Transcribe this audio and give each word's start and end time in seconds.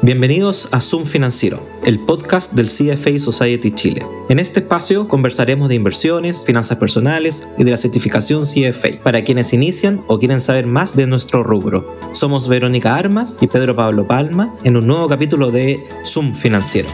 Bienvenidos 0.00 0.68
a 0.70 0.78
Zoom 0.78 1.06
Financiero, 1.06 1.60
el 1.84 1.98
podcast 1.98 2.52
del 2.52 2.68
CFA 2.68 3.18
Society 3.18 3.72
Chile. 3.72 4.06
En 4.28 4.38
este 4.38 4.60
espacio 4.60 5.08
conversaremos 5.08 5.68
de 5.68 5.74
inversiones, 5.74 6.44
finanzas 6.46 6.78
personales 6.78 7.48
y 7.58 7.64
de 7.64 7.72
la 7.72 7.76
certificación 7.76 8.44
CFA 8.44 9.02
para 9.02 9.24
quienes 9.24 9.52
inician 9.52 10.04
o 10.06 10.20
quieren 10.20 10.40
saber 10.40 10.68
más 10.68 10.94
de 10.94 11.08
nuestro 11.08 11.42
rubro. 11.42 11.98
Somos 12.12 12.46
Verónica 12.46 12.94
Armas 12.94 13.38
y 13.40 13.48
Pedro 13.48 13.74
Pablo 13.74 14.06
Palma 14.06 14.54
en 14.62 14.76
un 14.76 14.86
nuevo 14.86 15.08
capítulo 15.08 15.50
de 15.50 15.84
Zoom 16.04 16.32
Financiero. 16.32 16.88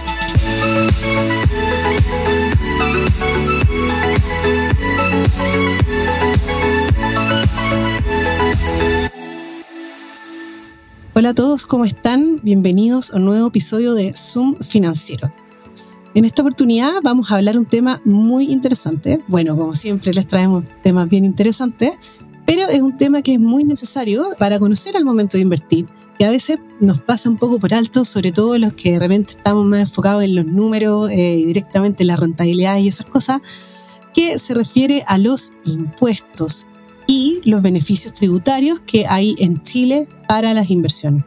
Hola 11.25 11.31
a 11.31 11.35
todos, 11.35 11.65
¿cómo 11.65 11.87
están? 11.87 12.39
Bienvenidos 12.43 13.11
a 13.11 13.17
un 13.17 13.25
nuevo 13.25 13.47
episodio 13.47 13.95
de 13.95 14.13
Zoom 14.13 14.57
Financiero. 14.61 15.33
En 16.15 16.27
esta 16.27 16.43
oportunidad 16.43 16.93
vamos 17.03 17.31
a 17.31 17.37
hablar 17.37 17.57
un 17.57 17.65
tema 17.65 18.03
muy 18.05 18.53
interesante. 18.53 19.23
Bueno, 19.27 19.57
como 19.57 19.73
siempre 19.73 20.13
les 20.13 20.29
traemos 20.29 20.67
temas 20.83 21.09
bien 21.09 21.25
interesantes, 21.25 21.93
pero 22.45 22.69
es 22.69 22.83
un 22.83 22.99
tema 22.99 23.23
que 23.23 23.33
es 23.33 23.41
muy 23.41 23.65
necesario 23.65 24.35
para 24.39 24.59
conocer 24.59 24.99
al 24.99 25.07
momento 25.07 25.39
de 25.39 25.45
invertir, 25.45 25.89
que 26.19 26.27
a 26.27 26.31
veces 26.31 26.59
nos 26.79 27.01
pasa 27.01 27.31
un 27.31 27.39
poco 27.39 27.59
por 27.59 27.73
alto, 27.73 28.05
sobre 28.05 28.31
todo 28.31 28.59
los 28.59 28.75
que 28.75 28.93
de 28.93 28.99
repente 28.99 29.31
estamos 29.31 29.65
más 29.65 29.81
enfocados 29.81 30.25
en 30.25 30.35
los 30.35 30.45
números 30.45 31.09
eh, 31.09 31.39
y 31.39 31.45
directamente 31.47 32.03
en 32.03 32.09
la 32.09 32.17
rentabilidad 32.17 32.77
y 32.77 32.89
esas 32.89 33.07
cosas, 33.07 33.41
que 34.13 34.39
se 34.39 34.53
refiere 34.53 35.05
a 35.07 35.17
los 35.17 35.53
impuestos 35.65 36.67
y 37.07 37.41
los 37.45 37.63
beneficios 37.63 38.13
tributarios 38.13 38.81
que 38.81 39.07
hay 39.07 39.35
en 39.39 39.63
Chile 39.63 40.09
para 40.29 40.55
las 40.55 40.71
inversiones. 40.71 41.25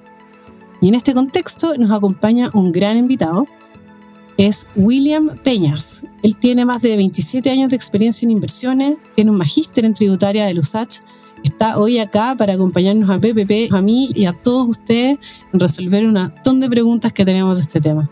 Y 0.82 0.90
en 0.90 0.96
este 0.96 1.14
contexto 1.14 1.76
nos 1.78 1.92
acompaña 1.92 2.50
un 2.54 2.72
gran 2.72 2.98
invitado, 2.98 3.48
es 4.38 4.68
William 4.76 5.36
Peñas. 5.44 6.06
Él 6.22 6.36
tiene 6.36 6.66
más 6.66 6.82
de 6.82 6.96
27 6.96 7.50
años 7.50 7.70
de 7.70 7.76
experiencia 7.76 8.26
en 8.26 8.32
inversiones, 8.32 8.98
tiene 9.16 9.32
un 9.32 9.38
magíster 9.38 9.86
en 9.86 9.94
tributaria 9.94 10.46
de 10.46 10.58
USACH, 10.58 11.00
está 11.44 11.80
hoy 11.80 12.00
acá 12.00 12.36
para 12.38 12.54
acompañarnos 12.54 13.10
a 13.10 13.20
PPP, 13.20 13.74
a 13.74 13.82
mí 13.82 14.10
y 14.14 14.26
a 14.26 14.34
todos 14.34 14.68
ustedes 14.68 15.18
en 15.52 15.60
resolver 15.60 16.06
un 16.06 16.14
montón 16.14 16.60
de 16.60 16.70
preguntas 16.70 17.14
que 17.14 17.26
tenemos 17.26 17.58
de 17.58 17.64
este 17.64 17.82
tema. 17.82 18.10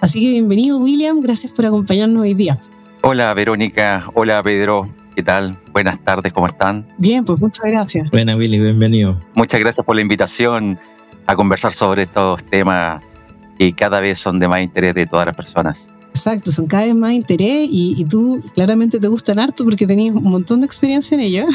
Así 0.00 0.20
que 0.20 0.30
bienvenido 0.30 0.78
William, 0.78 1.20
gracias 1.20 1.52
por 1.52 1.66
acompañarnos 1.66 2.22
hoy 2.22 2.34
día. 2.34 2.58
Hola 3.02 3.34
Verónica, 3.34 4.10
hola 4.14 4.42
Pedro, 4.42 4.88
¿Qué 5.18 5.24
tal? 5.24 5.58
Buenas 5.72 5.98
tardes, 6.04 6.32
¿cómo 6.32 6.46
están? 6.46 6.86
Bien, 6.96 7.24
pues 7.24 7.40
muchas 7.40 7.64
gracias. 7.64 8.08
Buena, 8.08 8.36
Willy, 8.36 8.60
bienvenido. 8.60 9.18
Muchas 9.34 9.58
gracias 9.58 9.84
por 9.84 9.96
la 9.96 10.02
invitación 10.02 10.78
a 11.26 11.34
conversar 11.34 11.72
sobre 11.72 12.02
estos 12.02 12.44
temas 12.44 13.02
que 13.58 13.72
cada 13.72 13.98
vez 13.98 14.20
son 14.20 14.38
de 14.38 14.46
más 14.46 14.60
interés 14.60 14.94
de 14.94 15.08
todas 15.08 15.26
las 15.26 15.34
personas. 15.34 15.88
Exacto, 16.10 16.52
son 16.52 16.68
cada 16.68 16.84
vez 16.84 16.94
más 16.94 17.14
interés 17.14 17.66
y, 17.68 18.04
tú 18.04 18.40
claramente 18.54 19.00
te 19.00 19.08
gustan 19.08 19.40
harto 19.40 19.64
porque 19.64 19.88
tenías 19.88 20.14
un 20.14 20.22
montón 20.22 20.60
de 20.60 20.66
experiencia 20.66 21.16
en 21.16 21.20
ello. 21.22 21.46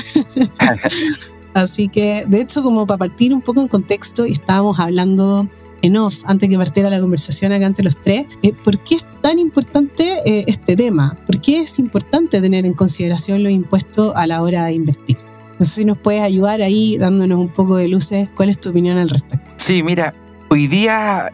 Así 1.54 1.88
que, 1.88 2.26
de 2.28 2.42
hecho, 2.42 2.64
como 2.64 2.86
para 2.86 2.98
partir 2.98 3.34
un 3.34 3.42
poco 3.42 3.62
en 3.62 3.70
contexto, 3.70 4.26
estábamos 4.26 4.78
hablando 4.78 5.48
en 5.84 5.98
off, 5.98 6.24
antes 6.26 6.50
que 6.50 6.58
partiera 6.58 6.90
la 6.90 7.00
conversación 7.02 7.52
acá 7.52 7.66
entre 7.66 7.84
los 7.84 8.02
tres, 8.02 8.26
eh, 8.42 8.54
¿por 8.54 8.80
qué 8.80 8.96
es 8.96 9.06
tan 9.22 9.38
importante 9.38 10.04
eh, 10.26 10.46
este 10.48 10.78
tema? 10.78 11.18
¿Por 11.26 11.42
qué 11.42 11.60
es 11.60 11.78
importante 11.78 12.40
tener 12.42 12.66
en 12.66 12.74
consideración 12.74 13.44
los 13.44 13.52
impuestos 13.52 14.14
a 14.16 14.26
la 14.26 14.42
hora 14.42 14.64
de 14.64 14.74
invertir? 14.74 15.18
No 15.60 15.66
sé 15.66 15.82
si 15.82 15.86
nos 15.86 15.98
puedes 15.98 16.22
ayudar 16.22 16.62
ahí 16.62 16.98
dándonos 16.98 17.38
un 17.38 17.50
poco 17.50 17.76
de 17.76 17.90
luces. 17.90 18.30
¿Cuál 18.34 18.50
es 18.50 18.60
tu 18.60 18.70
opinión 18.70 18.98
al 18.98 19.10
respecto? 19.10 19.54
Sí, 19.58 19.84
mira, 19.84 20.14
hoy 20.50 20.68
día 20.68 21.30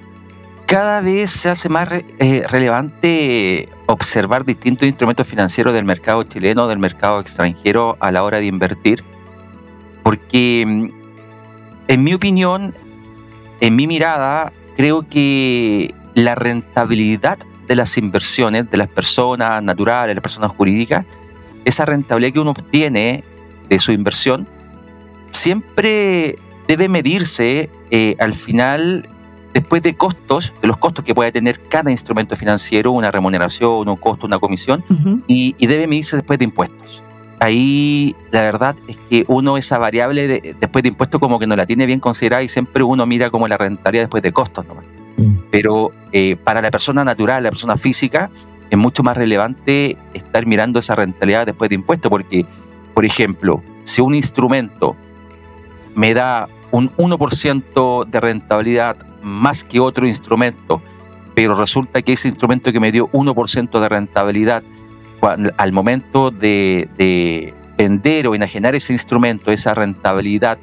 cada 0.65 1.01
vez 1.01 1.29
se 1.29 1.49
hace 1.49 1.69
más 1.69 1.87
eh, 1.91 2.43
relevante 2.49 3.69
observar 3.85 4.45
distintos 4.45 4.87
instrumentos 4.87 5.27
financieros 5.27 5.75
del 5.75 5.85
mercado 5.85 6.23
chileno, 6.23 6.67
del 6.67 6.79
mercado 6.79 7.19
extranjero 7.19 7.97
a 7.99 8.11
la 8.11 8.23
hora 8.23 8.39
de 8.39 8.47
invertir, 8.47 9.03
porque 10.03 10.63
mm, 10.65 10.89
en 11.87 12.03
mi 12.03 12.13
opinión 12.15 12.73
en 13.59 13.75
mi 13.75 13.87
mirada, 13.87 14.51
creo 14.75 15.07
que 15.07 15.93
la 16.13 16.35
rentabilidad 16.35 17.37
de 17.67 17.75
las 17.75 17.97
inversiones 17.97 18.69
de 18.69 18.77
las 18.77 18.87
personas 18.87 19.61
naturales, 19.61 20.09
de 20.09 20.15
las 20.15 20.23
personas 20.23 20.51
jurídicas, 20.51 21.05
esa 21.65 21.85
rentabilidad 21.85 22.33
que 22.33 22.39
uno 22.39 22.51
obtiene 22.51 23.23
de 23.69 23.79
su 23.79 23.91
inversión, 23.91 24.47
siempre 25.31 26.37
debe 26.67 26.89
medirse 26.89 27.69
eh, 27.91 28.15
al 28.19 28.33
final 28.33 29.07
después 29.53 29.81
de 29.81 29.95
costos, 29.95 30.53
de 30.61 30.67
los 30.67 30.77
costos 30.77 31.05
que 31.05 31.13
puede 31.13 31.31
tener 31.31 31.61
cada 31.61 31.91
instrumento 31.91 32.35
financiero, 32.35 32.91
una 32.91 33.11
remuneración, 33.11 33.87
un 33.87 33.97
costo, 33.97 34.25
una 34.25 34.39
comisión, 34.39 34.83
y, 35.27 35.55
y, 35.57 35.67
debe 35.67 35.87
medirse 35.87 36.15
después 36.15 36.39
de 36.39 36.45
impuestos 36.45 37.03
ahí 37.39 38.15
la 38.31 38.41
verdad 38.41 38.75
es 38.87 38.97
que 39.09 39.25
uno 39.27 39.57
esa 39.57 39.77
variable 39.77 40.55
después 40.59 40.83
de 40.83 40.89
impuestos 40.89 41.19
como 41.19 41.39
que 41.39 41.47
no 41.47 41.55
la 41.55 41.65
tiene 41.65 41.85
bien 41.85 41.99
considerada 41.99 42.43
y 42.43 42.49
siempre 42.49 42.83
uno 42.83 43.05
mira 43.05 43.29
como 43.29 43.47
la 43.47 43.57
rentabilidad 43.57 44.03
después 44.03 44.23
de 44.23 44.31
costos 44.31 44.65
nomás. 44.67 44.85
Mm. 45.17 45.35
Pero 45.51 45.91
eh, 46.11 46.35
para 46.35 46.61
la 46.61 46.71
persona 46.71 47.03
natural, 47.03 47.43
la 47.43 47.49
persona 47.49 47.77
física, 47.77 48.29
es 48.69 48.77
mucho 48.77 49.03
más 49.03 49.17
relevante 49.17 49.97
estar 50.13 50.45
mirando 50.45 50.79
esa 50.79 50.95
rentabilidad 50.95 51.45
después 51.45 51.69
de 51.69 51.75
impuestos 51.75 52.09
porque, 52.09 52.45
por 52.93 53.05
ejemplo, 53.05 53.63
si 53.83 54.01
un 54.01 54.13
instrumento 54.13 54.95
me 55.95 56.13
da 56.13 56.47
un 56.71 56.91
1% 56.97 58.05
de 58.05 58.19
rentabilidad 58.19 58.95
más 59.23 59.63
que 59.63 59.79
otro 59.79 60.07
instrumento, 60.07 60.81
pero 61.33 61.55
resulta 61.55 62.01
que 62.01 62.13
ese 62.13 62.27
instrumento 62.27 62.71
que 62.71 62.79
me 62.79 62.91
dio 62.91 63.09
1% 63.11 63.79
de 63.79 63.89
rentabilidad 63.89 64.63
al 65.21 65.73
momento 65.73 66.31
de, 66.31 67.53
vender 67.77 68.27
o 68.27 68.35
enajenar 68.35 68.75
ese 68.75 68.91
instrumento, 68.91 69.51
esa 69.51 69.73
rentabilidad, 69.73 70.57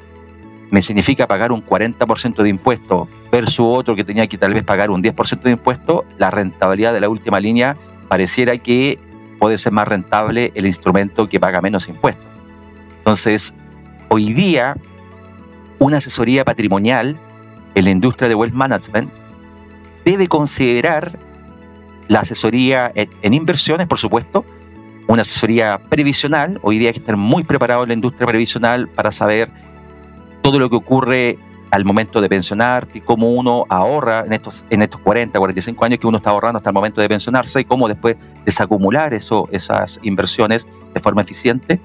me 0.69 0.81
significa 0.81 1.27
pagar 1.27 1.51
un 1.51 1.63
40% 1.65 2.43
de 2.43 2.49
impuesto 2.49 3.07
versus 3.31 3.65
otro 3.65 3.95
que 3.95 4.03
tenía 4.03 4.27
que 4.27 4.37
tal 4.37 4.53
vez 4.53 4.63
pagar 4.63 4.91
un 4.91 5.01
10% 5.01 5.41
de 5.41 5.51
impuesto, 5.51 6.05
la 6.17 6.29
rentabilidad 6.29 6.93
de 6.93 6.99
la 6.99 7.09
última 7.09 7.39
línea 7.39 7.75
pareciera 8.07 8.57
que 8.57 8.99
puede 9.39 9.57
ser 9.57 9.71
más 9.71 9.87
rentable 9.87 10.51
el 10.55 10.65
instrumento 10.65 11.27
que 11.27 11.39
paga 11.39 11.61
menos 11.61 11.87
impuestos. 11.87 12.27
Entonces, 12.97 13.55
hoy 14.09 14.33
día, 14.33 14.75
una 15.79 15.97
asesoría 15.97 16.43
patrimonial 16.43 17.17
en 17.75 17.85
la 17.85 17.91
industria 17.91 18.27
de 18.27 18.35
wealth 18.35 18.53
management 18.53 19.11
debe 20.03 20.27
considerar 20.27 21.17
la 22.07 22.19
asesoría 22.19 22.91
en 22.95 23.33
inversiones, 23.33 23.87
por 23.87 23.97
supuesto, 23.97 24.45
una 25.07 25.21
asesoría 25.21 25.79
previsional. 25.89 26.59
Hoy 26.63 26.77
día 26.77 26.89
hay 26.89 26.93
que 26.93 26.99
estar 26.99 27.17
muy 27.17 27.43
preparado 27.43 27.83
en 27.83 27.89
la 27.89 27.93
industria 27.93 28.27
previsional 28.27 28.87
para 28.89 29.11
saber 29.11 29.49
todo 30.41 30.59
lo 30.59 30.69
que 30.69 30.75
ocurre 30.75 31.37
al 31.71 31.85
momento 31.85 32.21
de 32.21 32.29
pensionarte 32.29 33.01
cómo 33.01 33.31
uno 33.31 33.65
ahorra 33.69 34.23
en 34.25 34.33
estos, 34.33 34.65
en 34.69 34.81
estos 34.81 35.01
40, 35.01 35.37
45 35.37 35.85
años 35.85 35.99
que 35.99 36.07
uno 36.07 36.17
está 36.17 36.29
ahorrando 36.29 36.57
hasta 36.57 36.69
el 36.69 36.73
momento 36.73 37.01
de 37.01 37.09
pensionarse 37.09 37.61
y 37.61 37.65
cómo 37.65 37.87
después 37.87 38.15
desacumular 38.45 39.13
eso, 39.13 39.47
esas 39.51 39.99
inversiones 40.03 40.67
de 40.93 40.99
forma 40.99 41.21
eficiente. 41.21 41.81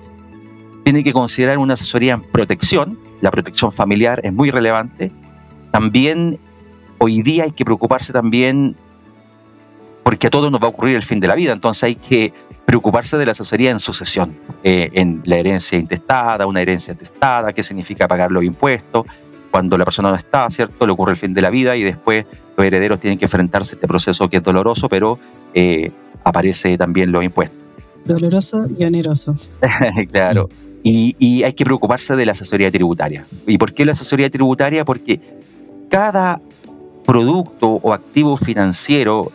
Tiene 0.84 1.02
que 1.02 1.12
considerar 1.12 1.58
una 1.58 1.74
asesoría 1.74 2.14
en 2.14 2.22
protección. 2.22 2.98
La 3.20 3.30
protección 3.30 3.72
familiar 3.72 4.20
es 4.24 4.32
muy 4.32 4.50
relevante. 4.50 5.12
También 5.70 6.38
hoy 6.98 7.22
día 7.22 7.44
hay 7.44 7.52
que 7.52 7.64
preocuparse 7.64 8.12
también 8.12 8.76
porque 10.02 10.26
a 10.26 10.30
todos 10.30 10.50
nos 10.50 10.60
va 10.60 10.66
a 10.66 10.70
ocurrir 10.70 10.96
el 10.96 11.02
fin 11.02 11.20
de 11.20 11.28
la 11.28 11.34
vida, 11.34 11.52
entonces 11.52 11.84
hay 11.84 11.94
que 11.94 12.32
preocuparse 12.64 13.16
de 13.16 13.26
la 13.26 13.32
asesoría 13.32 13.70
en 13.70 13.80
sucesión, 13.80 14.36
eh, 14.62 14.90
en 14.92 15.22
la 15.24 15.36
herencia 15.36 15.78
intestada, 15.78 16.46
una 16.46 16.60
herencia 16.60 16.94
testada, 16.94 17.52
qué 17.52 17.62
significa 17.62 18.08
pagar 18.08 18.30
los 18.30 18.44
impuestos, 18.44 19.06
cuando 19.50 19.76
la 19.76 19.84
persona 19.84 20.10
no 20.10 20.16
está, 20.16 20.48
¿cierto? 20.50 20.86
Le 20.86 20.92
ocurre 20.92 21.12
el 21.12 21.18
fin 21.18 21.34
de 21.34 21.42
la 21.42 21.50
vida 21.50 21.76
y 21.76 21.82
después 21.82 22.24
los 22.56 22.66
herederos 22.66 22.99
tienen 22.99 23.19
que 23.19 23.26
enfrentarse 23.26 23.75
a 23.75 23.76
este 23.76 23.87
proceso 23.87 24.28
que 24.28 24.38
es 24.38 24.43
doloroso, 24.43 24.88
pero 24.88 25.19
eh, 25.54 25.90
aparece 26.25 26.78
también 26.78 27.12
los 27.12 27.22
impuestos. 27.22 27.58
Doloroso 28.04 28.66
y 28.78 28.84
oneroso. 28.84 29.37
claro. 30.10 30.49
Y, 30.82 31.14
y 31.19 31.44
hay 31.44 31.52
que 31.52 31.64
preocuparse 31.64 32.16
de 32.16 32.26
la 32.26 32.32
asesoría 32.32 32.70
tributaria. 32.70 33.25
¿Y 33.46 33.58
por 33.58 33.72
qué 33.72 33.84
la 33.84 33.93
asesoría 33.93 34.31
tributaria? 34.31 34.84
Porque 34.84 35.20
cada 35.90 36.40
producto 37.04 37.81
o 37.82 37.93
activo 37.93 38.37
financiero 38.37 39.31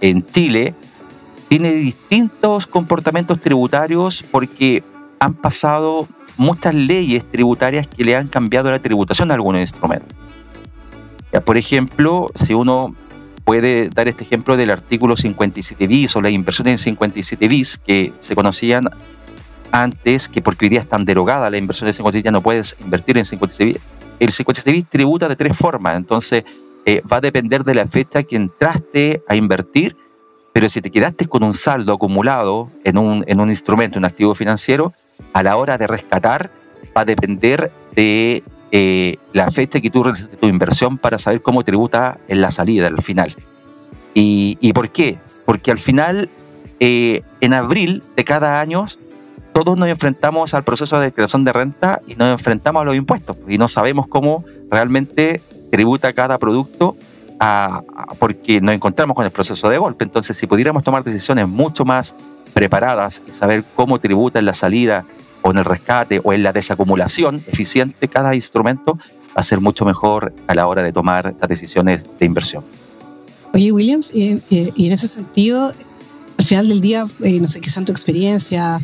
en 0.00 0.24
Chile 0.26 0.74
tiene 1.48 1.72
distintos 1.72 2.66
comportamientos 2.66 3.40
tributarios 3.40 4.24
porque 4.30 4.82
han 5.18 5.34
pasado 5.34 6.06
muchas 6.36 6.74
leyes 6.74 7.24
tributarias 7.30 7.86
que 7.86 8.04
le 8.04 8.16
han 8.16 8.28
cambiado 8.28 8.70
la 8.70 8.78
tributación 8.78 9.30
a 9.30 9.34
algunos 9.34 9.60
instrumentos. 9.60 10.16
por 11.44 11.56
ejemplo, 11.56 12.30
si 12.34 12.54
uno 12.54 12.94
puede 13.44 13.88
dar 13.88 14.08
este 14.08 14.24
ejemplo 14.24 14.56
del 14.56 14.70
artículo 14.70 15.16
57 15.16 15.86
bis 15.86 16.14
o 16.16 16.20
las 16.20 16.32
inversiones 16.32 16.72
en 16.72 16.78
57 16.78 17.48
bis 17.48 17.78
que 17.78 18.12
se 18.18 18.34
conocían 18.34 18.90
antes, 19.72 20.28
que 20.28 20.42
porque 20.42 20.66
hoy 20.66 20.68
día 20.68 20.80
están 20.80 21.04
derogadas 21.04 21.50
las 21.50 21.58
inversiones 21.58 21.96
en 21.96 21.98
57 21.98 22.24
ya 22.24 22.30
no 22.30 22.42
puedes 22.42 22.76
invertir 22.80 23.16
en 23.16 23.24
57 23.24 23.72
bis. 23.72 23.82
El 24.20 24.32
57 24.32 24.72
bis 24.72 24.86
tributa 24.86 25.28
de 25.28 25.36
tres 25.36 25.56
formas, 25.56 25.96
entonces 25.96 26.44
eh, 26.88 27.02
va 27.02 27.18
a 27.18 27.20
depender 27.20 27.64
de 27.64 27.74
la 27.74 27.86
fecha 27.86 28.22
que 28.22 28.34
entraste 28.34 29.22
a 29.28 29.36
invertir, 29.36 29.94
pero 30.54 30.70
si 30.70 30.80
te 30.80 30.90
quedaste 30.90 31.26
con 31.26 31.42
un 31.42 31.52
saldo 31.52 31.92
acumulado 31.92 32.70
en 32.82 32.96
un, 32.96 33.26
en 33.28 33.40
un 33.40 33.50
instrumento, 33.50 33.98
un 33.98 34.06
activo 34.06 34.34
financiero, 34.34 34.94
a 35.34 35.42
la 35.42 35.58
hora 35.58 35.76
de 35.76 35.86
rescatar 35.86 36.50
va 36.96 37.02
a 37.02 37.04
depender 37.04 37.70
de 37.94 38.42
eh, 38.72 39.16
la 39.34 39.50
fecha 39.50 39.82
que 39.82 39.90
tú 39.90 40.02
realizaste 40.02 40.38
tu 40.38 40.46
inversión 40.46 40.96
para 40.96 41.18
saber 41.18 41.42
cómo 41.42 41.62
tributa 41.62 42.20
en 42.26 42.40
la 42.40 42.50
salida, 42.50 42.86
al 42.86 43.02
final. 43.02 43.36
¿Y, 44.14 44.56
y 44.62 44.72
por 44.72 44.88
qué? 44.88 45.18
Porque 45.44 45.70
al 45.70 45.78
final, 45.78 46.30
eh, 46.80 47.20
en 47.42 47.52
abril 47.52 48.02
de 48.16 48.24
cada 48.24 48.62
año, 48.62 48.86
todos 49.52 49.76
nos 49.76 49.90
enfrentamos 49.90 50.54
al 50.54 50.64
proceso 50.64 50.98
de 50.98 51.06
declaración 51.06 51.44
de 51.44 51.52
renta 51.52 52.00
y 52.06 52.14
nos 52.14 52.32
enfrentamos 52.32 52.80
a 52.80 52.86
los 52.86 52.96
impuestos 52.96 53.36
y 53.46 53.58
no 53.58 53.68
sabemos 53.68 54.06
cómo 54.06 54.42
realmente 54.70 55.42
tributa 55.70 56.12
cada 56.12 56.38
producto 56.38 56.96
porque 58.18 58.60
nos 58.60 58.74
encontramos 58.74 59.14
con 59.14 59.24
el 59.24 59.30
proceso 59.30 59.68
de 59.68 59.78
golpe. 59.78 60.04
Entonces, 60.04 60.36
si 60.36 60.46
pudiéramos 60.46 60.82
tomar 60.82 61.04
decisiones 61.04 61.46
mucho 61.48 61.84
más 61.84 62.14
preparadas 62.52 63.22
y 63.28 63.32
saber 63.32 63.64
cómo 63.76 64.00
tributa 64.00 64.38
en 64.38 64.46
la 64.46 64.54
salida 64.54 65.06
o 65.42 65.50
en 65.50 65.58
el 65.58 65.64
rescate 65.64 66.20
o 66.24 66.32
en 66.32 66.42
la 66.42 66.52
desacumulación 66.52 67.42
eficiente 67.46 68.08
cada 68.08 68.34
instrumento, 68.34 68.94
va 68.96 69.40
a 69.40 69.42
ser 69.42 69.60
mucho 69.60 69.84
mejor 69.84 70.32
a 70.48 70.54
la 70.54 70.66
hora 70.66 70.82
de 70.82 70.92
tomar 70.92 71.36
las 71.38 71.48
decisiones 71.48 72.04
de 72.18 72.26
inversión. 72.26 72.64
Oye, 73.54 73.72
Williams, 73.72 74.12
y, 74.12 74.42
en 74.50 74.92
ese 74.92 75.06
sentido, 75.06 75.72
al 76.38 76.44
final 76.44 76.68
del 76.68 76.80
día, 76.80 77.06
eh, 77.22 77.40
no 77.40 77.48
sé 77.48 77.60
qué 77.60 77.70
santo 77.70 77.92
experiencia, 77.92 78.80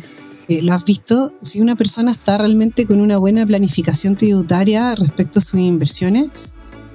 eh, 0.47 0.61
lo 0.61 0.73
has 0.73 0.85
visto, 0.85 1.33
si 1.41 1.59
una 1.59 1.75
persona 1.75 2.11
está 2.11 2.37
realmente 2.37 2.85
con 2.85 3.01
una 3.01 3.17
buena 3.17 3.45
planificación 3.45 4.15
tributaria 4.15 4.95
respecto 4.95 5.39
a 5.39 5.41
sus 5.41 5.59
inversiones, 5.59 6.27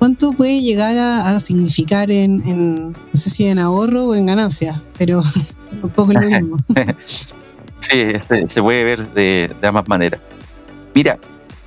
¿cuánto 0.00 0.32
puede 0.32 0.62
llegar 0.62 0.97
a, 0.97 1.38
significar 1.41 2.11
en, 2.11 2.93
no 2.93 2.94
sé 3.12 3.29
si 3.29 3.44
en 3.44 3.58
ahorro 3.58 4.06
o 4.06 4.14
en 4.14 4.25
ganancia? 4.26 4.82
Pero 4.97 5.23
un 5.82 5.91
poco 5.91 6.14
lo 6.14 6.20
mismo. 6.23 6.56
sí, 7.05 8.14
se, 8.47 8.62
puede 8.62 8.82
ver 8.82 9.06
de, 9.12 9.55
ambas 9.62 9.87
maneras. 9.87 10.20
Mira, 10.94 11.19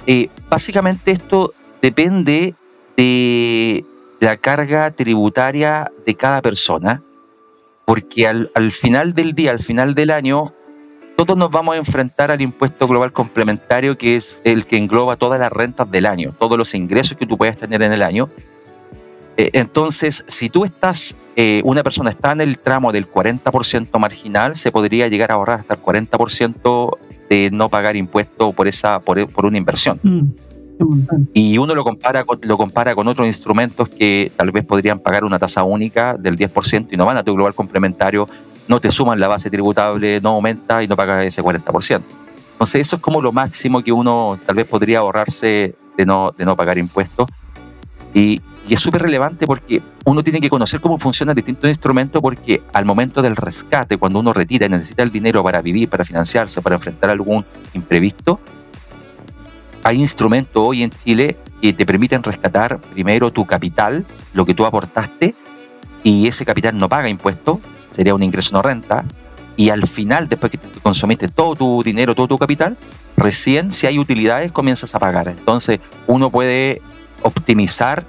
eh, 0.08 0.30
básicamente 0.50 1.12
esto 1.12 1.54
depende 1.80 2.56
de 2.98 3.86
la 4.20 4.36
carga 4.38 4.90
tributaria 4.90 5.92
de 6.04 6.16
cada 6.16 6.42
persona, 6.42 7.04
porque 7.86 8.28
al, 8.28 8.50
al 8.56 8.72
final 8.72 9.14
del 9.14 9.34
día, 9.34 9.52
al 9.52 9.60
final 9.60 9.94
del 9.94 10.10
año, 10.10 10.56
todos 11.16 11.38
nos 11.38 11.52
vamos 11.52 11.76
a 11.76 11.78
enfrentar 11.78 12.32
al 12.32 12.42
impuesto 12.42 12.88
global 12.88 13.12
complementario, 13.12 13.98
que 13.98 14.16
es 14.16 14.40
el 14.44 14.66
que 14.66 14.78
engloba 14.78 15.16
todas 15.16 15.40
las 15.40 15.52
rentas 15.52 15.90
del 15.90 16.06
año, 16.06 16.34
todos 16.40 16.58
los 16.58 16.74
ingresos 16.74 17.18
que 17.18 17.26
tú 17.26 17.38
puedes 17.38 17.58
tener 17.58 17.82
en 17.84 17.94
el 17.94 18.02
año. 18.02 18.30
Eh, 19.38 19.52
entonces, 19.54 20.26
si 20.28 20.50
tú 20.50 20.64
estás, 20.64 21.16
eh, 21.36 21.62
una 21.66 21.84
persona 21.84 22.10
está 22.10 22.32
en 22.32 22.42
el 22.42 22.58
tramo 22.58 22.92
del 22.92 23.08
40% 23.08 24.00
marginal, 24.00 24.56
se 24.56 24.72
podría 24.72 25.08
llegar 25.08 25.32
a 25.32 25.36
ahorrar 25.36 25.60
hasta 25.60 25.76
el 25.76 25.82
40% 25.82 26.98
de 27.30 27.50
no 27.52 27.70
pagar 27.70 27.96
impuesto 27.96 28.52
por, 28.52 28.68
esa, 28.68 29.00
por, 29.00 29.28
por 29.30 29.46
una 29.46 29.58
inversión. 29.58 30.00
Mm, 30.04 30.32
y 31.34 31.58
uno 31.58 31.76
lo 31.76 31.84
compara, 31.84 32.26
lo 32.42 32.58
compara 32.58 32.96
con 32.96 33.08
otros 33.08 33.28
instrumentos 33.28 33.90
que 33.90 34.32
tal 34.36 34.52
vez 34.52 34.66
podrían 34.66 35.00
pagar 35.00 35.24
una 35.24 35.40
tasa 35.40 35.64
única 35.64 36.18
del 36.18 36.38
10% 36.38 36.88
y 36.92 36.98
no 36.98 37.06
van 37.06 37.18
a 37.18 37.24
tu 37.24 37.34
global 37.34 37.54
complementario 37.54 38.28
no 38.68 38.80
te 38.80 38.92
suman 38.92 39.20
la 39.20 39.28
base 39.28 39.50
tributable, 39.50 40.22
no 40.22 40.30
aumenta 40.30 40.84
y 40.84 40.88
no 40.88 40.96
pagas 40.96 41.26
ese 41.26 41.42
40%. 41.42 42.02
Entonces 42.54 42.82
eso 42.82 42.96
es 42.98 43.02
como 43.02 43.22
lo 43.22 43.32
máximo 43.32 43.84
que 43.84 43.92
uno 43.92 44.40
tal 44.46 44.56
vez 44.56 44.66
podría 44.66 45.00
ahorrarse 45.00 45.76
de 45.98 46.06
no, 46.06 46.34
de 46.38 46.46
no 46.46 46.56
pagar 46.56 46.78
impuestos. 46.78 47.28
Y, 48.14 48.42
es 48.70 48.80
súper 48.80 49.02
relevante 49.02 49.46
porque 49.46 49.82
uno 50.06 50.24
tiene 50.24 50.40
que 50.40 50.50
conocer 50.50 50.80
cómo 50.80 50.98
funcionan 50.98 51.36
distintos 51.36 51.68
instrumentos 51.68 52.22
porque 52.22 52.64
al 52.72 52.86
momento 52.86 53.22
del 53.22 53.36
rescate, 53.36 53.98
cuando 53.98 54.20
uno 54.20 54.32
retira 54.32 54.66
y 54.66 54.70
necesita 54.70 55.04
el 55.04 55.12
dinero 55.12 55.44
para 55.44 55.62
vivir, 55.62 55.90
para 55.90 56.06
financiarse, 56.06 56.62
para 56.62 56.76
enfrentar 56.76 57.10
algún 57.10 57.44
imprevisto, 57.74 58.40
hay 59.84 60.00
instrumentos 60.00 60.64
hoy 60.66 60.84
en 60.84 60.92
Chile 60.92 61.36
que 61.62 61.74
te 61.74 61.86
permiten 61.86 62.24
rescatar 62.24 62.80
primero 62.80 63.32
tu 63.34 63.46
capital, 63.46 64.06
lo 64.34 64.46
que 64.46 64.54
tú 64.54 64.66
aportaste, 64.66 65.36
y 66.04 66.28
ese 66.28 66.46
capital 66.46 66.78
no 66.78 66.88
paga 66.88 67.10
impuestos, 67.10 67.60
sería 67.94 68.14
un 68.16 68.24
ingreso 68.24 68.56
no 68.56 68.62
renta, 68.62 69.06
y 69.56 69.70
al 69.70 69.88
final, 69.88 70.28
después 70.28 70.52
que 70.52 70.60
consumiste 70.82 71.28
todo 71.28 71.56
tu 71.56 71.84
dinero, 71.84 72.16
todo 72.16 72.28
tu 72.28 72.38
capital, 72.38 72.76
recién 73.16 73.72
si 73.72 73.86
hay 73.86 74.00
utilidades 74.00 74.52
comienzas 74.52 74.96
a 74.96 75.00
pagar. 75.00 75.28
Entonces 75.28 75.80
uno 76.08 76.32
puede 76.32 76.82
optimizar 77.22 78.06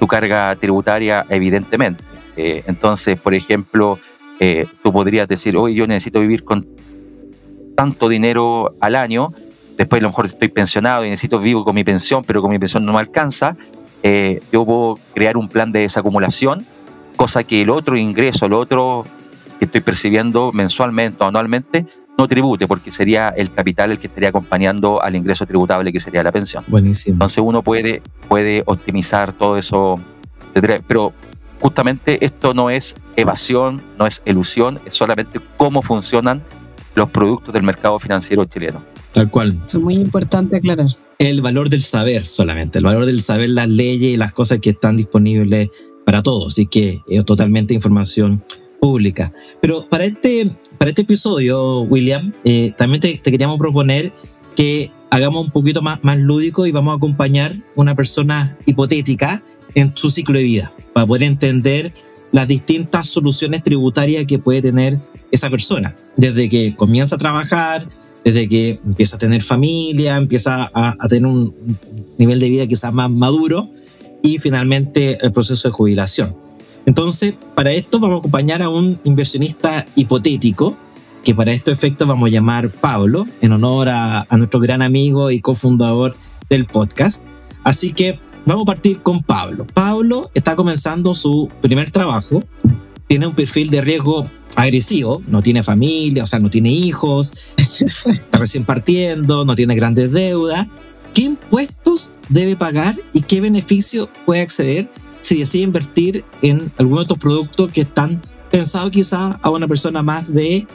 tu 0.00 0.06
carga 0.06 0.54
tributaria 0.56 1.24
evidentemente. 1.28 2.02
Eh, 2.36 2.64
entonces, 2.66 3.18
por 3.20 3.34
ejemplo, 3.34 3.98
eh, 4.40 4.66
tú 4.82 4.92
podrías 4.92 5.28
decir, 5.28 5.56
hoy 5.56 5.74
yo 5.74 5.86
necesito 5.86 6.18
vivir 6.18 6.42
con 6.44 6.66
tanto 7.76 8.08
dinero 8.08 8.74
al 8.80 8.96
año, 8.96 9.32
después 9.76 10.00
a 10.00 10.02
lo 10.02 10.08
mejor 10.08 10.26
estoy 10.26 10.48
pensionado 10.48 11.04
y 11.04 11.10
necesito 11.10 11.38
vivir 11.38 11.62
con 11.64 11.74
mi 11.74 11.84
pensión, 11.84 12.24
pero 12.24 12.42
con 12.42 12.50
mi 12.50 12.58
pensión 12.58 12.84
no 12.84 12.92
me 12.92 12.98
alcanza, 12.98 13.56
eh, 14.02 14.40
yo 14.52 14.64
puedo 14.64 14.98
crear 15.14 15.36
un 15.36 15.48
plan 15.48 15.70
de 15.70 15.80
desacumulación 15.80 16.66
cosa 17.16 17.44
que 17.44 17.62
el 17.62 17.70
otro 17.70 17.96
ingreso, 17.96 18.46
el 18.46 18.52
otro 18.52 19.06
que 19.58 19.66
estoy 19.66 19.80
percibiendo 19.80 20.52
mensualmente 20.52 21.22
o 21.22 21.26
anualmente, 21.26 21.86
no 22.18 22.28
tribute, 22.28 22.66
porque 22.66 22.90
sería 22.90 23.30
el 23.30 23.52
capital 23.52 23.92
el 23.92 23.98
que 23.98 24.06
estaría 24.06 24.28
acompañando 24.28 25.02
al 25.02 25.16
ingreso 25.16 25.46
tributable 25.46 25.92
que 25.92 26.00
sería 26.00 26.22
la 26.22 26.32
pensión. 26.32 26.64
Buenísimo. 26.66 27.14
Entonces 27.14 27.42
uno 27.44 27.62
puede, 27.62 28.02
puede 28.28 28.62
optimizar 28.66 29.32
todo 29.32 29.56
eso, 29.56 29.98
pero 30.86 31.12
justamente 31.60 32.24
esto 32.24 32.54
no 32.54 32.70
es 32.70 32.96
evasión, 33.16 33.80
no 33.98 34.06
es 34.06 34.22
ilusión, 34.26 34.80
es 34.84 34.94
solamente 34.94 35.40
cómo 35.56 35.80
funcionan 35.80 36.42
los 36.94 37.08
productos 37.10 37.54
del 37.54 37.62
mercado 37.62 37.98
financiero 37.98 38.44
chileno. 38.44 38.82
Tal 39.12 39.30
cual. 39.30 39.58
es 39.66 39.74
muy 39.76 39.94
importante 39.94 40.56
aclarar. 40.56 40.86
El 41.18 41.40
valor 41.40 41.68
del 41.68 41.82
saber 41.82 42.26
solamente, 42.26 42.78
el 42.78 42.84
valor 42.84 43.06
del 43.06 43.20
saber 43.20 43.50
las 43.50 43.68
leyes 43.68 44.12
y 44.12 44.16
las 44.16 44.32
cosas 44.32 44.58
que 44.58 44.70
están 44.70 44.96
disponibles 44.96 45.70
para 46.04 46.22
todos, 46.22 46.48
así 46.48 46.66
que 46.66 47.00
es 47.08 47.24
totalmente 47.24 47.74
información 47.74 48.42
pública. 48.80 49.32
Pero 49.60 49.86
para 49.88 50.04
este, 50.04 50.50
para 50.78 50.90
este 50.90 51.02
episodio, 51.02 51.82
William, 51.82 52.32
eh, 52.44 52.72
también 52.76 53.00
te, 53.00 53.20
queríamos 53.20 53.58
proponer 53.58 54.12
que 54.56 54.90
hagamos 55.10 55.46
un 55.46 55.52
poquito 55.52 55.82
más, 55.82 56.02
más 56.02 56.18
lúdico 56.18 56.66
y 56.66 56.72
vamos 56.72 56.92
a 56.92 56.96
acompañar 56.96 57.56
una 57.76 57.94
persona 57.94 58.58
hipotética 58.66 59.42
en 59.74 59.92
su 59.96 60.10
ciclo 60.10 60.38
de 60.38 60.44
vida, 60.44 60.72
para 60.92 61.06
poder 61.06 61.22
entender 61.22 61.92
las 62.32 62.48
distintas 62.48 63.06
soluciones 63.06 63.62
tributarias 63.62 64.26
que 64.26 64.38
puede 64.38 64.60
tener 64.60 64.98
esa 65.30 65.48
persona, 65.48 65.94
desde 66.16 66.48
que 66.48 66.74
comienza 66.76 67.14
a 67.14 67.18
trabajar, 67.18 67.86
desde 68.24 68.48
que 68.48 68.80
empieza 68.84 69.16
a 69.16 69.18
tener 69.18 69.42
familia, 69.42 70.16
empieza 70.16 70.70
a, 70.74 70.94
a 70.98 71.08
tener 71.08 71.26
un 71.26 71.54
nivel 72.18 72.40
de 72.40 72.50
vida 72.50 72.66
quizás 72.66 72.92
más 72.92 73.10
maduro, 73.10 73.70
y 74.22 74.38
finalmente 74.38 75.18
el 75.24 75.32
proceso 75.32 75.68
de 75.68 75.72
jubilación. 75.72 76.36
Entonces, 76.86 77.34
para 77.54 77.72
esto 77.72 78.00
vamos 78.00 78.16
a 78.16 78.18
acompañar 78.20 78.62
a 78.62 78.68
un 78.68 78.98
inversionista 79.04 79.86
hipotético, 79.94 80.76
que 81.22 81.34
para 81.34 81.52
estos 81.52 81.72
efectos 81.72 82.08
vamos 82.08 82.28
a 82.28 82.32
llamar 82.32 82.70
Pablo, 82.70 83.26
en 83.40 83.52
honor 83.52 83.88
a, 83.88 84.26
nuestro 84.36 84.58
gran 84.58 84.82
amigo 84.82 85.30
y 85.30 85.40
cofundador 85.40 86.16
del 86.48 86.66
podcast. 86.66 87.26
Así 87.62 87.92
que 87.92 88.18
vamos 88.44 88.62
a 88.62 88.66
partir 88.66 89.00
con 89.02 89.22
Pablo. 89.22 89.66
Pablo 89.72 90.30
está 90.34 90.56
comenzando 90.56 91.14
su 91.14 91.48
primer 91.60 91.92
trabajo, 91.92 92.42
tiene 93.06 93.28
un 93.28 93.34
perfil 93.34 93.70
de 93.70 93.80
riesgo 93.82 94.28
agresivo, 94.56 95.22
no 95.28 95.42
tiene 95.42 95.62
familia, 95.62 96.24
o 96.24 96.26
sea, 96.26 96.40
no 96.40 96.50
tiene 96.50 96.70
hijos, 96.70 97.32
está 97.56 98.38
recién 98.38 98.64
partiendo, 98.64 99.44
no 99.44 99.54
tiene 99.54 99.76
grandes 99.76 100.10
deudas 100.10 100.66
¿Qué 101.14 101.22
impuestos 101.22 102.18
debe 102.28 102.56
pagar 102.56 102.96
y 103.12 103.22
qué 103.22 103.40
beneficio 103.40 104.08
puede 104.24 104.40
acceder 104.40 104.90
si 105.20 105.38
decide 105.38 105.64
invertir 105.64 106.24
en 106.40 106.72
alguno 106.78 106.98
de 106.98 107.02
estos 107.02 107.18
productos 107.18 107.70
que 107.70 107.82
están 107.82 108.22
pensados 108.50 108.90
quizá 108.90 109.38
a 109.42 109.50
una 109.50 109.68
persona 109.68 110.02
más 110.02 110.32
de, 110.32 110.66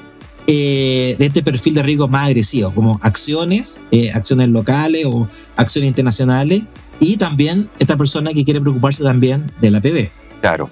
eh, 0.48 1.15
de 1.17 1.25
este 1.25 1.44
perfil 1.44 1.74
de 1.74 1.84
riesgo 1.84 2.08
más 2.08 2.27
agresivo, 2.27 2.72
como 2.74 3.00
acciones, 3.01 3.82
eh, 3.91 4.12
acciones 4.12 4.50
locales 4.50 5.06
o 5.06 5.27
acciones 5.56 5.89
internacionales, 5.89 6.63
y 7.00 7.17
también 7.17 7.70
esta 7.79 7.98
persona 7.98 8.32
que 8.34 8.44
quiere 8.44 8.62
preocuparse 8.62 9.03
también 9.03 9.51
de 9.62 9.72
la 9.72 9.82
PB? 9.82 10.10
Claro. 10.41 10.70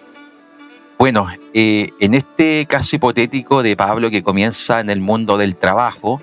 Bueno, 0.97 1.27
eh, 1.53 1.89
en 1.99 2.13
este 2.13 2.65
caso 2.67 2.95
hipotético 2.95 3.61
de 3.61 3.75
Pablo 3.75 4.09
que 4.09 4.23
comienza 4.23 4.79
en 4.79 4.89
el 4.89 5.01
mundo 5.01 5.37
del 5.37 5.55
trabajo, 5.55 6.21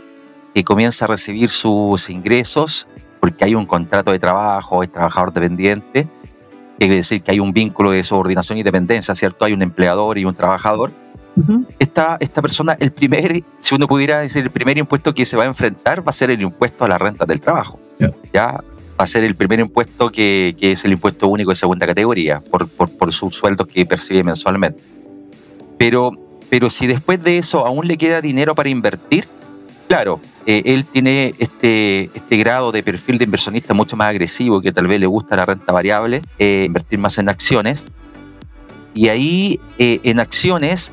que 0.54 0.64
comienza 0.64 1.04
a 1.04 1.08
recibir 1.08 1.50
sus 1.50 2.08
ingresos 2.08 2.88
porque 3.22 3.44
hay 3.44 3.54
un 3.54 3.66
contrato 3.66 4.10
de 4.10 4.18
trabajo, 4.18 4.82
es 4.82 4.90
trabajador 4.90 5.32
dependiente, 5.32 6.08
quiere 6.76 6.96
decir 6.96 7.22
que 7.22 7.30
hay 7.30 7.38
un 7.38 7.52
vínculo 7.52 7.92
de 7.92 8.02
subordinación 8.02 8.58
y 8.58 8.64
dependencia, 8.64 9.14
¿cierto? 9.14 9.44
Hay 9.44 9.52
un 9.52 9.62
empleador 9.62 10.18
y 10.18 10.24
un 10.24 10.34
trabajador. 10.34 10.90
esta, 11.78 12.16
esta 12.18 12.42
persona, 12.42 12.76
el 12.80 12.90
primer, 12.90 13.44
si 13.60 13.76
uno 13.76 13.86
pudiera 13.86 14.18
decir, 14.18 14.42
el 14.42 14.50
primer 14.50 14.76
impuesto 14.76 15.14
que 15.14 15.24
se 15.24 15.36
va 15.36 15.44
a 15.44 15.46
enfrentar 15.46 16.00
va 16.00 16.10
a 16.10 16.12
ser 16.12 16.32
el 16.32 16.42
impuesto 16.42 16.84
a 16.84 16.88
la 16.88 16.98
renta 16.98 17.24
del 17.24 17.40
trabajo. 17.40 17.78
Ya 18.32 18.46
va 18.46 18.64
va 18.98 19.04
a 19.04 19.06
ser 19.06 19.22
el 19.22 19.36
primer 19.36 19.60
impuesto 19.60 20.10
que, 20.10 20.56
que, 20.58 20.72
es 20.72 20.84
el 20.84 20.90
impuesto 20.90 21.28
único 21.28 21.50
de 21.50 21.54
segunda 21.54 21.86
categoría, 21.86 22.40
por, 22.40 22.66
por, 22.66 22.90
por 22.90 23.12
sus 23.12 23.36
sueldos 23.36 23.68
que 23.68 23.86
percibe 23.86 24.24
mensualmente. 24.24 24.80
Pero, 25.78 26.10
pero 26.50 26.68
si 26.68 26.88
después 26.88 27.22
de 27.22 27.38
eso 27.38 27.64
aún 27.64 27.86
le 27.86 27.96
queda 27.96 28.20
dinero 28.20 28.56
para 28.56 28.68
invertir, 28.68 29.28
claro, 29.88 30.20
eh, 30.46 30.62
él 30.66 30.84
tiene 30.84 31.34
este, 31.38 32.10
este 32.14 32.36
grado 32.36 32.72
de 32.72 32.82
perfil 32.82 33.18
de 33.18 33.24
inversionista 33.24 33.74
mucho 33.74 33.96
más 33.96 34.08
agresivo, 34.08 34.60
que 34.60 34.72
tal 34.72 34.86
vez 34.86 35.00
le 35.00 35.06
gusta 35.06 35.36
la 35.36 35.46
renta 35.46 35.72
variable, 35.72 36.22
eh, 36.38 36.64
invertir 36.66 36.98
más 36.98 37.18
en 37.18 37.28
acciones. 37.28 37.86
Y 38.94 39.08
ahí 39.08 39.60
eh, 39.78 40.00
en 40.02 40.20
acciones 40.20 40.92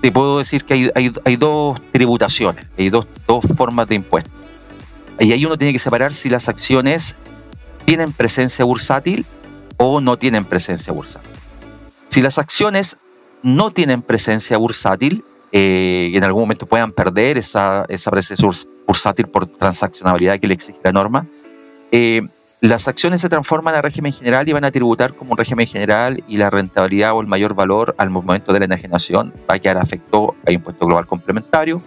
te 0.00 0.10
puedo 0.10 0.38
decir 0.38 0.64
que 0.64 0.74
hay, 0.94 1.12
hay, 1.24 1.36
dos 1.36 1.80
tributaciones, 1.92 2.66
hay 2.76 2.90
dos, 2.90 3.06
dos 3.26 3.44
formas 3.56 3.86
de 3.88 3.94
impuestos. 3.96 4.32
Y 5.20 5.30
ahí 5.32 5.44
uno 5.44 5.56
tiene 5.56 5.72
que 5.72 5.78
separar 5.78 6.12
si 6.12 6.28
las 6.28 6.48
acciones 6.48 7.16
tienen 7.84 8.12
presencia 8.12 8.64
bursátil 8.64 9.24
o 9.76 10.00
no 10.00 10.16
tienen 10.18 10.44
presencia 10.44 10.92
bursátil. 10.92 11.30
Si 12.08 12.20
las 12.20 12.38
acciones 12.38 12.98
no 13.42 13.70
tienen 13.70 14.02
presencia 14.02 14.56
bursátil, 14.56 15.24
eh, 15.52 16.10
y 16.10 16.16
en 16.16 16.24
algún 16.24 16.42
momento 16.42 16.66
puedan 16.66 16.92
perder 16.92 17.38
esa, 17.38 17.84
esa 17.88 18.10
presencia 18.10 18.48
bursátil 18.86 19.28
por 19.28 19.46
transaccionabilidad 19.46 20.40
que 20.40 20.46
le 20.46 20.54
exige 20.54 20.80
la 20.82 20.92
norma, 20.92 21.28
eh, 21.90 22.22
las 22.62 22.86
acciones 22.86 23.20
se 23.20 23.28
transforman 23.28 23.74
a 23.74 23.82
régimen 23.82 24.12
general 24.12 24.48
y 24.48 24.52
van 24.52 24.64
a 24.64 24.70
tributar 24.70 25.14
como 25.14 25.32
un 25.32 25.36
régimen 25.36 25.66
general 25.66 26.22
y 26.28 26.36
la 26.36 26.48
rentabilidad 26.48 27.12
o 27.12 27.20
el 27.20 27.26
mayor 27.26 27.54
valor 27.54 27.94
al 27.98 28.08
momento 28.08 28.52
de 28.52 28.60
la 28.60 28.64
enajenación 28.66 29.32
va 29.50 29.54
a 29.54 29.58
quedar 29.58 29.78
afectado 29.78 30.36
a 30.46 30.52
impuesto 30.52 30.86
global 30.86 31.06
complementario 31.06 31.82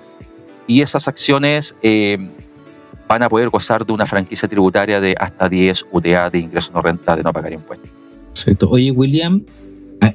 y 0.68 0.82
esas 0.82 1.08
acciones 1.08 1.78
eh, 1.82 2.18
van 3.08 3.24
a 3.24 3.30
poder 3.30 3.50
gozar 3.50 3.86
de 3.86 3.94
una 3.94 4.06
franquicia 4.06 4.50
tributaria 4.50 5.00
de 5.00 5.16
hasta 5.18 5.48
10 5.48 5.86
UTA 5.92 6.30
de 6.30 6.40
ingreso 6.40 6.72
no 6.74 6.82
renta 6.82 7.16
de 7.16 7.24
no 7.24 7.32
pagar 7.32 7.54
impuestos. 7.54 7.90
Perfecto. 8.34 8.70
Oye, 8.70 8.92
William, 8.92 9.46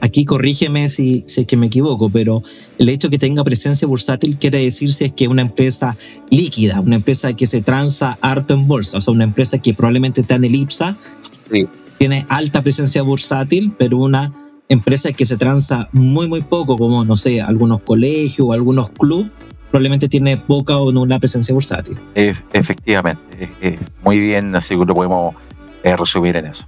aquí 0.01 0.25
corrígeme 0.25 0.89
si, 0.89 1.25
si, 1.27 1.43
es 1.43 1.47
que 1.47 1.57
me 1.57 1.67
equivoco, 1.67 2.11
pero 2.11 2.43
el 2.79 2.89
hecho 2.89 3.09
de 3.09 3.13
que 3.13 3.19
tenga 3.19 3.45
presencia 3.45 3.87
bursátil 3.87 4.39
quiere 4.39 4.59
decir 4.59 4.93
si 4.93 5.05
es 5.05 5.13
que 5.13 5.25
es 5.25 5.31
una 5.31 5.43
empresa 5.43 5.97
líquida, 6.31 6.81
una 6.81 6.97
empresa 6.97 7.35
que 7.35 7.47
se 7.47 7.61
transa 7.61 8.19
harto 8.21 8.55
en 8.55 8.67
bolsa, 8.67 8.99
o 8.99 9.01
sea, 9.01 9.13
una 9.13 9.25
empresa 9.25 9.59
que 9.59 9.75
probablemente 9.75 10.21
está 10.23 10.37
en 10.37 10.45
el 10.45 10.55
IPSA, 10.55 10.97
sí. 11.21 11.67
tiene 11.99 12.27
alta 12.29 12.63
presencia 12.63 13.03
bursátil, 13.03 13.75
pero 13.79 13.99
una 13.99 14.33
empresa 14.69 15.13
que 15.13 15.27
se 15.27 15.37
transa 15.37 15.89
muy, 15.93 16.29
muy 16.29 16.43
poco, 16.43 16.79
como, 16.79 17.05
no 17.05 17.17
sé, 17.17 17.41
algunos 17.41 17.81
colegios 17.83 18.49
o 18.49 18.53
algunos 18.53 18.91
clubes, 18.91 19.31
probablemente 19.71 20.09
tiene 20.09 20.37
poca 20.37 20.79
o 20.79 20.93
nula 20.93 21.19
presencia 21.19 21.55
bursátil. 21.55 21.99
E 22.15 22.35
efectivamente, 22.53 23.51
muy 24.03 24.19
bien, 24.19 24.55
así 24.55 24.77
que 24.77 24.85
lo 24.85 24.95
podemos 24.95 25.35
eh, 25.83 25.97
resumir 25.97 26.37
en 26.37 26.47
eso. 26.47 26.67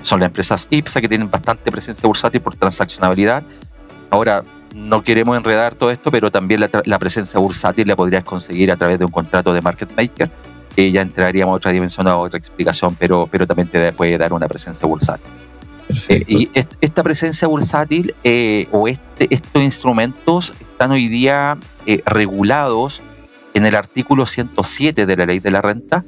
Son 0.00 0.20
las 0.20 0.28
empresas 0.28 0.66
IPSA 0.70 1.00
que 1.00 1.08
tienen 1.08 1.30
bastante 1.30 1.70
presencia 1.70 2.06
bursátil 2.06 2.40
por 2.40 2.54
transaccionabilidad. 2.54 3.42
Ahora, 4.10 4.42
no 4.74 5.02
queremos 5.02 5.36
enredar 5.36 5.74
todo 5.74 5.90
esto, 5.90 6.10
pero 6.10 6.30
también 6.30 6.60
la, 6.60 6.70
la, 6.84 6.98
presencia 6.98 7.40
bursátil 7.40 7.88
la 7.88 7.96
podrías 7.96 8.24
conseguir 8.24 8.70
a 8.70 8.76
través 8.76 8.98
de 8.98 9.04
un 9.04 9.10
contrato 9.10 9.52
de 9.52 9.62
market 9.62 9.90
maker, 9.96 10.30
que 10.74 10.92
ya 10.92 11.02
entraríamos 11.02 11.54
a 11.54 11.56
otra 11.56 11.70
dimensión, 11.72 12.06
a 12.06 12.16
otra 12.16 12.38
explicación, 12.38 12.94
pero, 12.94 13.28
pero 13.30 13.46
también 13.46 13.68
te 13.68 13.92
puede 13.92 14.18
dar 14.18 14.32
una 14.32 14.46
presencia 14.46 14.86
bursátil. 14.86 15.30
Eh, 16.08 16.24
y 16.26 16.50
est 16.52 16.72
esta 16.80 17.02
presencia 17.02 17.46
bursátil 17.46 18.14
eh, 18.24 18.66
o 18.72 18.88
este, 18.88 19.32
estos 19.32 19.62
instrumentos 19.62 20.52
están 20.60 20.90
hoy 20.90 21.06
día 21.06 21.56
eh, 21.86 22.02
regulados 22.06 23.02
en 23.54 23.66
el 23.66 23.76
artículo 23.76 24.26
107 24.26 25.06
de 25.06 25.16
la 25.16 25.26
ley 25.26 25.38
de 25.38 25.50
la 25.50 25.62
renta, 25.62 26.04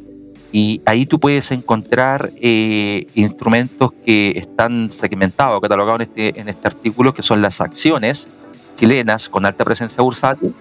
y 0.50 0.80
ahí 0.86 1.04
tú 1.04 1.20
puedes 1.20 1.50
encontrar 1.50 2.30
eh, 2.40 3.06
instrumentos 3.14 3.92
que 4.04 4.30
están 4.36 4.90
segmentados, 4.90 5.60
catalogados 5.60 6.00
en 6.00 6.08
este, 6.08 6.40
en 6.40 6.48
este 6.48 6.68
artículo, 6.68 7.12
que 7.12 7.22
son 7.22 7.42
las 7.42 7.60
acciones 7.60 8.28
chilenas 8.76 9.28
con 9.28 9.44
alta 9.44 9.64
presencia 9.64 10.02
bursátil. 10.02 10.54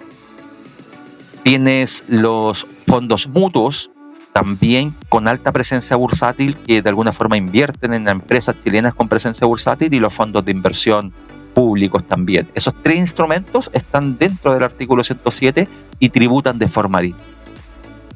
Tienes 1.44 2.04
los 2.10 2.68
fondos 2.86 3.28
mutuos, 3.28 3.90
también 4.34 4.94
con 5.08 5.28
alta 5.28 5.54
presencia 5.54 5.96
bursátil, 5.96 6.58
que 6.58 6.82
de 6.82 6.90
alguna 6.90 7.14
forma 7.14 7.38
invierten 7.38 7.94
en 7.94 8.08
empresas 8.10 8.60
chilenas 8.60 8.94
con 8.94 9.08
presencia 9.08 9.48
bursátil, 9.48 9.94
y 9.94 10.00
los 10.00 10.14
fondos 10.14 10.44
de 10.44 10.52
inversión 10.52 11.14
públicos 11.54 12.06
también. 12.06 12.50
Esos 12.54 12.76
tres 12.84 12.98
instrumentos 12.98 13.72
están 13.74 14.18
dentro 14.18 14.54
del 14.54 14.64
artículo 14.64 15.04
107 15.04 15.68
y 16.00 16.10
tributan 16.10 16.60
de 16.60 16.68
forma 16.68 17.00
distinta. 17.00 17.37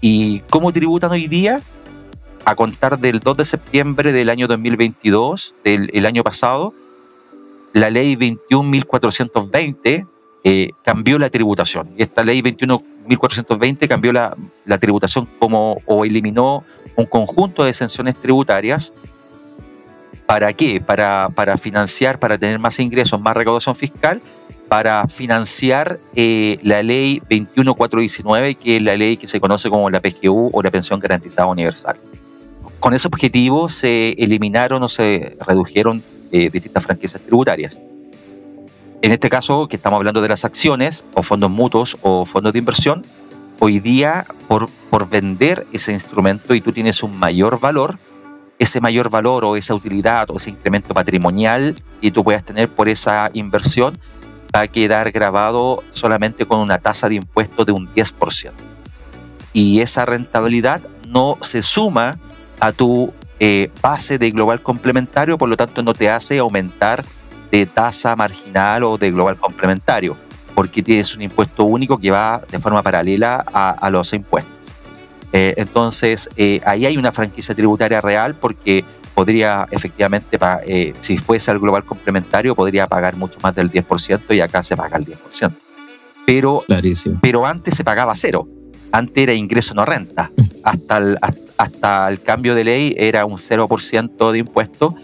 ¿Y 0.02 0.40
cómo 0.50 0.74
tributan 0.74 1.12
hoy 1.12 1.28
día? 1.28 1.62
A 2.44 2.56
contar 2.56 3.00
del 3.00 3.20
2 3.20 3.38
de 3.38 3.46
septiembre 3.46 4.12
del 4.12 4.30
año 4.30 4.48
2022, 4.48 5.54
del 5.64 5.92
el 5.94 6.08
año 6.08 6.24
pasado, 6.24 6.74
la 7.72 7.92
ley 7.92 8.16
21.420 8.16 10.08
eh, 10.44 10.72
cambió 10.84 11.20
la 11.20 11.30
tributación. 11.30 11.92
Esta 11.98 12.24
ley 12.24 12.42
21.420 12.42 13.88
cambió 13.88 14.12
la, 14.12 14.36
la, 14.66 14.80
tributación 14.80 15.28
como 15.38 15.78
o 15.86 16.04
eliminó 16.04 16.66
un 16.96 17.06
conjunto 17.06 17.64
de 17.64 17.70
exenciones 17.70 18.16
tributarias. 18.16 18.96
¿Para 20.26 20.52
qué? 20.54 20.82
Para, 20.82 21.30
para 21.30 21.58
financiar, 21.58 22.18
para 22.18 22.40
tener 22.40 22.58
más 22.58 22.80
ingresos, 22.80 23.22
más 23.22 23.38
recaudación 23.38 23.76
fiscal 23.76 24.20
para 24.72 25.06
financiar 25.10 26.00
eh, 26.16 26.58
la 26.64 26.82
ley 26.82 27.22
21419, 27.30 28.56
que 28.56 28.78
es 28.78 28.82
la 28.82 28.96
ley 28.96 29.18
que 29.18 29.28
se 29.28 29.42
conoce 29.42 29.70
como 29.70 29.90
la 29.90 30.00
PGU 30.00 30.50
o 30.54 30.64
la 30.64 30.72
Pensión 30.72 30.98
Garantizada 30.98 31.46
Universal. 31.46 31.98
Con 32.80 32.94
ese 32.94 33.10
objetivo 33.10 33.68
se 33.68 34.12
eliminaron 34.14 34.82
o 34.82 34.88
se 34.88 35.36
redujeron 35.46 36.02
eh, 36.32 36.50
distintas 36.50 36.86
franquicias 36.86 37.22
tributarias. 37.22 37.82
En 39.02 39.12
este 39.12 39.30
caso, 39.30 39.68
que 39.68 39.76
estamos 39.76 39.98
hablando 39.98 40.22
de 40.22 40.30
las 40.30 40.46
acciones 40.46 41.04
o 41.16 41.22
fondos 41.22 41.52
mutuos 41.52 41.98
o 42.02 42.26
fondos 42.26 42.54
de 42.54 42.60
inversión, 42.60 43.04
hoy 43.60 43.82
día 43.82 44.26
por, 44.48 44.70
por 44.90 45.10
vender 45.10 45.68
ese 45.74 45.92
instrumento 45.92 46.56
y 46.56 46.62
tú 46.62 46.72
tienes 46.72 47.04
un 47.04 47.20
mayor 47.20 47.60
valor, 47.60 48.00
ese 48.58 48.80
mayor 48.80 49.10
valor 49.10 49.44
o 49.44 49.58
esa 49.58 49.76
utilidad 49.76 50.32
o 50.32 50.38
ese 50.38 50.52
incremento 50.52 50.94
patrimonial 50.94 51.84
que 52.02 52.10
tú 52.10 52.24
puedas 52.24 52.46
tener 52.46 52.70
por 52.70 52.88
esa 52.88 53.32
inversión, 53.34 54.00
va 54.54 54.62
a 54.62 54.68
quedar 54.68 55.12
grabado 55.12 55.84
solamente 55.92 56.46
con 56.46 56.60
una 56.60 56.78
tasa 56.78 57.10
de 57.10 57.16
impuesto 57.16 57.66
de 57.66 57.72
un 57.72 57.94
10%. 57.94 58.52
Y 59.54 59.82
esa 59.82 60.06
rentabilidad 60.06 60.82
no 61.08 61.38
se 61.42 61.62
suma 61.62 62.18
a 62.60 62.72
tu 62.72 63.14
eh, 63.40 63.70
base 63.82 64.18
de 64.18 64.32
global 64.32 64.62
complementario, 64.62 65.38
por 65.38 65.50
lo 65.50 65.58
tanto 65.58 65.82
no 65.84 65.94
te 65.94 66.10
hace 66.10 66.38
aumentar 66.40 67.04
de 67.52 67.66
tasa 67.66 68.16
marginal 68.16 68.84
o 68.84 68.98
de 68.98 69.12
global 69.12 69.38
complementario, 69.38 70.16
porque 70.56 70.82
tienes 70.82 71.16
un 71.16 71.22
impuesto 71.22 71.66
único 71.66 71.98
que 71.98 72.12
va 72.12 72.42
de 72.50 72.60
forma 72.60 72.82
paralela 72.82 73.44
a, 73.52 73.72
a 73.72 73.90
los 73.90 74.14
impuestos. 74.14 74.62
Eh, 75.34 75.54
entonces, 75.58 76.30
eh, 76.36 76.62
ahí 76.66 76.86
hay 76.86 76.98
una 76.98 77.12
franquicia 77.12 77.56
tributaria 77.56 78.02
real 78.02 78.36
porque 78.36 78.84
podría 79.14 79.68
efectivamente, 79.72 80.38
eh, 80.66 80.94
si 81.00 81.18
fuese 81.18 81.52
al 81.52 81.60
global 81.60 81.84
complementario, 81.86 82.56
podría 82.56 82.88
pagar 82.88 83.16
mucho 83.16 83.40
más 83.42 83.56
del 83.56 83.72
10% 83.72 84.36
y 84.36 84.42
acá 84.42 84.64
se 84.64 84.76
paga 84.76 84.98
el 84.98 85.06
10%. 85.06 85.52
Pero, 86.26 86.64
pero 87.22 87.46
antes 87.46 87.76
se 87.76 87.84
pagaba 87.84 88.16
cero. 88.16 88.48
Antes 88.92 89.24
era 89.24 89.34
ingreso 89.34 89.74
no 89.74 89.86
renta. 89.86 90.32
Hasta 90.64 90.98
el, 90.98 91.18
hasta 91.58 92.10
el 92.10 92.22
cambio 92.22 92.56
de 92.56 92.64
ley 92.64 92.96
era 92.98 93.26
un 93.26 93.38
0% 93.38 94.32
de 94.32 94.38
impuesto 94.38 94.96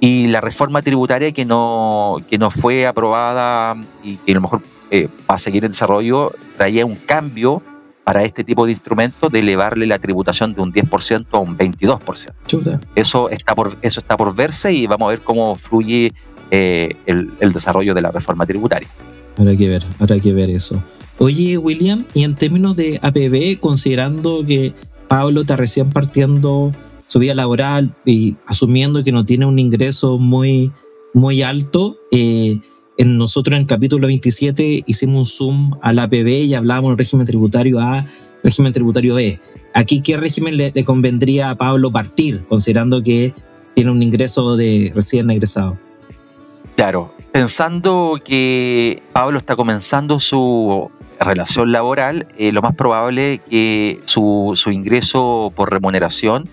y 0.00 0.26
la 0.26 0.40
reforma 0.40 0.82
tributaria 0.82 1.32
que 1.32 1.44
no, 1.44 2.16
que 2.28 2.38
no 2.38 2.50
fue 2.50 2.86
aprobada 2.86 3.76
y 4.02 4.16
que 4.16 4.32
a 4.32 4.34
lo 4.34 4.40
mejor 4.42 4.62
eh, 4.90 5.08
va 5.28 5.36
a 5.36 5.38
seguir 5.38 5.64
en 5.64 5.70
desarrollo 5.70 6.32
traía 6.56 6.84
un 6.84 6.96
cambio 6.96 7.62
para 8.06 8.22
este 8.22 8.44
tipo 8.44 8.64
de 8.64 8.70
instrumentos 8.70 9.32
de 9.32 9.40
elevarle 9.40 9.84
la 9.84 9.98
tributación 9.98 10.54
de 10.54 10.60
un 10.60 10.72
10% 10.72 11.26
a 11.32 11.38
un 11.38 11.58
22%. 11.58 12.32
Chuta. 12.46 12.80
Eso 12.94 13.28
está 13.30 13.52
por, 13.56 13.76
eso 13.82 13.98
está 13.98 14.16
por 14.16 14.32
verse 14.32 14.72
y 14.72 14.86
vamos 14.86 15.06
a 15.06 15.10
ver 15.10 15.22
cómo 15.22 15.56
fluye 15.56 16.12
eh, 16.52 16.94
el, 17.06 17.32
el, 17.40 17.50
desarrollo 17.50 17.94
de 17.94 18.02
la 18.02 18.12
reforma 18.12 18.46
tributaria. 18.46 18.88
Habrá 19.36 19.56
que 19.56 19.68
ver, 19.68 19.84
habrá 19.98 20.20
que 20.20 20.32
ver 20.32 20.50
eso. 20.50 20.80
Oye, 21.18 21.58
William, 21.58 22.04
y 22.14 22.22
en 22.22 22.36
términos 22.36 22.76
de 22.76 23.00
APB, 23.02 23.58
considerando 23.58 24.44
que 24.46 24.72
Pablo 25.08 25.40
está 25.40 25.56
recién 25.56 25.90
partiendo 25.90 26.70
su 27.08 27.18
vida 27.18 27.34
laboral 27.34 27.92
y 28.04 28.36
asumiendo 28.46 29.02
que 29.02 29.10
no 29.10 29.26
tiene 29.26 29.46
un 29.46 29.58
ingreso 29.58 30.18
muy, 30.18 30.70
muy 31.12 31.42
alto, 31.42 31.98
eh, 32.12 32.60
en 32.98 33.18
nosotros 33.18 33.54
en 33.54 33.62
el 33.62 33.66
capítulo 33.66 34.06
27 34.06 34.84
hicimos 34.86 35.16
un 35.16 35.26
zoom 35.26 35.78
al 35.82 35.98
APB 35.98 36.28
y 36.28 36.54
hablábamos 36.54 36.90
del 36.90 36.98
régimen 36.98 37.26
tributario 37.26 37.80
A, 37.80 38.06
régimen 38.42 38.72
tributario 38.72 39.14
B. 39.14 39.38
Aquí, 39.74 40.00
¿qué 40.00 40.16
régimen 40.16 40.56
le, 40.56 40.72
le, 40.74 40.84
convendría 40.84 41.50
a 41.50 41.54
Pablo 41.54 41.90
partir, 41.90 42.46
considerando 42.48 43.02
que 43.02 43.34
tiene 43.74 43.90
un 43.90 44.02
ingreso 44.02 44.56
de 44.56 44.92
recién 44.94 45.30
egresado? 45.30 45.78
Claro, 46.76 47.12
pensando 47.32 48.18
que 48.24 49.02
Pablo 49.12 49.38
está 49.38 49.56
comenzando 49.56 50.18
su 50.18 50.90
relación 51.20 51.72
laboral, 51.72 52.26
eh, 52.38 52.52
lo 52.52 52.62
más 52.62 52.74
probable 52.74 53.34
es 53.34 53.40
que 53.40 54.00
su, 54.04 54.52
su 54.54 54.70
ingreso 54.70 55.52
por 55.54 55.70
remuneración 55.70 56.48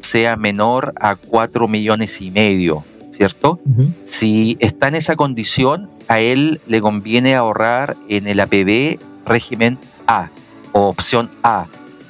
sea 0.00 0.36
menor 0.36 0.92
a 1.00 1.16
4 1.16 1.68
millones 1.68 2.20
y 2.20 2.30
medio, 2.30 2.84
¿cierto? 3.16 3.58
Si 4.04 4.56
está 4.60 4.88
en 4.88 4.94
esa 4.94 5.16
condición, 5.16 5.88
a 6.06 6.20
él 6.20 6.60
le 6.66 6.80
conviene 6.80 7.34
ahorrar 7.34 7.96
en 8.08 8.26
el 8.26 8.40
APB 8.40 8.98
régimen 9.24 9.78
A 10.06 10.28
o 10.72 10.88
opción 10.88 11.30
A 11.42 11.66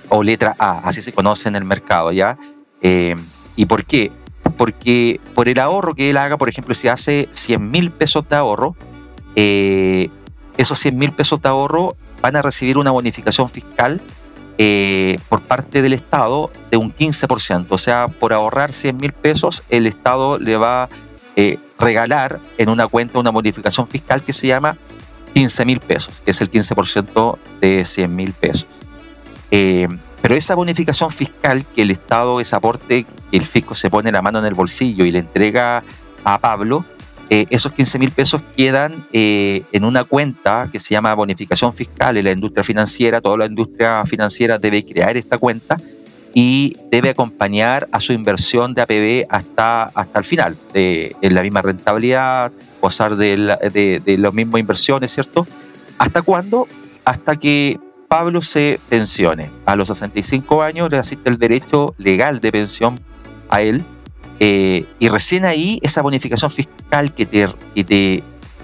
o 0.09 0.23
letra 0.23 0.57
A, 0.59 0.81
así 0.81 1.03
se 1.03 1.13
conoce 1.13 1.49
en 1.49 1.57
el 1.57 1.65
mercado, 1.65 2.11
¿ya? 2.13 2.39
Eh, 2.83 3.15
¿Y 3.55 3.67
por 3.67 3.85
qué? 3.85 4.11
Porque 4.57 5.21
por 5.35 5.49
el 5.49 5.61
ahorro 5.61 5.95
que 5.95 6.11
él 6.11 6.17
haga, 6.17 6.37
por 6.37 6.49
ejemplo, 6.49 6.75
si 6.75 6.89
hace 6.89 7.29
100 7.31 7.71
mil 7.71 7.91
pesos 7.91 8.29
de 8.29 8.37
ahorro, 8.37 8.77
eh, 9.37 10.11
esos 10.57 10.79
100 10.79 10.99
mil 10.99 11.13
pesos 11.13 11.41
de 11.41 11.49
ahorro 11.49 11.95
van 12.21 12.35
a 12.35 12.43
recibir 12.43 12.79
una 12.79 12.91
bonificación 12.91 13.49
fiscal 13.49 14.01
eh, 14.59 15.19
por 15.29 15.43
parte 15.43 15.83
del 15.83 15.93
Estado 15.93 16.51
de 16.71 16.77
un 16.77 16.95
15%. 16.95 17.67
O 17.71 17.79
sea, 17.79 18.09
por 18.09 18.33
ahorrar 18.33 18.73
100 18.73 18.97
mil 18.97 19.13
pesos, 19.13 19.63
el 19.69 19.87
Estado 19.87 20.39
le 20.39 20.57
va 20.57 20.85
a 20.85 20.89
regalar 21.79 22.41
en 22.57 22.71
una 22.71 22.87
cuenta 22.87 23.19
una 23.19 23.31
bonificación 23.31 23.87
fiscal 23.89 24.23
que 24.23 24.33
se 24.33 24.47
llama 24.47 24.77
15 25.35 25.65
mil 25.67 25.81
pesos, 25.81 26.23
que 26.25 26.31
es 26.31 26.41
el 26.41 26.51
15% 26.51 27.39
de 27.61 27.85
100 27.85 28.17
mil 28.17 28.33
pesos. 28.33 28.67
Eh, 29.51 29.87
pero 30.23 30.35
esa 30.35 30.55
bonificación 30.55 31.11
fiscal 31.11 31.65
que 31.75 31.83
el 31.83 31.91
Estado, 31.91 32.41
ese 32.41 32.57
aporte 32.57 33.05
que 33.31 33.37
el 33.37 33.45
fisco 33.45 33.75
se 33.75 33.91
pone 33.91 34.11
la 34.11 34.23
mano 34.23 34.39
en 34.39 34.47
el 34.47 34.55
bolsillo 34.55 35.05
y 35.05 35.13
le 35.13 35.19
entrega 35.19 35.85
a 36.25 36.39
Pablo, 36.39 36.85
eh, 37.29 37.47
esos 37.51 37.73
15 37.73 37.99
mil 37.99 38.11
pesos 38.11 38.41
quedan 38.57 39.05
eh, 39.13 39.63
en 39.73 39.85
una 39.85 40.05
cuenta 40.05 40.69
que 40.71 40.79
se 40.79 40.95
llama 40.95 41.15
bonificación 41.15 41.75
fiscal 41.75 42.17
en 42.17 42.25
la 42.25 42.33
industria 42.33 42.63
financiera. 42.63 43.21
Toda 43.21 43.37
la 43.39 43.47
industria 43.47 44.05
financiera 44.07 44.59
debe 44.59 44.85
crear 44.85 45.17
esta 45.17 45.37
cuenta 45.39 45.81
y 46.35 46.77
debe 46.91 47.11
acompañar 47.11 47.89
a 47.93 48.01
su 48.01 48.13
inversión 48.13 48.75
de 48.75 48.83
APB 48.83 49.27
hasta, 49.31 49.85
hasta 49.85 50.19
el 50.19 50.25
final, 50.25 50.57
en 50.75 51.35
la 51.35 51.43
misma 51.43 51.63
rentabilidad, 51.63 52.53
gozar 52.81 53.17
de, 53.17 53.57
de, 53.73 54.03
de 54.05 54.19
las 54.19 54.35
mismas 54.35 54.61
inversiones, 54.61 55.13
¿cierto? 55.13 55.47
¿Hasta 55.97 56.21
cuándo? 56.21 56.69
Hasta 57.07 57.37
que 57.37 57.81
Pablo 58.09 58.43
se 58.43 58.79
pensione. 58.89 59.51
A 59.65 59.77
los 59.77 59.89
65 59.89 60.63
años 60.63 60.91
le 60.91 60.99
asiste 60.99 61.31
el 61.31 61.39
derecho 61.39 61.95
legal 61.99 62.41
de 62.41 62.53
pensión 62.53 63.01
a 63.49 63.63
él. 63.63 63.85
Eh, 64.39 64.85
y 64.99 65.09
recién 65.09 65.45
ahí 65.45 65.79
esa 65.83 66.03
bonificación 66.03 66.51
fiscal 66.51 67.15
que 67.15 67.27
te, 67.27 67.49
que 67.75 67.85
te 67.85 68.23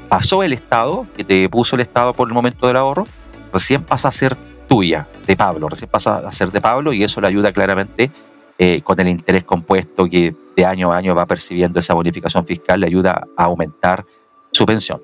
pasó 0.08 0.42
el 0.42 0.52
Estado, 0.52 1.06
que 1.16 1.24
te 1.24 1.48
puso 1.48 1.76
el 1.76 1.82
Estado 1.82 2.12
por 2.12 2.28
el 2.28 2.34
momento 2.34 2.66
del 2.66 2.76
ahorro, 2.76 3.06
recién 3.52 3.82
pasa 3.82 4.08
a 4.08 4.12
ser 4.12 4.36
tuya, 4.68 5.06
de 5.26 5.36
Pablo, 5.36 5.68
recién 5.68 5.90
pasa 5.90 6.18
a 6.18 6.32
ser 6.32 6.50
de 6.50 6.60
Pablo 6.60 6.92
y 6.92 7.02
eso 7.04 7.20
le 7.20 7.28
ayuda 7.28 7.52
claramente 7.52 8.10
eh, 8.58 8.82
con 8.82 8.98
el 9.00 9.08
interés 9.08 9.44
compuesto 9.44 10.08
que 10.08 10.34
de 10.56 10.64
año 10.64 10.92
a 10.92 10.96
año 10.96 11.14
va 11.14 11.26
percibiendo 11.26 11.78
esa 11.78 11.94
bonificación 11.94 12.46
fiscal, 12.46 12.80
le 12.80 12.86
ayuda 12.86 13.26
a 13.36 13.44
aumentar 13.44 14.04
su 14.50 14.66
pensión. 14.66 15.00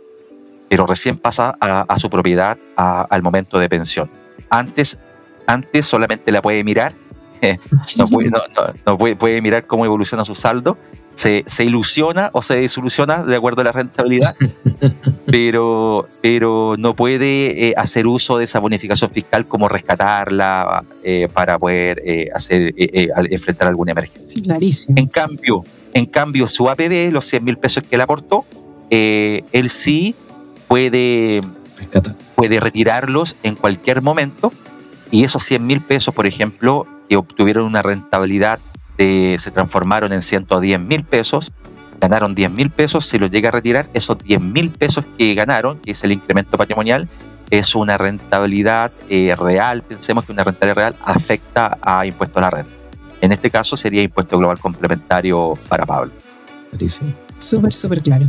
Pero 0.68 0.87
recién 0.87 1.18
pasa 1.18 1.56
a, 1.60 1.98
su 1.98 2.10
propiedad 2.10 2.58
al 2.76 3.22
momento 3.22 3.58
de 3.58 3.68
pensión. 3.68 4.10
Antes, 4.50 4.98
antes 5.46 5.87
solamente 5.87 6.30
la 6.30 6.42
puede 6.42 6.62
mirar, 6.62 6.94
no, 8.87 8.99
puede, 8.99 9.16
puede, 9.16 9.42
mirar 9.42 9.66
cómo 9.66 9.85
evoluciona 9.85 10.25
su 10.25 10.35
saldo, 10.35 10.76
se, 11.14 11.45
se, 11.47 11.64
ilusiona 11.64 12.30
o 12.33 12.42
se 12.42 12.54
desilusiona 12.54 13.25
de 13.25 13.35
acuerdo 13.37 13.62
a 13.62 13.64
la 13.64 13.73
rentabilidad, 13.73 14.35
pero, 15.26 16.09
pero 16.23 16.76
no 16.78 16.95
puede 16.95 17.68
eh, 17.68 17.75
hacer 17.76 18.07
uso 18.07 18.38
de 18.38 18.45
esa 18.45 18.61
bonificación 18.61 19.11
fiscal 19.11 19.47
como 19.47 19.68
rescatarla 19.68 20.85
eh, 21.02 21.28
para 21.33 21.59
poder 21.59 22.00
eh, 22.04 22.28
hacer, 22.35 22.75
enfrentar 22.76 23.68
alguna 23.68 23.92
emergencia. 23.92 24.42
Clarísimo. 24.45 24.97
En 24.99 25.07
cambio, 25.07 25.64
en 25.95 26.07
cambio, 26.07 26.47
su 26.47 26.68
APB, 26.68 27.11
los 27.11 27.25
100 27.25 27.45
mil 27.45 27.59
pesos 27.59 27.83
que 27.83 27.97
le 27.97 28.02
aportó, 28.02 28.45
él 28.90 29.71
sí 29.71 30.14
puede 30.66 31.40
puede 32.35 32.61
retirarlos 32.61 33.37
en 33.42 33.55
cualquier 33.57 34.03
momento 34.03 34.53
y 35.11 35.24
esos 35.24 35.42
100 35.44 35.66
mil 35.66 35.81
pesos, 35.81 36.14
por 36.14 36.27
ejemplo, 36.27 36.87
que 37.09 37.16
obtuvieron 37.16 37.64
una 37.64 37.83
rentabilidad 37.83 38.59
de, 38.97 39.37
se 39.38 39.51
transformaron 39.51 40.12
en 40.12 40.23
110 40.23 40.81
mil 40.81 41.05
pesos, 41.05 41.53
ganaron 42.01 42.35
10 42.35 42.51
mil 42.51 42.71
pesos, 42.71 43.07
se 43.07 43.18
los 43.18 43.31
llega 43.31 43.49
a 43.49 43.53
retirar, 43.53 43.88
esos 43.94 44.18
10 44.18 44.40
mil 44.40 44.71
pesos 44.71 45.05
que 45.16 45.35
ganaron, 45.35 45.79
que 45.79 45.92
es 45.92 46.05
el 46.05 46.12
incremento 46.12 46.57
patrimonial, 46.57 47.09
es 47.51 47.75
una 47.75 47.97
rentabilidad 47.97 48.92
eh, 49.09 49.35
real, 49.37 49.83
pensemos 49.83 50.25
que 50.25 50.33
una 50.33 50.44
rentabilidad 50.44 50.77
real 50.77 50.97
afecta 51.05 51.79
a 51.81 52.05
impuesto 52.05 52.38
a 52.38 52.42
la 52.42 52.51
renta. 52.51 52.73
En 53.21 53.33
este 53.33 53.51
caso 53.51 53.77
sería 53.77 54.03
impuesto 54.03 54.38
global 54.38 54.59
complementario 54.61 55.59
para 55.68 55.87
Pablo. 55.87 56.12
Súper, 57.38 57.73
súper 57.73 58.03
claro. 58.03 58.27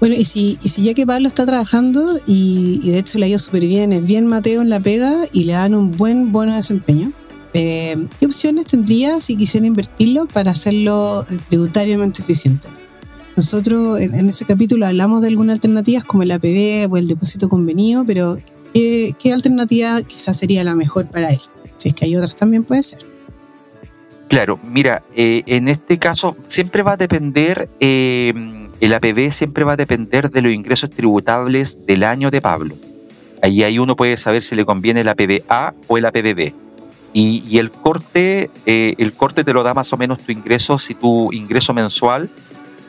Bueno, 0.00 0.16
y 0.16 0.24
si, 0.24 0.58
y 0.62 0.68
si 0.68 0.82
ya 0.82 0.92
que 0.92 1.06
Pablo 1.06 1.28
está 1.28 1.46
trabajando 1.46 2.18
y, 2.26 2.90
de 2.90 2.98
hecho 2.98 3.18
le 3.18 3.26
ha 3.26 3.28
ido 3.28 3.38
súper 3.38 3.62
bien, 3.62 3.92
es 3.92 4.04
bien 4.04 4.26
Mateo 4.26 4.60
en 4.60 4.68
la 4.68 4.80
pega 4.80 5.26
y 5.32 5.44
le 5.44 5.52
dan 5.52 5.74
un 5.74 5.92
buen 5.92 6.32
bueno 6.32 6.54
desempeño, 6.54 7.12
eh, 7.54 7.96
¿qué 8.18 8.26
opciones 8.26 8.66
tendría 8.66 9.20
si 9.20 9.36
quisiera 9.36 9.64
invertirlo 9.64 10.26
para 10.26 10.50
hacerlo 10.50 11.24
tributariamente 11.48 12.20
eficiente? 12.20 12.66
Nosotros 13.36 14.00
en, 14.00 14.28
ese 14.28 14.44
capítulo 14.44 14.86
hablamos 14.86 15.22
de 15.22 15.28
algunas 15.28 15.54
alternativas 15.54 16.04
como 16.04 16.24
el 16.24 16.32
APB 16.32 16.90
o 16.90 16.96
el 16.96 17.06
depósito 17.06 17.48
convenido, 17.48 18.04
pero 18.04 18.38
¿qué, 18.72 19.14
alternativa 19.32 20.02
quizás 20.02 20.36
sería 20.36 20.64
la 20.64 20.74
mejor 20.74 21.06
para 21.06 21.30
él? 21.30 21.40
Si 21.76 21.88
es 21.88 21.94
que 21.94 22.04
hay 22.04 22.16
otras 22.16 22.34
también 22.34 22.64
puede 22.64 22.82
ser. 22.82 22.98
Claro, 24.28 24.58
mira, 24.64 25.04
eh, 25.14 25.44
en 25.46 25.68
este 25.68 25.98
caso 25.98 26.36
siempre 26.48 26.82
va 26.82 26.92
a 26.92 26.96
depender 26.96 27.68
eh, 27.78 28.32
el 28.80 28.92
APB 28.92 29.30
siempre 29.30 29.62
va 29.62 29.74
a 29.74 29.76
depender 29.76 30.28
de 30.28 30.42
los 30.42 30.52
ingresos 30.52 30.90
tributables 30.90 31.86
del 31.86 32.02
año 32.02 32.32
de 32.32 32.40
Pablo. 32.40 32.74
Ahí, 33.42 33.62
ahí 33.62 33.78
uno 33.78 33.94
puede 33.94 34.16
saber 34.16 34.42
si 34.42 34.56
le 34.56 34.64
conviene 34.64 35.02
el 35.02 35.08
APB 35.08 35.42
A 35.48 35.74
o 35.86 35.98
el 35.98 36.06
APB 36.06 36.63
Y, 37.14 37.44
y 37.48 37.58
el 37.58 37.70
corte, 37.70 38.50
eh, 38.66 38.94
el 38.98 39.14
corte 39.14 39.44
te 39.44 39.52
lo 39.54 39.62
da 39.62 39.72
más 39.72 39.92
o 39.92 39.96
menos 39.96 40.18
tu 40.18 40.32
ingreso 40.32 40.78
si 40.78 40.94
tu 40.94 41.32
ingreso 41.32 41.72
mensual, 41.72 42.28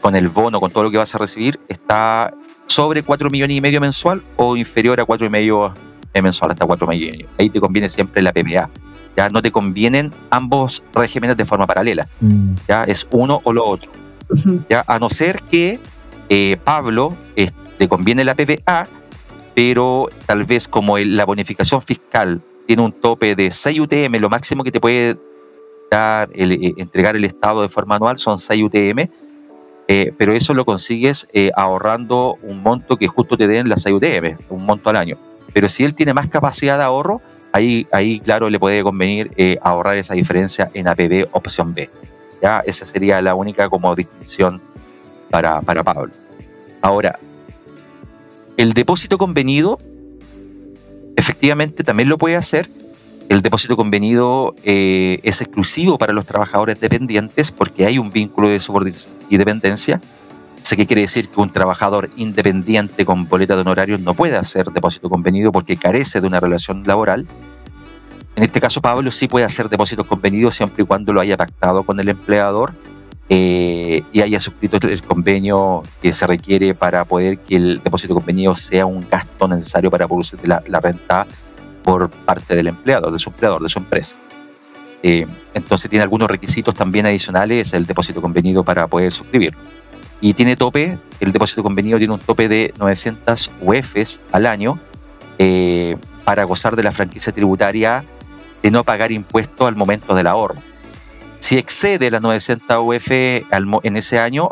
con 0.01 0.15
el 0.15 0.29
bono, 0.29 0.59
con 0.59 0.71
todo 0.71 0.83
lo 0.83 0.91
que 0.91 0.97
vas 0.97 1.15
a 1.15 1.19
recibir, 1.19 1.59
está 1.67 2.33
sobre 2.67 3.03
4 3.03 3.29
millones 3.29 3.57
y 3.57 3.61
medio 3.61 3.79
mensual 3.79 4.23
o 4.35 4.57
inferior 4.57 4.99
a 4.99 5.05
4 5.05 5.27
y 5.27 5.29
medio 5.29 5.73
mensual, 6.21 6.51
hasta 6.51 6.65
4 6.65 6.87
millones. 6.87 7.27
Ahí 7.37 7.49
te 7.49 7.59
conviene 7.59 7.87
siempre 7.87 8.21
el 8.21 8.27
APBA. 8.27 8.69
Ya 9.15 9.29
no 9.29 9.41
te 9.41 9.51
convienen 9.51 10.11
ambos 10.29 10.83
regímenes 10.93 11.37
de 11.37 11.45
forma 11.45 11.67
paralela. 11.67 12.07
Mm. 12.19 12.55
Ya 12.67 12.83
es 12.83 13.07
uno 13.11 13.41
o 13.43 13.53
lo 13.53 13.65
otro. 13.65 13.91
¿ya? 14.69 14.83
A 14.87 14.99
no 14.99 15.09
ser 15.09 15.41
que 15.43 15.79
eh, 16.29 16.57
Pablo 16.63 17.15
te 17.77 17.87
conviene 17.87 18.23
la 18.23 18.35
PPA, 18.35 18.87
pero 19.53 20.09
tal 20.25 20.45
vez 20.45 20.67
como 20.67 20.97
la 20.97 21.25
bonificación 21.25 21.81
fiscal 21.81 22.41
tiene 22.65 22.83
un 22.83 22.91
tope 22.91 23.35
de 23.35 23.51
6 23.51 23.79
UTM, 23.79 24.15
lo 24.19 24.29
máximo 24.29 24.63
que 24.63 24.71
te 24.71 24.79
puede 24.79 25.17
dar 25.91 26.29
eh, 26.33 26.73
entregar 26.77 27.15
el 27.15 27.25
Estado 27.25 27.61
de 27.61 27.69
forma 27.69 27.95
anual 27.95 28.17
son 28.17 28.39
6 28.39 28.63
UTM, 28.63 29.09
eh, 29.87 30.13
pero 30.17 30.33
eso 30.33 30.53
lo 30.53 30.65
consigues 30.65 31.27
ahorrando 31.55 32.37
un 32.41 32.63
monto 32.63 32.97
que 32.97 33.07
justo 33.07 33.37
te 33.37 33.47
den 33.47 33.69
las 33.69 33.83
6 33.83 33.95
UTM, 33.95 34.37
un 34.49 34.65
monto 34.65 34.89
al 34.89 34.95
año. 34.95 35.17
Pero 35.53 35.69
si 35.69 35.83
él 35.83 35.93
tiene 35.93 36.13
más 36.13 36.27
capacidad 36.27 36.77
de 36.77 36.83
ahorro, 36.83 37.21
ahí, 37.51 37.87
ahí 37.91 38.19
claro, 38.19 38.49
le 38.49 38.59
puede 38.59 38.83
convenir 38.83 39.31
ahorrar 39.61 39.97
esa 39.97 40.15
diferencia 40.15 40.69
en 40.73 40.87
APB 40.87 41.27
opción 41.31 41.73
B. 41.73 41.89
¿ya? 42.41 42.61
Esa 42.65 42.85
sería 42.85 43.21
la 43.21 43.35
única 43.35 43.69
como 43.69 43.95
distinción 43.95 44.61
para, 45.29 45.61
para 45.61 45.83
Pablo. 45.83 46.11
Ahora, 46.81 47.19
el 48.57 48.73
depósito 48.73 49.17
convenido, 49.17 49.79
efectivamente 51.15 51.83
también 51.83 52.09
lo 52.09 52.17
puede 52.17 52.35
hacer. 52.35 52.69
El 53.29 53.41
depósito 53.41 53.75
convenido 53.75 54.55
eh, 54.63 55.19
es 55.23 55.41
exclusivo 55.41 55.97
para 55.97 56.13
los 56.13 56.25
trabajadores 56.25 56.79
dependientes 56.79 57.51
porque 57.51 57.85
hay 57.85 57.97
un 57.97 58.11
vínculo 58.11 58.49
de 58.49 58.59
subordinación 58.59 59.11
y 59.29 59.37
dependencia. 59.37 59.99
Sé 60.61 60.77
que 60.77 60.85
quiere 60.85 61.01
decir 61.01 61.29
que 61.29 61.41
un 61.41 61.51
trabajador 61.51 62.09
independiente 62.17 63.05
con 63.05 63.27
boleta 63.27 63.55
de 63.55 63.61
honorarios 63.61 63.99
no 63.99 64.13
puede 64.13 64.35
hacer 64.35 64.67
depósito 64.71 65.09
convenido 65.09 65.51
porque 65.51 65.77
carece 65.77 66.21
de 66.21 66.27
una 66.27 66.39
relación 66.39 66.83
laboral 66.85 67.27
en 68.35 68.43
este 68.43 68.59
caso, 68.59 68.81
Pablo 68.81 69.11
sí 69.11 69.27
puede 69.27 69.45
hacer 69.45 69.69
depósitos 69.69 70.05
convenidos 70.05 70.55
siempre 70.55 70.83
y 70.83 70.85
cuando 70.85 71.13
lo 71.13 71.21
haya 71.21 71.37
pactado 71.37 71.83
con 71.83 71.99
el 71.99 72.09
empleador 72.09 72.73
eh, 73.27 74.03
y 74.11 74.21
haya 74.21 74.39
suscrito 74.39 74.77
el 74.87 75.01
convenio 75.01 75.81
que 76.01 76.13
se 76.13 76.27
requiere 76.27 76.75
para 76.75 77.05
poder 77.05 77.39
que 77.39 77.55
el 77.55 77.81
depósito 77.83 78.13
convenido 78.13 78.53
sea 78.53 78.85
un 78.85 79.05
gasto 79.09 79.47
necesario 79.47 79.89
para 79.89 80.07
producir 80.07 80.39
la, 80.43 80.61
renta 80.79 81.25
por 81.83 82.09
parte 82.09 82.55
del 82.55 82.67
empleador, 82.67 83.11
de 83.11 83.17
su 83.17 83.29
empleador, 83.29 83.63
de 83.63 83.69
su 83.69 83.79
empresa. 83.79 84.15
Eh, 85.01 85.25
entonces 85.53 85.89
tiene 85.89 86.03
algunos 86.03 86.29
requisitos 86.29 86.73
también 86.73 87.05
adicionales 87.05 87.73
el 87.73 87.85
depósito 87.85 88.21
convenido 88.21 88.63
para 88.63 88.87
poder 88.87 89.11
suscribirlo. 89.11 89.59
Y 90.21 90.33
tiene 90.33 90.55
tope, 90.55 90.97
el 91.19 91.31
depósito 91.31 91.63
convenido 91.63 91.97
tiene 91.97 92.13
un 92.13 92.19
tope 92.19 92.47
de 92.47 92.73
900 92.77 93.51
UFs 93.61 94.19
al 94.31 94.45
año 94.45 94.79
eh, 95.37 95.97
para 96.23 96.43
gozar 96.43 96.75
de 96.75 96.83
la 96.83 96.91
franquicia 96.91 97.33
tributaria 97.33 98.03
de 98.63 98.71
no 98.71 98.83
pagar 98.83 99.11
impuestos 99.11 99.67
al 99.67 99.75
momento 99.75 100.15
del 100.15 100.27
ahorro. 100.27 100.55
Si 101.45 101.59
excede 101.59 102.09
las 102.09 102.23
900 102.23 102.75
UF 102.81 103.11
en 103.11 103.97
ese 103.97 104.17
año, 104.17 104.49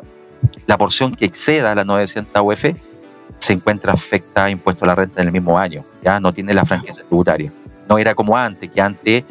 la 0.68 0.78
porción 0.78 1.16
que 1.16 1.26
exceda 1.26 1.74
las 1.74 1.88
900 1.88 2.40
UF 2.46 2.66
se 3.40 3.54
encuentra 3.54 3.94
afecta 3.94 4.44
a 4.44 4.52
impuesto 4.52 4.86
a 4.86 4.90
la 4.90 4.94
renta 4.94 5.20
en 5.20 5.30
el 5.30 5.34
mismo 5.34 5.58
año, 5.58 5.84
ya 6.04 6.20
no 6.20 6.32
tiene 6.32 6.54
la 6.54 6.64
franquicia 6.66 7.04
tributaria. 7.04 7.52
No 7.90 7.98
era 7.98 8.14
como 8.14 8.38
antes, 8.38 8.70
que 8.70 8.80
antes, 8.80 9.24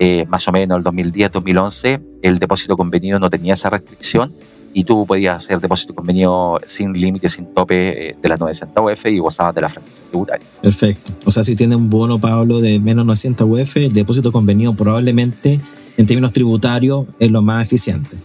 eh, 0.00 0.26
más 0.26 0.48
o 0.48 0.50
menos 0.50 0.76
el 0.76 0.82
2010-2011, 0.82 2.02
el 2.20 2.40
depósito 2.40 2.76
convenido 2.76 3.20
no 3.20 3.30
tenía 3.30 3.54
esa 3.54 3.70
restricción 3.70 4.34
y 4.72 4.82
tú 4.82 5.06
podías 5.06 5.36
hacer 5.36 5.60
depósito 5.60 5.94
convenido 5.94 6.58
sin 6.66 6.94
límite, 6.94 7.28
sin 7.28 7.46
tope 7.54 8.08
eh, 8.08 8.16
de 8.20 8.28
las 8.28 8.40
900 8.40 8.92
UF 8.92 9.06
y 9.06 9.20
gozabas 9.20 9.54
de 9.54 9.60
la 9.60 9.68
franquicia 9.68 10.02
tributaria. 10.10 10.46
Perfecto. 10.60 11.12
O 11.24 11.30
sea, 11.30 11.44
si 11.44 11.54
tiene 11.54 11.76
un 11.76 11.88
bono, 11.88 12.18
Pablo, 12.18 12.60
de 12.60 12.80
menos 12.80 13.06
900 13.06 13.48
UF, 13.48 13.76
el 13.76 13.92
depósito 13.92 14.32
convenido 14.32 14.74
probablemente 14.74 15.60
en 15.96 16.06
términos 16.06 16.32
tributarios 16.32 17.06
es 17.18 17.30
lo 17.30 17.42
más 17.42 17.64
eficiente. 17.64 18.16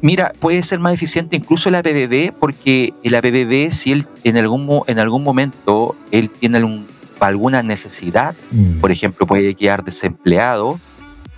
Mira, 0.00 0.32
puede 0.38 0.62
ser 0.62 0.80
más 0.80 0.92
eficiente 0.92 1.36
incluso 1.36 1.70
el 1.70 1.76
APBB 1.76 2.32
porque 2.38 2.92
el 3.02 3.14
APBB, 3.14 3.72
si 3.72 3.92
él 3.92 4.06
en 4.22 4.36
algún, 4.36 4.82
en 4.86 4.98
algún 4.98 5.22
momento 5.22 5.96
él 6.10 6.28
tiene 6.28 6.60
alguna 7.20 7.62
necesidad, 7.62 8.34
mm. 8.50 8.80
por 8.80 8.92
ejemplo, 8.92 9.26
puede 9.26 9.54
quedar 9.54 9.82
desempleado, 9.82 10.78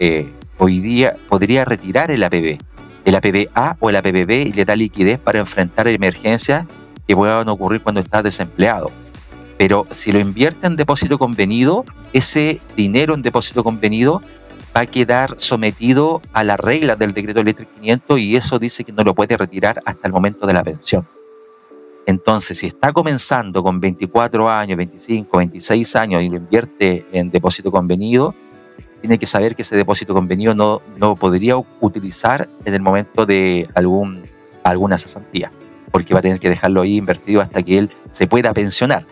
eh, 0.01 0.33
hoy 0.59 0.81
día 0.81 1.16
podría 1.29 1.64
retirar 1.64 2.11
el 2.11 2.25
APB, 2.25 2.59
el 3.05 3.14
APBA 3.14 3.77
o 3.79 3.88
el 3.88 3.96
APBB 3.96 4.49
y 4.49 4.53
le 4.53 4.64
da 4.64 4.75
liquidez 4.75 5.20
para 5.20 5.38
enfrentar 5.38 5.87
emergencias 5.87 6.66
que 7.07 7.14
puedan 7.14 7.49
ocurrir 7.49 7.83
cuando 7.83 8.01
está 8.01 8.22
desempleado. 8.22 8.90
Pero 9.59 9.87
si 9.90 10.12
lo 10.12 10.18
invierte 10.18 10.66
en 10.66 10.77
depósito 10.77 11.18
convenido, 11.18 11.85
ese 12.12 12.61
dinero 12.77 13.14
en 13.14 13.22
depósito 13.22 13.62
convenido 13.62 14.22
va 14.77 14.81
a 14.81 14.87
quedar 14.87 15.37
sometido 15.39 16.21
a 16.35 16.45
las 16.45 16.61
reglas 16.61 16.99
del 16.99 17.15
decreto 17.15 17.43
ley 17.43 17.55
500 17.55 18.19
y 18.19 18.37
eso 18.37 18.59
dice 18.59 18.85
que 18.85 18.93
no 18.93 19.05
lo 19.05 19.15
puede 19.15 19.35
retirar 19.35 19.81
hasta 19.87 20.07
el 20.07 20.12
momento 20.12 20.47
de 20.47 20.53
la 20.53 20.62
pensión. 20.62 21.09
Entonces, 22.05 22.59
si 22.59 22.67
está 22.67 22.93
comenzando 22.93 23.62
con 23.62 23.81
24 23.81 24.51
años, 24.51 24.77
25, 24.77 25.39
26 25.39 25.97
años 25.97 26.23
y 26.23 26.29
lo 26.29 26.37
invierte 26.37 27.07
en 27.11 27.31
depósito 27.31 27.71
convenido, 27.71 28.35
tiene 29.01 29.19
que 29.19 29.25
saber 29.25 29.57
que 29.57 29.62
ese 29.62 29.77
depósito 29.77 30.12
convenido 30.12 30.55
no, 30.55 30.83
no 30.99 31.17
podría 31.17 31.57
utilizar 31.81 32.49
en 32.67 32.75
el 32.75 32.83
momento 32.83 33.25
de 33.25 33.69
algún, 33.75 34.25
alguna 34.62 34.99
cesantía, 34.99 35.51
porque 35.91 36.12
va 36.12 36.21
a 36.21 36.23
tener 36.23 36.39
que 36.39 36.51
dejarlo 36.51 36.83
ahí 36.83 36.97
invertido 36.97 37.41
hasta 37.41 37.62
que 37.62 37.79
él 37.79 37.91
se 38.12 38.27
pueda 38.27 38.53
pensionar. 38.53 39.07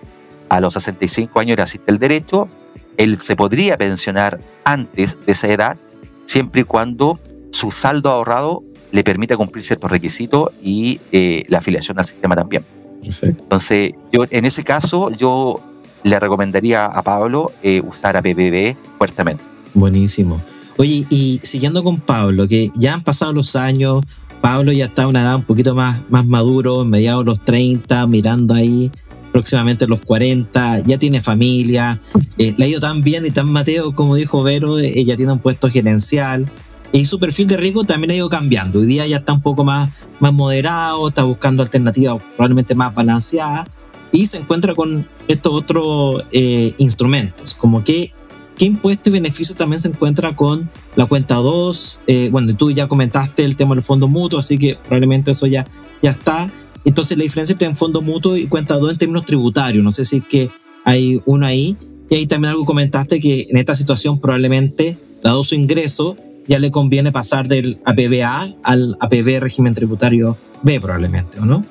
A 0.50 0.61
los 0.61 0.74
65 0.74 1.40
años 1.40 1.57
le 1.57 1.62
asiste 1.62 1.90
el 1.90 1.98
derecho, 1.98 2.48
él 2.96 3.18
se 3.18 3.37
podría 3.37 3.76
pensionar 3.76 4.40
antes 4.64 5.18
de 5.26 5.33
esa 5.33 5.48
edad, 5.48 5.76
siempre 6.24 6.62
y 6.62 6.64
cuando 6.64 7.18
su 7.50 7.70
saldo 7.70 8.11
ahorrado 8.11 8.62
le 8.92 9.04
permita 9.04 9.37
cumplir 9.37 9.64
ciertos 9.64 9.90
requisitos 9.90 10.50
y 10.62 11.00
eh, 11.12 11.44
la 11.48 11.59
afiliación 11.59 11.98
al 11.98 12.04
sistema 12.04 12.37
también. 12.37 12.64
Entonces, 13.02 13.92
yo 14.12 14.24
en 14.30 14.44
ese 14.44 14.64
caso, 14.64 15.11
yo 15.11 15.61
le 16.04 16.18
recomendaría 16.20 16.87
a 16.87 17.02
Pablo 17.02 17.52
eh, 17.62 17.83
usar 17.87 18.16
a 18.16 18.22
PPB 18.22 18.76
fuertemente. 18.98 19.42
Buenísimo. 19.74 20.40
Oye, 20.76 21.07
y 21.11 21.40
siguiendo 21.42 21.83
con 21.85 21.98
Pablo, 21.98 22.48
que 22.48 22.70
ya 22.76 22.94
han 22.94 23.02
pasado 23.02 23.33
los 23.33 23.57
años, 23.57 24.04
Pablo 24.40 24.72
ya 24.72 24.87
está 24.87 25.04
a 25.04 25.09
una 25.09 25.22
edad 25.22 25.37
un 25.37 25.44
poquito 25.44 25.74
más, 25.74 26.02
más 26.11 26.26
maduro, 26.26 26.85
mediados 26.85 27.24
de 27.24 27.30
los 27.30 27.44
30, 27.44 28.07
mirando 28.07 28.54
ahí 28.54 28.90
próximamente 29.35 29.88
los 29.88 30.01
40, 30.03 30.85
ya 30.87 30.97
tiene 30.97 31.20
familia, 31.20 32.01
eh, 32.38 32.55
le 32.57 32.66
ha 32.66 32.68
ido 32.68 32.79
tan 32.79 33.03
bien 33.03 33.27
y 33.27 33.33
tan 33.33 33.51
Mateo, 33.51 33.92
como 33.92 34.14
dijo 34.14 34.44
Vero, 34.44 34.79
eh, 34.79 34.92
ella 34.94 35.16
tiene 35.16 35.33
un 35.33 35.40
puesto 35.40 35.68
gerencial 35.68 36.49
y 36.92 37.05
su 37.05 37.18
perfil 37.18 37.49
de 37.49 37.57
riesgo 37.57 37.83
también 37.83 38.12
ha 38.12 38.14
ido 38.14 38.29
cambiando. 38.29 38.79
Hoy 38.79 38.87
día 38.87 39.05
ya 39.09 39.16
está 39.16 39.33
un 39.33 39.40
poco 39.40 39.64
más, 39.64 39.90
más 40.20 40.33
moderado, 40.33 41.09
está 41.09 41.25
buscando 41.25 41.64
alternativas 41.64 42.23
probablemente 42.37 42.77
más 42.77 42.94
balanceadas 42.94 43.66
y 44.12 44.27
se 44.27 44.38
encuentra 44.38 44.77
con 44.77 45.05
estos 45.27 45.53
otros 45.53 46.23
eh, 46.31 46.73
instrumentos, 46.79 47.57
como 47.57 47.83
que 47.83 48.12
qué 48.57 48.66
impuesto 48.66 49.11
y 49.11 49.14
beneficio 49.14 49.57
también 49.57 49.81
se 49.81 49.88
encuentra 49.88 50.37
con 50.37 50.70
la 50.94 51.07
cuenta 51.07 51.35
2. 51.35 52.03
bueno, 52.31 52.55
tú 52.55 52.70
ya 52.70 52.87
comentaste 52.87 53.44
el 53.44 53.57
tema 53.57 53.75
del 53.75 53.83
fondo 53.83 54.07
mutuo, 54.07 54.38
así 54.38 54.59
que 54.59 54.77
probablemente 54.77 55.33
eso 55.33 55.49
ya, 55.49 55.66
ya 56.03 56.12
está. 56.12 56.53
Entonces 56.85 57.16
la 57.16 57.25
diferencia 57.25 57.53
entre 57.55 57.75
fondo 57.75 58.03
mutuo 58.03 58.37
y 58.37 58.47
cuenta 58.47 58.75
2 58.75 58.92
en 58.92 58.99
términos 58.99 59.25
tributarios, 59.25 59.83
no 59.83 59.90
sé 59.90 60.05
si 60.05 60.18
es 60.18 60.25
que 60.25 60.51
hay 60.85 61.20
uno 61.25 61.47
ahí. 61.47 61.77
Y 62.11 62.16
ahí 62.16 62.27
también 62.27 62.51
algo 62.51 62.64
comentaste 62.64 63.18
que 63.20 63.47
en 63.49 63.57
esta 63.57 63.75
situación 63.75 64.20
probablemente, 64.20 64.99
dado 65.23 65.42
su 65.42 65.55
ingreso, 65.55 66.16
ya 66.47 66.59
le 66.59 66.70
conviene 66.70 67.12
pasar 67.12 67.49
del 67.49 67.81
APBA 67.85 68.57
al 68.62 68.97
APB 69.01 69.40
régimen 69.40 69.75
tributario 69.75 70.37
B 70.62 70.81
probablemente, 70.81 71.40
¿o 71.40 71.47
no? 71.47 71.64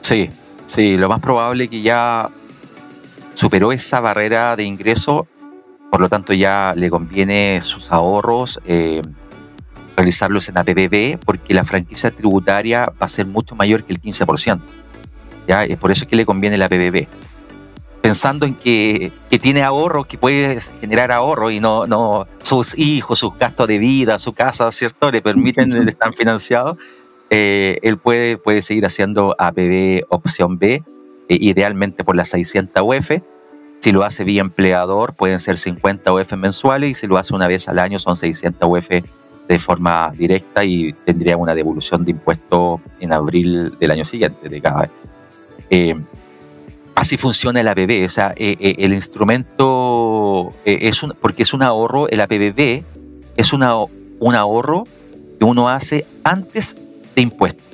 Sí, 0.00 0.30
sí, 0.66 0.96
lo 0.96 1.08
más 1.08 1.20
probable 1.20 1.64
es 1.64 1.70
que 1.70 1.82
ya 1.82 2.30
superó 3.34 3.72
esa 3.72 4.00
barrera 4.00 4.54
de 4.56 4.64
ingreso, 4.64 5.26
por 5.90 6.00
lo 6.00 6.08
tanto 6.08 6.32
ya 6.32 6.74
le 6.76 6.90
conviene 6.90 7.60
sus 7.62 7.90
ahorros 7.90 8.60
eh, 8.64 9.02
realizarlos 10.00 10.48
en 10.48 10.56
APBB 10.56 11.18
porque 11.24 11.52
la 11.52 11.62
franquicia 11.62 12.10
tributaria 12.10 12.86
va 12.86 13.04
a 13.04 13.08
ser 13.08 13.26
mucho 13.26 13.54
mayor 13.54 13.84
que 13.84 13.92
el 13.92 14.00
15%. 14.00 14.60
¿ya? 15.46 15.64
Es 15.64 15.76
por 15.76 15.90
eso 15.90 16.06
que 16.06 16.16
le 16.16 16.24
conviene 16.24 16.56
la 16.56 16.66
APBB. 16.66 17.06
Pensando 18.00 18.46
en 18.46 18.54
que, 18.54 19.12
que, 19.28 19.38
tiene 19.38 19.62
ahorro, 19.62 20.04
que 20.04 20.16
puede 20.16 20.58
generar 20.80 21.12
ahorro 21.12 21.50
y 21.50 21.60
no, 21.60 21.86
no 21.86 22.26
sus 22.40 22.78
hijos, 22.78 23.18
sus 23.18 23.36
gastos 23.38 23.68
de 23.68 23.76
vida, 23.76 24.18
su 24.18 24.32
casa, 24.32 24.72
¿cierto? 24.72 25.10
Le 25.10 25.20
permiten 25.20 25.86
estar 25.86 26.14
financiados. 26.14 26.78
Eh, 27.28 27.78
él 27.82 27.98
puede, 27.98 28.38
puede 28.38 28.62
seguir 28.62 28.86
haciendo 28.86 29.36
APB 29.38 30.06
opción 30.08 30.58
B, 30.58 30.82
eh, 31.28 31.38
idealmente 31.38 32.02
por 32.02 32.16
las 32.16 32.30
600 32.30 32.82
UF. 32.82 33.10
Si 33.80 33.92
lo 33.92 34.02
hace 34.02 34.24
vía 34.24 34.40
empleador, 34.40 35.14
pueden 35.14 35.38
ser 35.38 35.58
50 35.58 36.10
UF 36.10 36.32
mensuales 36.32 36.90
y 36.90 36.94
si 36.94 37.06
lo 37.06 37.18
hace 37.18 37.34
una 37.34 37.48
vez 37.48 37.68
al 37.68 37.78
año 37.78 37.98
son 37.98 38.16
600 38.16 38.66
UF 38.66 38.88
de 39.50 39.58
forma 39.58 40.12
directa 40.16 40.64
y 40.64 40.92
tendría 40.92 41.36
una 41.36 41.56
devolución 41.56 42.04
de 42.04 42.12
impuestos 42.12 42.80
en 43.00 43.12
abril 43.12 43.76
del 43.80 43.90
año 43.90 44.04
siguiente 44.04 44.48
de 44.48 44.60
cada 44.60 44.82
vez. 44.82 44.90
Eh, 45.70 46.00
así 46.94 47.16
funciona 47.16 47.60
el 47.60 47.66
APB, 47.66 48.04
o 48.04 48.08
sea, 48.08 48.32
eh, 48.36 48.56
eh, 48.60 48.76
el 48.78 48.94
instrumento 48.94 50.52
es 50.64 51.02
un, 51.02 51.16
porque 51.20 51.42
es 51.42 51.52
un 51.52 51.64
ahorro, 51.64 52.08
el 52.08 52.20
APBB 52.20 52.84
es 53.36 53.52
una, 53.52 53.74
un 53.74 54.34
ahorro 54.36 54.84
que 55.40 55.44
uno 55.44 55.68
hace 55.68 56.06
antes 56.22 56.76
de 57.16 57.22
impuestos, 57.22 57.66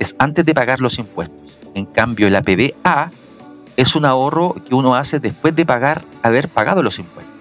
es 0.00 0.16
antes 0.18 0.44
de 0.44 0.54
pagar 0.54 0.80
los 0.80 0.98
impuestos. 0.98 1.56
En 1.74 1.86
cambio, 1.86 2.26
el 2.26 2.34
APBA 2.34 3.12
es 3.76 3.94
un 3.94 4.06
ahorro 4.06 4.54
que 4.54 4.74
uno 4.74 4.96
hace 4.96 5.20
después 5.20 5.54
de 5.54 5.64
pagar, 5.64 6.04
haber 6.24 6.48
pagado 6.48 6.82
los 6.82 6.98
impuestos. 6.98 7.32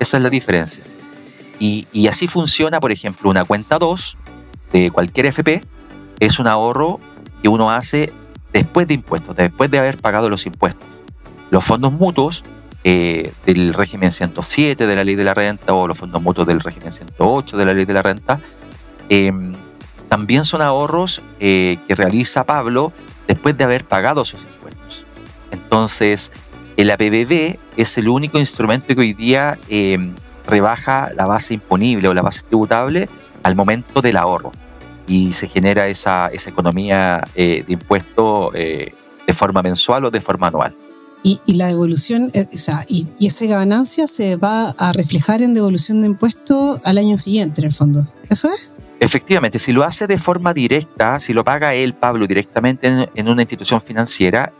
Esa 0.00 0.16
es 0.16 0.22
la 0.22 0.30
diferencia. 0.30 0.82
Y, 1.58 2.08
así 2.08 2.28
funciona, 2.28 2.80
por 2.80 2.92
ejemplo, 2.92 3.30
una 3.30 3.44
cuenta 3.44 3.78
2 3.78 4.16
de 4.72 4.90
cualquier 4.90 5.26
FP 5.26 5.62
es 6.20 6.38
un 6.38 6.46
ahorro 6.46 7.00
que 7.42 7.48
uno 7.48 7.70
hace 7.70 8.12
después 8.52 8.86
de 8.86 8.94
impuestos, 8.94 9.36
después 9.36 9.70
de 9.70 9.78
haber 9.78 9.98
pagado 9.98 10.28
los 10.28 10.46
impuestos. 10.46 10.86
Los 11.50 11.64
fondos 11.64 11.92
mutuos 11.92 12.44
eh, 12.84 13.32
del 13.44 13.74
régimen 13.74 14.12
107 14.12 14.86
de 14.86 14.96
la 14.96 15.04
ley 15.04 15.14
de 15.14 15.24
la 15.24 15.34
renta 15.34 15.74
o 15.74 15.86
los 15.86 15.98
fondos 15.98 16.22
mutuos 16.22 16.46
del 16.46 16.60
régimen 16.60 16.92
108 16.92 17.56
de 17.56 17.64
la 17.64 17.74
ley 17.74 17.84
de 17.84 17.94
la 17.94 18.02
renta 18.02 18.40
em, 19.08 19.52
también 20.08 20.44
son 20.44 20.62
ahorros 20.62 21.20
eh, 21.40 21.78
que 21.88 21.94
realiza 21.94 22.44
Pablo 22.44 22.92
después 23.26 23.56
de 23.58 23.64
haber 23.64 23.84
pagado 23.84 24.24
sus 24.24 24.42
impuestos. 24.42 25.04
Entonces, 25.50 26.32
el 26.76 26.90
APBB 26.90 27.58
es 27.76 27.98
el 27.98 28.08
único 28.08 28.38
instrumento 28.38 28.94
que 28.94 29.00
hoy 29.00 29.14
día 29.14 29.58
em, 29.68 30.12
rebaja 30.46 31.10
la 31.14 31.26
base 31.26 31.54
imponible 31.54 32.08
o 32.08 32.14
la 32.14 32.22
base 32.22 32.42
tributable 32.42 33.08
al 33.42 33.54
momento 33.54 34.00
del 34.02 34.16
ahorro 34.16 34.52
y 35.06 35.32
se 35.32 35.48
genera 35.48 35.88
esa, 35.88 36.28
esa 36.28 36.50
economía 36.50 37.26
eh, 37.34 37.64
de 37.66 37.72
impuesto 37.72 38.50
eh, 38.54 38.92
de 39.26 39.32
forma 39.34 39.62
mensual 39.62 40.04
o 40.04 40.10
de 40.10 40.20
forma 40.20 40.48
anual. 40.48 40.76
Y, 41.22 41.40
la 41.54 41.66
devolución, 41.66 42.30
eh, 42.34 42.46
o 42.52 42.56
sea, 42.56 42.84
y, 42.88 43.06
esa 43.20 43.46
ganancia 43.46 44.06
se 44.06 44.36
va 44.36 44.70
a 44.70 44.92
reflejar 44.92 45.42
en 45.42 45.54
devolución 45.54 46.00
de 46.00 46.06
impuesto 46.08 46.80
al 46.84 46.98
año 46.98 47.18
siguiente, 47.18 47.60
en 47.60 47.66
el 47.66 47.72
fondo. 47.72 48.06
¿Eso 48.30 48.48
es? 48.48 48.72
Efectivamente, 49.00 49.58
si 49.58 49.72
lo 49.72 49.82
hace 49.82 50.06
de 50.06 50.18
forma 50.18 50.54
directa, 50.54 51.18
si 51.18 51.32
lo 51.32 51.42
paga 51.44 51.74
él, 51.74 51.94
Pablo, 51.94 52.26
directamente 52.26 53.08
en, 53.14 53.28
una 53.28 53.42
institución 53.42 53.80
financiera, 53.80 54.52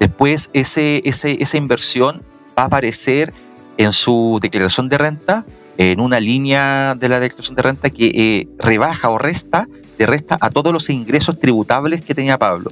después 0.00 0.50
ese, 0.52 1.02
ese, 1.04 1.42
esa 1.42 1.56
inversión 1.56 2.22
va 2.56 2.62
a 2.62 2.66
aparecer 2.66 3.34
en 3.76 3.92
su 3.92 4.38
declaración 4.40 4.88
de 4.88 4.98
renta, 4.98 5.44
en 5.78 6.00
una 6.00 6.20
línea 6.20 6.94
de 6.94 7.08
la 7.08 7.20
declaración 7.20 7.56
de 7.56 7.62
renta 7.62 7.90
que 7.90 8.06
eh, 8.14 8.48
rebaja 8.58 9.10
o 9.10 9.18
resta, 9.18 9.68
le 9.98 10.06
resta 10.06 10.38
a 10.40 10.50
todos 10.50 10.72
los 10.72 10.88
ingresos 10.90 11.38
tributables 11.38 12.02
que 12.02 12.14
tenía 12.14 12.38
Pablo. 12.38 12.70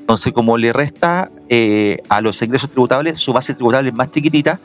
Entonces, 0.00 0.32
como 0.32 0.58
le 0.58 0.72
resta 0.72 1.30
eh, 1.48 2.02
a 2.08 2.20
los 2.20 2.42
ingresos 2.42 2.70
tributables, 2.70 3.18
su 3.18 3.32
base 3.32 3.54
tributable 3.54 3.90
es 3.90 3.94
más 3.94 4.10
chiquitita, 4.10 4.58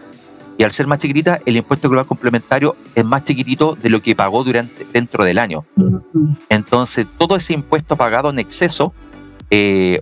Y 0.60 0.63
al 0.63 0.71
ser 0.71 0.88
más 0.88 0.97
chiquitita, 0.97 1.39
el 1.45 1.56
impuesto 1.56 1.88
global 1.88 2.08
complementario 2.08 2.76
es 2.95 3.06
más 3.06 3.23
chiquitito 3.23 3.76
de 3.76 3.91
lo 3.91 4.02
que 4.02 4.15
pagó 4.15 4.43
durante, 4.43 4.88
dentro 4.91 5.23
del 5.23 5.38
año. 5.38 5.65
Entonces, 6.50 7.06
todo 7.19 7.36
ese 7.36 7.54
impuesto 7.54 7.95
pagado 7.95 8.32
en 8.32 8.39
exceso 8.39 8.91
eh, 9.52 10.02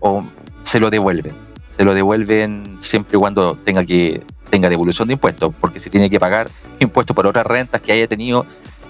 se 0.63 0.79
lo 0.79 0.89
devuelven. 0.89 1.33
Se 1.71 1.83
lo 1.83 1.93
devuelven 1.93 2.77
siempre 2.77 3.17
y 3.17 3.19
cuando 3.19 3.57
tenga 3.57 3.83
que 3.83 4.23
tenga 4.55 4.69
devolución 4.69 5.09
de 5.09 5.15
impuestos, 5.15 5.53
porque 5.59 5.81
si 5.81 5.89
tiene 5.89 6.09
que 6.09 6.17
pagar 6.17 6.49
impuestos 6.79 7.13
por 7.13 7.27
otras 7.27 7.45
rentas 7.45 7.81
que 7.81 7.91
haya 7.91 8.07
tenido, 8.07 8.45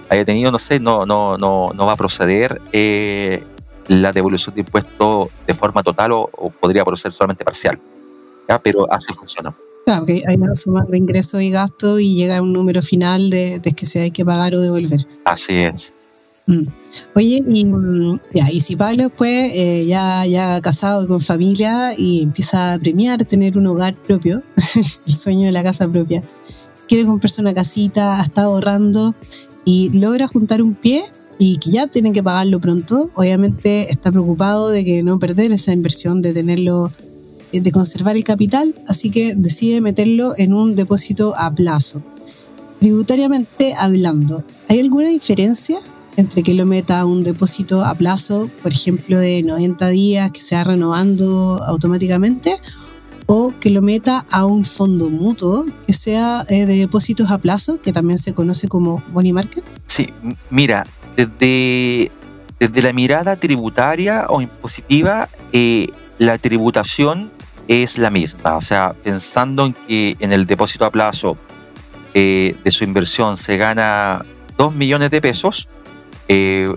haya 0.08 0.24
tenido, 0.24 0.52
no 0.52 0.60
sé, 0.60 0.78
no, 0.78 1.04
no, 1.04 1.36
no, 1.36 1.72
no 1.74 1.86
va 1.86 1.94
a 1.94 1.96
proceder 1.96 2.62
eh, 2.70 3.42
la 3.88 4.12
devolución 4.12 4.54
de 4.54 4.60
impuestos 4.60 5.28
de 5.44 5.54
forma 5.54 5.82
total 5.82 6.12
o, 6.12 6.30
podría 6.60 6.84
proceder 6.84 7.12
solamente 7.12 7.44
parcial. 7.44 7.80
¿ya? 8.48 8.60
Pero 8.60 8.86
así 8.92 9.12
funciona. 9.12 9.52
Claro, 9.86 10.06
que 10.06 10.22
hay 10.24 10.36
una 10.36 10.54
suma 10.54 10.84
de 10.88 10.98
ingresos 10.98 11.42
y 11.42 11.50
gastos 11.50 12.00
y 12.00 12.14
llega 12.14 12.36
a 12.36 12.42
un 12.42 12.52
número 12.52 12.80
final 12.80 13.28
de, 13.28 13.60
que 13.76 13.86
se 13.86 14.02
hay 14.02 14.12
que 14.12 14.24
pagar 14.24 14.54
o 14.54 14.60
devolver. 14.60 15.04
Así 15.24 15.56
es. 15.56 15.92
Mm. 16.46 16.66
Oye, 17.14 17.42
y, 17.46 17.66
ya, 18.34 18.50
y 18.50 18.60
si 18.60 18.76
Pablo 18.76 19.04
después 19.04 19.52
eh, 19.54 19.86
ya, 19.86 20.26
ya 20.26 20.60
casado 20.60 21.06
con 21.08 21.20
familia 21.20 21.92
y 21.96 22.22
empieza 22.22 22.74
a 22.74 22.78
premiar 22.78 23.24
tener 23.24 23.58
un 23.58 23.66
hogar 23.66 23.96
propio, 23.96 24.42
el 25.06 25.14
sueño 25.14 25.46
de 25.46 25.52
la 25.52 25.62
casa 25.62 25.88
propia, 25.88 26.22
quiere 26.88 27.04
comprarse 27.04 27.40
una 27.40 27.54
casita, 27.54 28.22
está 28.22 28.42
ahorrando 28.42 29.14
y 29.64 29.90
logra 29.90 30.28
juntar 30.28 30.62
un 30.62 30.74
pie 30.74 31.02
y 31.38 31.58
que 31.58 31.70
ya 31.70 31.86
tienen 31.86 32.12
que 32.12 32.22
pagarlo 32.22 32.60
pronto, 32.60 33.10
obviamente 33.14 33.90
está 33.90 34.10
preocupado 34.10 34.70
de 34.70 34.84
que 34.84 35.02
no 35.02 35.18
perder 35.18 35.52
esa 35.52 35.72
inversión, 35.72 36.22
de 36.22 36.32
tenerlo 36.32 36.90
eh, 37.52 37.60
de 37.60 37.72
conservar 37.72 38.16
el 38.16 38.24
capital, 38.24 38.74
así 38.86 39.10
que 39.10 39.34
decide 39.36 39.80
meterlo 39.80 40.34
en 40.36 40.54
un 40.54 40.74
depósito 40.74 41.34
a 41.36 41.54
plazo. 41.54 42.02
Tributariamente 42.80 43.74
hablando, 43.78 44.44
¿hay 44.68 44.80
alguna 44.80 45.08
diferencia 45.08 45.78
entre 46.16 46.42
que 46.42 46.54
lo 46.54 46.66
meta 46.66 47.00
a 47.00 47.04
un 47.04 47.22
depósito 47.22 47.84
a 47.84 47.94
plazo, 47.94 48.50
por 48.62 48.72
ejemplo, 48.72 49.18
de 49.18 49.42
90 49.42 49.88
días 49.88 50.30
que 50.32 50.40
se 50.40 50.56
va 50.56 50.64
renovando 50.64 51.62
automáticamente, 51.64 52.56
o 53.26 53.52
que 53.60 53.70
lo 53.70 53.82
meta 53.82 54.24
a 54.30 54.46
un 54.46 54.64
fondo 54.64 55.10
mutuo 55.10 55.66
que 55.86 55.92
sea 55.92 56.46
eh, 56.48 56.64
de 56.66 56.78
depósitos 56.78 57.30
a 57.30 57.38
plazo, 57.38 57.80
que 57.80 57.92
también 57.92 58.18
se 58.18 58.34
conoce 58.34 58.68
como 58.68 59.02
money 59.12 59.32
market? 59.32 59.64
Sí, 59.86 60.12
mira, 60.50 60.86
desde, 61.16 62.10
desde 62.60 62.82
la 62.82 62.92
mirada 62.92 63.36
tributaria 63.36 64.26
o 64.28 64.40
impositiva, 64.40 65.28
eh, 65.52 65.88
la 66.18 66.38
tributación 66.38 67.30
es 67.68 67.98
la 67.98 68.10
misma. 68.10 68.56
O 68.56 68.62
sea, 68.62 68.94
pensando 69.02 69.66
en 69.66 69.72
que 69.72 70.16
en 70.20 70.32
el 70.32 70.46
depósito 70.46 70.84
a 70.84 70.90
plazo 70.90 71.36
eh, 72.14 72.54
de 72.62 72.70
su 72.70 72.84
inversión 72.84 73.36
se 73.36 73.56
gana 73.56 74.24
2 74.56 74.74
millones 74.74 75.10
de 75.10 75.20
pesos, 75.20 75.68
eh, 76.28 76.74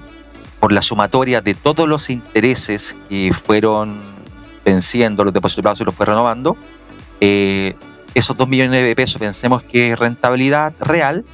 por 0.60 0.72
la 0.72 0.82
sumatoria 0.82 1.42
de 1.42 1.54
todos 1.54 1.88
los 1.88 2.10
intereses 2.10 2.96
que 3.10 3.32
fueron 3.34 4.00
venciendo 4.66 5.24
los 5.24 5.34
plazo 5.34 5.84
y 5.84 5.86
los 5.86 5.96
fue 5.96 6.06
renovando, 6.06 6.58
eh, 7.22 7.76
esos 8.14 8.36
2 8.36 8.48
millones 8.48 8.84
de 8.84 8.96
pesos 8.96 9.20
pensemos 9.20 9.64
que 9.64 9.92
es 9.92 10.00
rentabilidad 10.00 10.74
real 10.80 11.26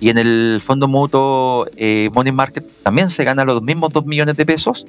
y 0.00 0.10
en 0.10 0.18
el 0.18 0.60
fondo 0.64 0.88
mutuo 0.88 1.66
Money 2.12 2.32
Market 2.32 2.64
también 2.82 3.10
se 3.10 3.24
ganan 3.24 3.46
los 3.46 3.62
mismos 3.62 3.92
2 3.92 4.06
millones 4.06 4.36
de 4.36 4.44
pesos. 4.44 4.86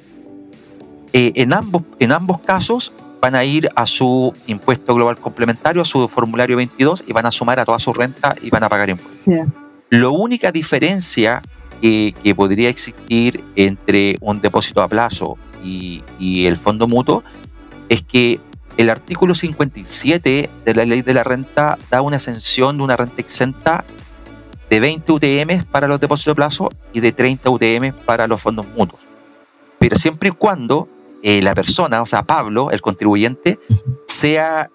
en, 1.12 1.52
ambos, 1.52 1.82
en 2.00 2.12
ambos 2.12 2.40
casos 2.40 2.92
van 3.20 3.34
a 3.34 3.44
ir 3.44 3.68
a 3.74 3.86
su 3.86 4.32
impuesto 4.46 4.94
global 4.94 5.16
complementario, 5.16 5.82
a 5.82 5.84
su 5.84 6.06
formulario 6.08 6.56
22 6.56 7.04
y 7.06 7.12
van 7.12 7.26
a 7.26 7.30
sumar 7.30 7.58
a 7.58 7.64
toda 7.64 7.78
su 7.78 7.92
renta 7.92 8.34
y 8.42 8.50
van 8.50 8.64
a 8.64 8.68
pagar 8.68 8.90
impuestos. 8.90 9.16
La 9.90 10.08
única 10.08 10.52
diferencia 10.52 11.42
que, 11.80 12.34
podría 12.34 12.68
existir 12.68 13.42
entre 13.56 14.16
un 14.20 14.40
depósito 14.40 14.82
a 14.82 14.88
plazo 14.88 15.36
y, 15.64 16.02
el 16.46 16.56
fondo 16.56 16.86
mutuo 16.86 17.24
es 17.88 18.02
que 18.02 18.40
el 18.76 18.90
artículo 18.90 19.34
57 19.34 20.50
de 20.64 20.74
la 20.74 20.84
ley 20.84 21.02
de 21.02 21.14
la 21.14 21.24
renta 21.24 21.78
da 21.90 22.02
una 22.02 22.16
exención 22.16 22.76
de 22.76 22.82
una 22.82 22.96
renta 22.96 23.20
exenta 23.20 23.84
de 24.68 24.80
20 24.80 25.12
UTM 25.12 25.64
para 25.70 25.88
los 25.88 26.00
depósitos 26.00 26.32
a 26.32 26.34
plazo 26.34 26.68
y 26.92 27.00
de 27.00 27.12
30 27.12 27.48
UTM 27.48 27.92
para 28.04 28.26
los 28.26 28.42
fondos 28.42 28.66
mutuos. 28.76 29.00
Pero 29.78 29.96
siempre 29.96 30.30
y 30.30 30.32
cuando 30.32 30.88
eh, 31.22 31.40
la 31.42 31.54
persona, 31.54 32.02
o 32.02 32.06
sea, 32.06 32.24
Pablo, 32.24 32.70
el 32.70 32.80
contribuyente, 32.80 33.58
sea 34.06 34.70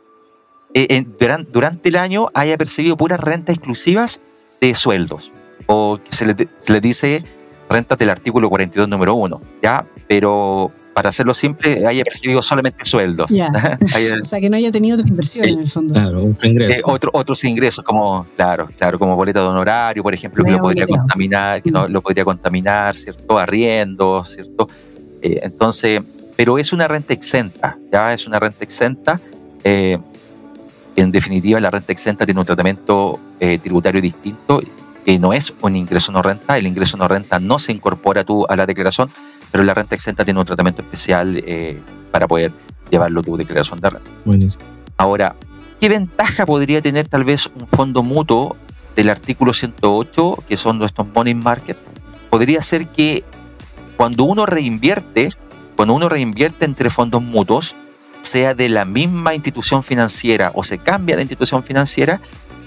eh, 0.74 1.06
durante, 1.52 1.90
el 1.90 1.96
año 1.98 2.30
haya 2.34 2.58
percibido 2.58 2.98
puras 2.98 3.20
rentas 3.20 3.56
exclusivas 3.56 4.22
de 4.62 4.74
sueldos. 4.76 5.32
O 5.74 6.00
que 6.04 6.12
se 6.12 6.26
le, 6.26 6.82
dice 6.82 7.24
rentas 7.70 7.98
del 7.98 8.10
artículo 8.10 8.50
42, 8.50 8.90
número 8.90 9.16
1, 9.16 9.42
¿ya? 9.64 9.86
Pero 10.08 10.72
para 10.94 11.08
hacerlo 11.08 11.34
simple, 11.34 11.88
haya 11.88 12.04
percibido 12.04 12.42
solamente 12.42 12.84
sueldos. 12.84 13.32
o 14.22 14.24
sea, 14.26 14.42
que 14.42 14.50
no 14.50 14.58
haya 14.58 14.72
tenido 14.72 14.98
otra 14.98 15.08
inversión 15.08 15.48
en 15.48 15.60
el 15.60 15.68
fondo. 15.70 15.94
Claro, 15.94 16.26
otro 16.26 16.50
ingreso. 16.50 16.96
Eh, 16.96 17.00
otros 17.14 17.44
ingresos, 17.46 17.86
como, 17.86 18.28
claro, 18.36 18.68
claro, 18.78 19.00
como 19.00 19.16
boleta 19.16 19.40
de 19.40 19.46
honorario, 19.46 20.04
por 20.04 20.14
ejemplo, 20.14 20.44
que 20.44 20.52
lo 20.52 20.58
podría 20.58 20.86
contaminar, 20.86 21.64
que 21.64 21.72
no, 21.72 21.88
lo 21.88 22.02
podría 22.02 22.26
contaminar, 22.26 22.98
¿cierto? 22.98 23.40
Arriendo, 23.40 24.26
¿cierto? 24.26 24.68
entonces, 25.24 26.02
pero 26.36 26.58
es 26.58 26.74
una 26.74 26.88
renta 26.88 27.14
exenta, 27.14 27.78
ya 27.92 28.14
es 28.14 28.26
una 28.26 28.40
renta 28.40 28.64
exenta. 28.64 29.22
Eh, 29.64 29.98
en 30.96 31.12
definitiva, 31.12 31.60
la 31.60 31.70
renta 31.70 31.92
exenta 31.92 32.26
tiene 32.26 32.40
un 32.40 32.46
tratamiento 32.46 33.20
eh, 33.40 33.60
tributario 33.60 34.02
distinto, 34.02 34.62
que 35.06 35.20
no 35.20 35.34
es 35.34 35.54
un 35.62 35.76
ingreso 35.76 36.12
no 36.12 36.22
renta, 36.22 36.58
el 36.58 36.68
ingreso 36.68 36.98
no 36.98 37.08
renta 37.08 37.40
no 37.40 37.60
se 37.60 37.72
incorpora 37.72 38.24
tú 38.24 38.46
a 38.50 38.56
la 38.56 38.66
declaración, 38.66 39.10
pero 39.52 39.64
la 39.64 39.74
renta 39.74 39.96
exenta 39.96 40.24
tiene 40.24 40.40
un 40.40 40.46
tratamiento 40.46 40.82
especial 40.82 41.42
eh, 41.46 41.80
para 42.12 42.28
poder 42.28 42.52
llevarlo 42.90 43.22
tu 43.22 43.38
declaración 43.38 43.80
de 43.80 43.90
renta. 43.90 44.10
Ahora, 44.98 45.36
¿qué 45.80 45.90
ventaja 45.90 46.46
podría 46.46 46.82
tener 46.82 47.08
tal 47.08 47.24
vez 47.24 47.50
un 47.56 47.68
fondo 47.68 48.04
mutuo 48.04 48.56
del 48.96 49.10
artículo 49.10 49.54
108, 49.54 50.44
que 50.48 50.58
son 50.58 50.78
nuestros 50.78 51.08
money 51.14 51.34
market? 51.34 51.78
Podría 52.30 52.62
ser 52.62 52.88
que 52.88 53.24
cuando 53.98 54.24
uno 54.24 54.46
reinvierte, 54.46 55.30
cuando 55.76 55.94
uno 55.94 56.10
reinvierte 56.10 56.66
entre 56.66 56.90
fondos 56.90 57.22
mutuos, 57.22 57.76
sea 58.22 58.54
de 58.54 58.70
la 58.70 58.86
misma 58.86 59.34
institución 59.34 59.84
financiera 59.84 60.52
o 60.54 60.64
se 60.64 60.78
cambia 60.78 61.16
de 61.16 61.24
institución 61.24 61.64
financiera, 61.64 62.22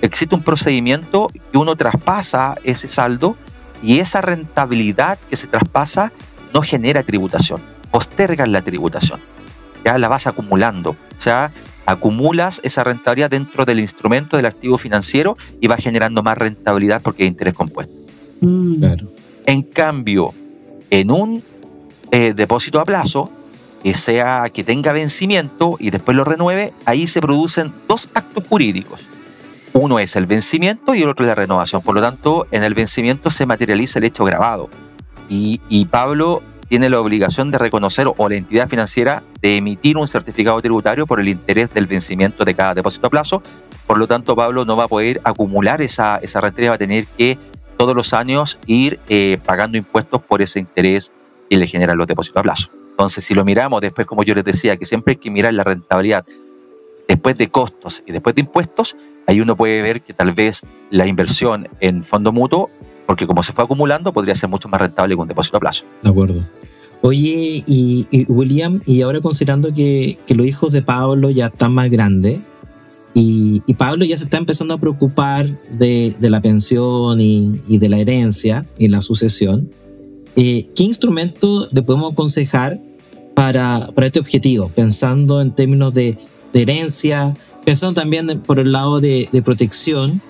existe 0.07 0.35
un 0.35 0.43
procedimiento 0.43 1.31
que 1.51 1.59
uno 1.59 1.77
traspasa 1.77 2.57
ese 2.63 2.89
saldo 2.89 3.37
y 3.83 4.01
esa 4.01 4.21
rentabilidad 4.21 5.19
que 5.19 5.37
se 5.37 5.47
traspasa 5.47 6.13
no 6.53 6.63
genera 6.63 7.03
tributación, 7.03 7.61
posterga 7.91 8.47
la 8.47 8.63
tributación, 8.63 9.21
ya 9.85 9.99
la 9.99 10.09
vas 10.09 10.27
acumulando, 10.27 10.91
o 10.91 11.21
sea, 11.21 11.53
acumulas 11.87 12.61
esa 12.65 12.85
rentabilidad 12.85 13.31
dentro 13.31 13.65
del 13.65 13.81
instrumento 13.81 14.37
del 14.37 14.47
activo 14.47 14.79
financiero 14.79 15.37
y 15.61 15.67
va 15.67 15.77
generando 15.77 16.23
más 16.23 16.39
rentabilidad 16.39 17.03
porque 17.03 17.25
hay 17.25 17.29
interés 17.29 17.55
compuesto. 17.55 17.95
Mm. 18.41 18.79
Claro. 18.81 19.13
En 19.47 19.63
cambio, 19.63 20.33
en 20.91 21.11
un 21.11 21.43
eh, 22.11 22.33
depósito 22.35 22.81
a 22.81 22.85
plazo, 22.85 23.31
que 23.83 23.95
sea 23.95 24.49
que 24.53 24.65
tenga 24.65 24.93
vencimiento 24.93 25.77
y 25.79 25.91
después 25.91 26.17
lo 26.17 26.25
renueve, 26.25 26.73
ahí 26.87 27.07
se 27.07 27.21
producen 27.21 27.73
dos 27.87 28.09
actos 28.15 28.45
jurídicos. 28.49 29.07
Uno 29.75 29.99
es 29.99 30.15
el 30.15 30.27
vencimiento 30.27 30.95
y 30.95 31.03
el 31.03 31.09
otro 31.09 31.25
es 31.25 31.29
la 31.29 31.35
renovación. 31.35 31.83
Por 31.83 31.97
lo 31.97 32.01
tanto, 32.01 32.47
en 32.53 32.63
el 32.63 32.75
vencimiento 32.75 33.29
se 33.29 33.45
materializa 33.45 33.99
el 33.99 34.05
hecho 34.05 34.25
grabado. 34.25 34.71
Y, 35.29 35.59
Pablo 35.87 36.43
tiene 36.69 36.89
la 36.89 37.01
obligación 37.01 37.51
de 37.51 37.59
reconocer 37.59 38.07
o 38.17 38.29
la 38.29 38.37
entidad 38.37 38.69
financiera 38.69 39.25
de 39.43 39.57
emitir 39.57 39.97
un 39.97 40.07
certificado 40.07 40.63
tributario 40.63 41.07
por 41.07 41.19
el 41.19 41.29
interés 41.29 41.75
del 41.75 41.87
vencimiento 41.87 42.45
de 42.45 42.55
cada 42.55 42.75
depósito 42.75 43.09
a 43.09 43.11
plazo. 43.11 43.43
Por 43.89 43.99
lo 43.99 44.07
tanto, 44.07 44.37
Pablo 44.37 44.65
no 44.65 44.77
va 44.77 44.85
a 44.85 44.89
poder 44.89 45.21
acumular 45.25 45.83
esa, 45.83 46.19
esa 46.19 46.41
renta, 46.41 46.69
va 46.69 46.75
a 46.77 46.79
tener 46.79 47.07
que 47.19 47.37
todos 47.77 47.97
los 47.97 48.15
años 48.15 48.61
ir 48.67 49.01
eh, 49.09 49.39
pagando 49.45 49.77
impuestos 49.77 50.23
por 50.23 50.41
ese 50.41 50.61
interés 50.61 51.13
y 51.49 51.57
le 51.57 51.67
generan 51.67 51.99
los 51.99 52.07
depósitos 52.07 52.39
a 52.39 52.43
plazo. 52.45 52.71
Entonces, 52.91 53.25
si 53.25 53.35
lo 53.35 53.45
miramos 53.45 53.81
después, 53.81 54.07
como 54.07 54.23
yo 54.23 54.37
les 54.37 54.45
decía, 54.45 54.77
que 54.77 54.87
siempre 54.87 55.13
hay 55.13 55.17
que 55.17 55.33
mirar 55.33 55.53
la 55.53 55.65
rentabilidad 55.65 56.25
después 57.09 57.37
de 57.37 57.51
costos 57.51 58.05
y 58.07 58.13
después 58.13 58.37
de 58.37 58.43
impuestos, 58.43 58.97
ahí 59.27 59.41
uno 59.41 59.57
puede 59.57 59.83
ver 59.83 60.01
que 60.01 60.13
tal 60.13 60.33
vez 60.33 60.63
la 60.91 61.07
inversión 61.07 61.69
en 61.81 62.03
fondo 62.03 62.33
mutuo, 62.33 62.71
porque 63.07 63.27
como 63.27 63.43
se 63.43 63.53
fue 63.53 63.65
acumulando, 63.65 64.13
podría 64.13 64.35
ser 64.35 64.49
mucho 64.49 64.69
más 64.69 64.81
rentable 64.81 65.15
que 65.15 65.21
un 65.21 65.29
depósito 65.29 65.57
a 65.57 65.61
plazo. 65.61 65.85
De 66.03 66.11
acuerdo. 66.11 66.43
Oye, 67.03 67.63
y, 67.67 68.07
William, 68.29 68.81
y 68.87 69.03
ahora 69.03 69.21
considerando 69.21 69.75
que, 69.75 70.19
los 70.29 70.47
hijos 70.47 70.73
de 70.73 70.81
Pablo 70.81 71.31
ya 71.31 71.47
están 71.47 71.73
más 71.73 71.91
grandes, 71.91 72.39
y, 73.13 73.61
Pablo 73.75 74.05
ya 74.05 74.17
se 74.17 74.25
está 74.25 74.39
empezando 74.39 74.75
a 74.75 74.79
preocupar 74.79 75.61
de, 75.71 76.15
la 76.21 76.41
pensión 76.41 77.21
y, 77.21 77.57
y, 77.69 77.79
de 77.79 77.89
la 77.89 77.99
herencia 77.99 78.67
y 78.79 78.89
la 78.89 79.01
sucesión. 79.01 79.71
Eh, 80.37 80.67
¿qué 80.75 80.83
instrumento 80.83 81.69
le 81.71 81.83
podemos 81.83 82.13
aconsejar 82.13 82.81
para, 83.35 83.89
para, 83.95 84.07
este 84.07 84.19
objetivo? 84.19 84.69
Pensando 84.75 85.41
en 85.41 85.55
términos 85.55 85.95
de, 85.95 86.19
herencia, 86.53 87.37
pensando 87.65 88.01
también 88.01 88.41
por 88.41 88.59
el 88.59 88.73
lado 88.73 89.01
de, 89.01 89.29
protección 89.45 90.21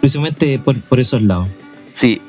precisamente 0.00 0.58
por, 0.58 0.80
por 0.80 1.00
esos 1.00 1.22
lados. 1.22 1.48
Sí. 1.92 2.20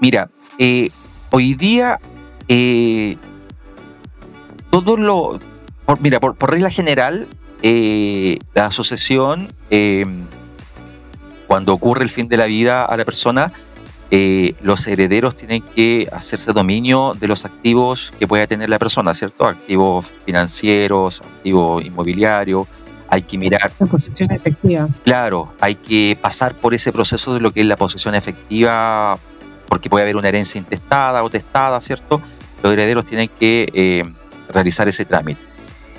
Mira, 0.00 0.30
eh, 0.58 0.90
hoy 1.30 1.54
día 1.54 2.00
eh, 2.48 3.16
todo 4.70 4.96
lo... 4.96 5.38
mira, 6.00 6.18
por, 6.18 6.36
regla 6.50 6.70
general, 6.70 7.28
eh, 7.62 8.38
la 8.54 8.66
asociación, 8.66 9.52
cuando 11.46 11.74
ocurre 11.74 12.04
el 12.04 12.10
fin 12.10 12.28
de 12.28 12.36
la 12.36 12.46
vida 12.46 12.84
a 12.84 12.96
la 12.96 13.04
persona, 13.04 13.52
los 14.10 14.86
herederos 14.86 15.36
tienen 15.36 15.62
que 15.62 16.08
hacerse 16.12 16.52
dominio 16.52 17.14
de 17.18 17.28
los 17.28 17.44
activos 17.44 18.12
que 18.18 18.26
pueda 18.26 18.46
tener 18.46 18.68
la 18.68 18.78
persona, 18.78 19.14
¿cierto? 19.14 19.46
Activos 19.46 20.06
financieros, 20.26 21.20
activos 21.20 21.84
inmobiliarios, 21.84 22.66
hay 23.12 23.20
que 23.20 23.36
mirar. 23.36 23.70
La 23.78 23.86
posesión 23.86 24.30
efectiva. 24.30 24.88
Claro, 25.04 25.52
hay 25.60 25.74
que 25.74 26.16
pasar 26.18 26.54
por 26.54 26.72
ese 26.72 26.92
proceso 26.92 27.34
de 27.34 27.40
lo 27.40 27.50
que 27.50 27.60
es 27.60 27.66
la 27.66 27.76
posesión 27.76 28.14
efectiva, 28.14 29.18
porque 29.68 29.90
puede 29.90 30.04
haber 30.04 30.16
una 30.16 30.28
herencia 30.28 30.58
intestada 30.58 31.22
o 31.22 31.28
testada, 31.28 31.78
¿cierto? 31.82 32.22
Los 32.62 32.72
herederos 32.72 33.04
tienen 33.04 33.28
que 33.38 33.68
eh, 33.74 34.04
realizar 34.48 34.88
ese 34.88 35.04
trámite. 35.04 35.42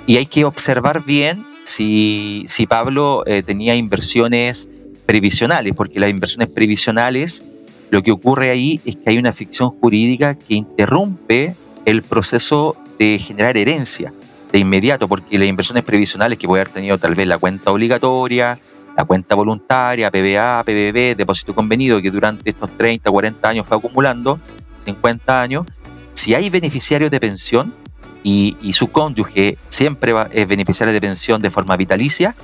Y 0.08 0.16
hay 0.16 0.26
que 0.26 0.44
observar 0.44 1.04
bien 1.04 1.46
si, 1.62 2.46
si 2.48 2.66
Pablo 2.66 3.22
eh, 3.26 3.44
tenía 3.44 3.76
inversiones 3.76 4.68
previsionales, 5.06 5.72
porque 5.76 6.00
las 6.00 6.10
inversiones 6.10 6.48
previsionales, 6.48 7.44
lo 7.90 8.02
que 8.02 8.10
ocurre 8.10 8.50
ahí 8.50 8.80
es 8.84 8.96
que 8.96 9.10
hay 9.10 9.18
una 9.18 9.32
ficción 9.32 9.70
jurídica 9.70 10.34
que 10.34 10.54
interrumpe 10.54 11.54
el 11.84 12.02
proceso 12.02 12.76
de 12.98 13.20
generar 13.20 13.56
herencia 13.56 14.12
de 14.54 14.60
inmediato, 14.60 15.08
porque 15.08 15.36
las 15.36 15.48
inversiones 15.48 15.82
previsionales 15.82 16.38
que 16.38 16.46
puede 16.46 16.62
haber 16.62 16.72
tenido 16.72 16.96
tal 16.96 17.16
vez 17.16 17.26
la 17.26 17.38
cuenta 17.38 17.72
obligatoria, 17.72 18.56
la 18.96 19.04
cuenta 19.04 19.34
voluntaria, 19.34 20.12
PBA, 20.12 20.62
PBB, 20.64 21.16
depósito 21.16 21.56
convenido, 21.56 22.00
que 22.00 22.08
durante 22.08 22.50
estos 22.50 22.70
30, 22.76 23.10
40 23.10 23.48
años 23.48 23.66
fue 23.66 23.76
acumulando, 23.76 24.38
50 24.84 25.42
años, 25.42 25.66
si 26.12 26.36
hay 26.36 26.50
beneficiarios 26.50 27.10
de 27.10 27.18
pensión 27.18 27.74
y, 28.22 28.56
su 28.74 28.92
cónyuge 28.92 29.58
siempre 29.68 30.14
es 30.30 30.46
beneficiario 30.46 30.94
de 30.94 31.00
pensión 31.00 31.42
de 31.42 31.50
forma 31.50 31.76
vitalicia, 31.76 32.36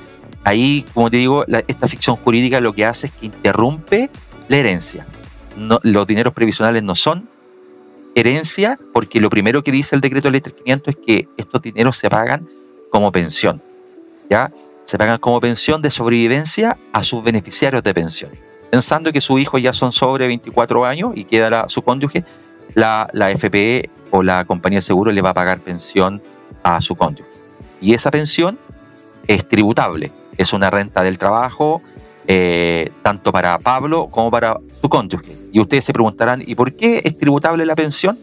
ahí, 0.42 0.85
como 0.92 1.12
te 1.12 1.18
digo, 1.18 1.44
esta 1.68 1.87
ficción 1.87 2.16
jurídica 2.16 2.61
lo 2.61 2.73
que 2.73 2.87
hace 2.87 3.07
es 3.07 3.12
que 3.12 3.27
interrumpe 3.27 4.11
la 4.49 4.57
herencia. 4.57 5.07
los 5.57 6.07
dineros 6.09 6.35
previsionales 6.35 6.83
no 6.83 6.96
son 6.96 7.29
herencia, 8.14 8.79
porque 8.92 9.20
lo 9.20 9.31
primero 9.31 9.62
que 9.62 9.73
dice 9.73 9.94
el 9.94 10.01
decreto 10.01 10.31
ley 10.31 10.40
500 10.40 10.94
es 10.94 11.01
que 11.05 11.29
estos 11.37 11.62
dineros 11.62 11.96
se 11.96 12.11
pagan 12.11 12.49
como 12.90 13.12
pensión, 13.12 13.62
¿ya? 14.29 14.53
Se 14.85 14.99
pagan 14.99 15.18
como 15.18 15.40
pensión 15.40 15.81
de 15.83 15.90
sobrevivencia 15.90 16.77
a 16.92 17.03
sus 17.03 17.23
beneficiarios 17.23 17.83
de 17.83 17.94
pensión. 17.94 18.31
Pensando 18.70 19.12
que 19.12 19.20
sus 19.20 19.40
hijos 19.40 19.62
ya 19.62 19.73
son 19.73 19.92
sobre 19.92 20.27
24 20.27 20.85
años 20.85 21.12
y 21.14 21.25
queda 21.25 21.68
su 21.68 21.83
cónyuge, 21.83 22.25
la, 22.75 23.09
la 23.12 23.31
FPE 23.31 23.90
o 24.11 24.23
la 24.23 24.44
compañía 24.44 24.79
de 24.79 24.83
seguro 24.83 25.12
le 25.12 25.23
va 25.23 25.31
a 25.31 25.35
pagar 25.35 25.61
pensión 25.61 26.20
a 26.62 26.81
su 26.81 26.96
cónyuge. 26.96 27.29
Y 27.81 27.94
esa 27.94 28.11
pensión 28.11 28.59
es 29.27 29.49
tributable, 29.49 30.11
es 30.37 30.53
una 30.53 30.70
renta 30.70 31.03
del 31.03 31.18
trabajo, 31.18 31.83
eh, 32.33 32.93
tanto 33.03 33.33
para 33.33 33.59
Pablo 33.59 34.07
como 34.09 34.31
para 34.31 34.57
su 34.81 34.88
cónyuge. 34.88 35.37
Y 35.53 35.59
ustedes 35.59 35.85
se 35.85 35.93
preguntarán, 35.93 36.45
¿y 36.47 36.55
por 36.55 36.73
qué 36.73 37.03
es 37.03 37.19
tributable 37.19 37.66
la 37.66 37.75
pensión? 37.75 38.21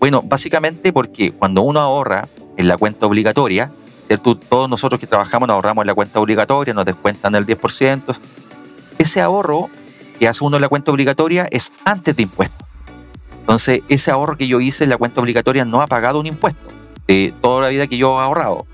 Bueno, 0.00 0.20
básicamente 0.20 0.92
porque 0.92 1.30
cuando 1.30 1.62
uno 1.62 1.78
ahorra 1.78 2.26
en 2.56 2.66
la 2.66 2.76
cuenta 2.76 3.06
obligatoria, 3.06 3.70
¿cierto? 4.08 4.36
todos 4.36 4.68
nosotros 4.68 5.00
que 5.00 5.06
trabajamos 5.06 5.48
ahorramos 5.48 5.84
en 5.84 5.86
la 5.86 5.94
cuenta 5.94 6.18
obligatoria, 6.18 6.74
nos 6.74 6.84
descuentan 6.84 7.36
el 7.36 7.46
10%, 7.46 8.18
ese 8.98 9.20
ahorro 9.20 9.70
que 10.18 10.26
hace 10.26 10.42
uno 10.42 10.56
en 10.56 10.62
la 10.62 10.68
cuenta 10.68 10.90
obligatoria 10.90 11.46
es 11.52 11.72
antes 11.84 12.16
de 12.16 12.24
impuestos. 12.24 12.66
Entonces, 13.38 13.82
ese 13.88 14.10
ahorro 14.10 14.36
que 14.36 14.48
yo 14.48 14.60
hice 14.60 14.82
en 14.82 14.90
la 14.90 14.96
cuenta 14.96 15.20
obligatoria 15.20 15.64
no 15.64 15.82
ha 15.82 15.86
pagado 15.86 16.18
un 16.18 16.26
impuesto 16.26 16.68
de 17.06 17.32
toda 17.40 17.62
la 17.62 17.68
vida 17.68 17.86
que 17.86 17.96
yo 17.96 18.18
he 18.18 18.24
ahorrado. 18.24 18.66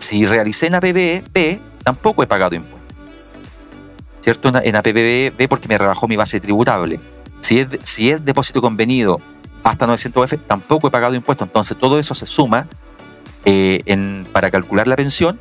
Si 0.00 0.26
realicé 0.26 0.66
en 0.66 0.74
APB, 0.74 1.60
tampoco 1.84 2.24
he 2.24 2.26
pagado 2.26 2.56
impuestos. 2.56 2.77
¿Cierto? 4.28 4.52
En 4.62 4.76
APBB 4.76 5.48
porque 5.48 5.68
me 5.68 5.78
rebajó 5.78 6.06
mi 6.06 6.16
base 6.16 6.38
tributable. 6.38 7.00
Si 7.40 7.60
es, 7.60 7.68
si 7.82 8.10
es 8.10 8.22
depósito 8.22 8.60
convenido 8.60 9.20
hasta 9.64 9.86
900F, 9.86 10.38
tampoco 10.46 10.88
he 10.88 10.90
pagado 10.90 11.14
impuestos. 11.14 11.48
Entonces 11.48 11.78
todo 11.78 11.98
eso 11.98 12.14
se 12.14 12.26
suma 12.26 12.66
eh, 13.46 13.80
para 14.30 14.50
calcular 14.50 14.86
la 14.86 14.96
pensión 14.96 15.40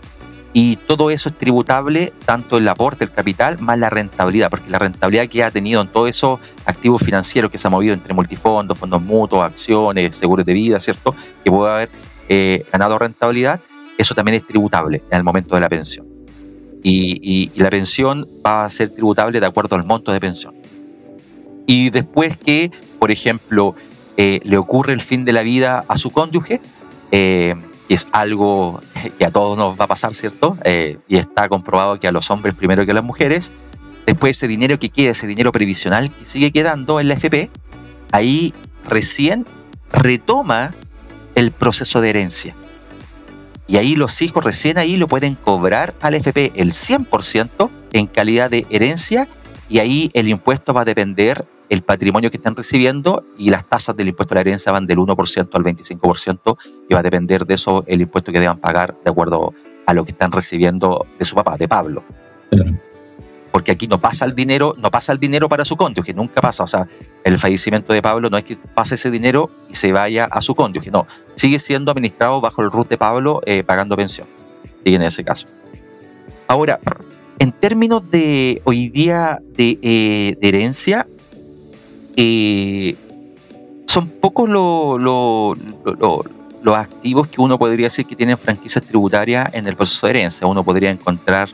y 0.53 0.77
todo 0.77 1.09
eso 1.11 1.27
es 1.27 1.37
tributable 1.37 2.13
tanto 2.25 2.57
el 2.57 2.67
aporte, 2.69 3.03
el 3.03 3.11
capital, 3.11 3.59
más 3.59 3.77
la 3.77 3.89
rentabilidad, 3.89 4.49
porque 4.49 4.69
la 4.69 4.79
rentabilidad 4.79 5.27
que 5.27 5.43
ha 5.43 5.51
tenido 5.51 5.81
en 5.81 5.89
todos 5.89 6.09
esos 6.09 6.39
activos 6.65 7.03
financieros 7.03 7.51
que 7.51 7.57
se 7.57 7.67
ha 7.67 7.69
movido 7.69 7.93
entre 7.93 8.13
multifondos, 8.13 8.77
fondos 8.77 9.01
mutuos, 9.01 9.43
acciones, 9.43 10.15
seguros 10.15 10.45
de 10.45 10.53
vida, 10.53 10.79
¿cierto? 10.79 11.13
Que 11.43 11.51
puede 11.51 11.73
haber 11.73 11.89
eh, 12.29 12.65
ganado 12.71 12.97
rentabilidad, 12.97 13.59
eso 13.97 14.15
también 14.15 14.37
es 14.37 14.47
tributable 14.47 15.03
en 15.11 15.17
el 15.17 15.23
momento 15.25 15.55
de 15.55 15.61
la 15.61 15.67
pensión 15.67 16.06
y, 16.89 17.51
la 17.55 17.69
pensión 17.69 18.27
va 18.45 18.65
a 18.65 18.69
ser 18.69 18.89
tributable 18.89 19.39
de 19.39 19.45
acuerdo 19.45 19.75
al 19.75 19.85
monto 19.85 20.11
de 20.11 20.19
pensión. 20.19 20.55
Y 21.65 21.89
después 21.89 22.37
que, 22.37 22.71
por 22.99 23.11
ejemplo, 23.11 23.75
eh, 24.15 24.39
le 24.43 24.57
ocurre 24.57 24.93
el 24.93 25.01
fin 25.01 25.25
de 25.25 25.33
la 25.33 25.41
vida 25.41 25.83
a 25.87 25.97
su 25.97 26.11
cónyuge, 26.11 26.61
eh, 27.11 27.55
es 27.89 28.07
algo 28.11 28.81
que 29.17 29.25
a 29.25 29.31
todos 29.31 29.57
nos 29.57 29.79
va 29.79 29.85
a 29.85 29.87
pasar, 29.87 30.13
¿cierto? 30.15 30.57
Eh, 30.63 30.97
y 31.07 31.17
está 31.17 31.49
comprobado 31.49 31.99
que 31.99 32.07
a 32.07 32.11
los 32.11 32.29
hombres 32.31 32.55
primero 32.55 32.85
que 32.85 32.91
a 32.91 32.95
las 32.95 33.03
mujeres, 33.03 33.51
después 34.05 34.37
ese 34.37 34.47
dinero 34.47 34.79
que 34.79 34.89
queda, 34.89 35.11
ese 35.11 35.27
dinero 35.27 35.51
previsional 35.51 36.09
que 36.11 36.25
sigue 36.25 36.51
quedando 36.51 36.99
en 36.99 37.09
la 37.09 37.15
FP, 37.15 37.49
ahí 38.11 38.53
recién 38.85 39.45
retoma 39.91 40.73
el 41.35 41.51
proceso 41.51 41.99
de 42.01 42.09
herencia. 42.09 42.55
Y 43.67 43.77
ahí 43.77 43.95
los 43.95 44.21
hijos 44.21 44.43
recién 44.43 44.77
ahí 44.77 44.97
lo 44.97 45.07
pueden 45.07 45.35
cobrar 45.35 45.93
al 46.01 46.15
FP 46.15 46.53
el 46.55 46.71
100% 46.71 47.69
en 47.93 48.07
calidad 48.07 48.49
de 48.49 48.65
herencia. 48.69 49.27
Y 49.69 49.79
ahí 49.79 50.09
el 50.13 50.29
impuesto 50.29 50.73
va 50.73 50.81
a 50.81 50.85
depender 50.85 51.45
el 51.69 51.81
patrimonio 51.81 52.31
que 52.31 52.37
están 52.37 52.55
recibiendo 52.55 53.25
y 53.37 53.49
las 53.49 53.67
tasas 53.67 53.97
del 53.97 54.07
impuesto 54.07 54.33
a 54.33 54.35
la 54.35 54.41
herencia 54.41 54.71
van 54.71 54.87
del 54.87 54.99
1% 54.99 55.49
al 55.51 55.63
25% 55.63 56.57
y 56.89 56.93
va 56.93 57.01
a 57.01 57.03
depender 57.03 57.45
de 57.45 57.55
eso 57.55 57.83
el 57.87 57.99
impuesto 58.01 58.31
que 58.31 58.39
deban 58.39 58.57
pagar 58.57 58.95
de 59.03 59.11
acuerdo 59.11 59.53
a 59.85 59.93
lo 59.93 60.05
que 60.05 60.11
están 60.11 60.31
recibiendo 60.31 61.05
de 61.19 61.25
su 61.25 61.35
papá, 61.35 61.57
de 61.57 61.67
Pablo 61.67 62.03
porque 63.51 63.71
aquí 63.71 63.87
no 63.87 63.99
pasa 63.99 64.25
el 64.25 64.35
dinero, 64.35 64.75
no 64.77 64.91
pasa 64.91 65.11
el 65.11 65.19
dinero 65.19 65.49
para 65.49 65.65
su 65.65 65.75
cónyuge, 65.77 66.13
nunca 66.13 66.41
pasa. 66.41 66.63
O 66.63 66.67
sea, 66.67 66.87
el 67.23 67.37
fallecimiento 67.39 67.93
de 67.93 68.01
Pablo 68.01 68.29
no 68.29 68.37
es 68.37 68.43
que 68.43 68.55
pase 68.55 68.95
ese 68.95 69.11
dinero 69.11 69.49
y 69.69 69.75
se 69.75 69.91
vaya 69.91 70.25
a 70.25 70.41
su 70.41 70.55
cónyuge, 70.55 70.91
no, 70.91 71.07
sigue 71.35 71.59
siendo 71.59 71.91
administrado 71.91 72.41
bajo 72.41 72.61
el 72.61 72.71
RUT 72.71 72.89
de 72.89 72.97
Pablo 72.97 73.41
eh, 73.45 73.63
pagando 73.63 73.95
pensión. 73.95 74.27
Sigue 74.83 74.95
en 74.95 75.03
ese 75.03 75.23
caso. 75.23 75.47
Ahora, 76.47 76.79
en 77.39 77.51
términos 77.51 78.09
de 78.09 78.61
hoy 78.63 78.89
día 78.89 79.39
de, 79.55 79.77
eh, 79.81 80.37
herencia, 80.41 81.05
eh, 82.15 82.95
son 83.85 84.07
pocos 84.09 84.49
los 84.49 85.57
activos 86.75 87.27
que 87.27 87.41
uno 87.41 87.59
podría 87.59 87.87
decir 87.87 88.05
que 88.05 88.15
tienen 88.15 88.37
franquicias 88.37 88.83
tributarias 88.83 89.49
en 89.53 89.67
el 89.67 89.75
proceso 89.75 90.07
de 90.07 90.11
herencia. 90.11 90.47
Uno 90.47 90.63
podría 90.63 90.89
encontrar 90.89 91.49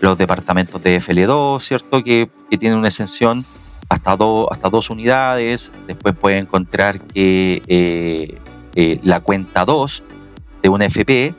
los 0.00 0.16
departamentos 0.18 0.82
de 0.82 1.00
FL2, 1.00 1.60
¿cierto? 1.60 2.02
Que, 2.02 2.30
tienen 2.58 2.78
una 2.78 2.88
exención 2.88 3.44
hasta, 3.88 4.16
hasta 4.50 4.70
dos 4.70 4.90
unidades. 4.90 5.70
Después 5.86 6.14
puede 6.16 6.38
encontrar 6.38 7.00
que 7.00 7.62
eh, 7.66 8.38
eh, 8.74 9.00
la 9.02 9.20
cuenta 9.20 9.64
2 9.64 10.02
de 10.62 10.68
una 10.68 10.86
FP 10.86 11.34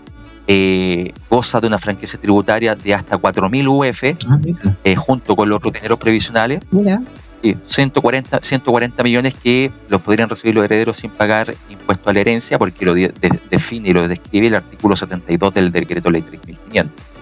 eh, 0.48 1.14
goza 1.30 1.60
de 1.60 1.68
una 1.68 1.78
franquicia 1.78 2.20
tributaria 2.20 2.76
de 2.76 2.94
hasta 2.94 3.20
4.000 3.20 3.68
UF, 3.68 4.98
junto 4.98 5.36
con 5.36 5.50
los 5.50 5.58
otros 5.58 5.74
dineros 5.74 6.00
previsionales. 6.00 6.62
Mira. 6.72 7.02
140, 7.42 8.42
140 8.42 9.02
millones 9.02 9.34
que 9.34 9.72
los 9.88 10.02
podrían 10.02 10.28
recibir 10.28 10.56
los 10.56 10.66
herederos 10.66 10.98
sin 10.98 11.10
pagar 11.10 11.56
impuesto 11.70 12.10
a 12.10 12.14
la 12.14 12.20
herencia, 12.20 12.60
porque 12.60 12.84
lo 12.84 12.94
define 12.94 13.90
y 13.90 13.94
lo 13.94 14.08
describe 14.10 14.48
el 14.48 14.56
artículo 14.56 14.96
72 14.98 15.54
del 15.54 15.72
decreto 15.72 16.12
ley 16.12 16.22
3500 16.22 17.19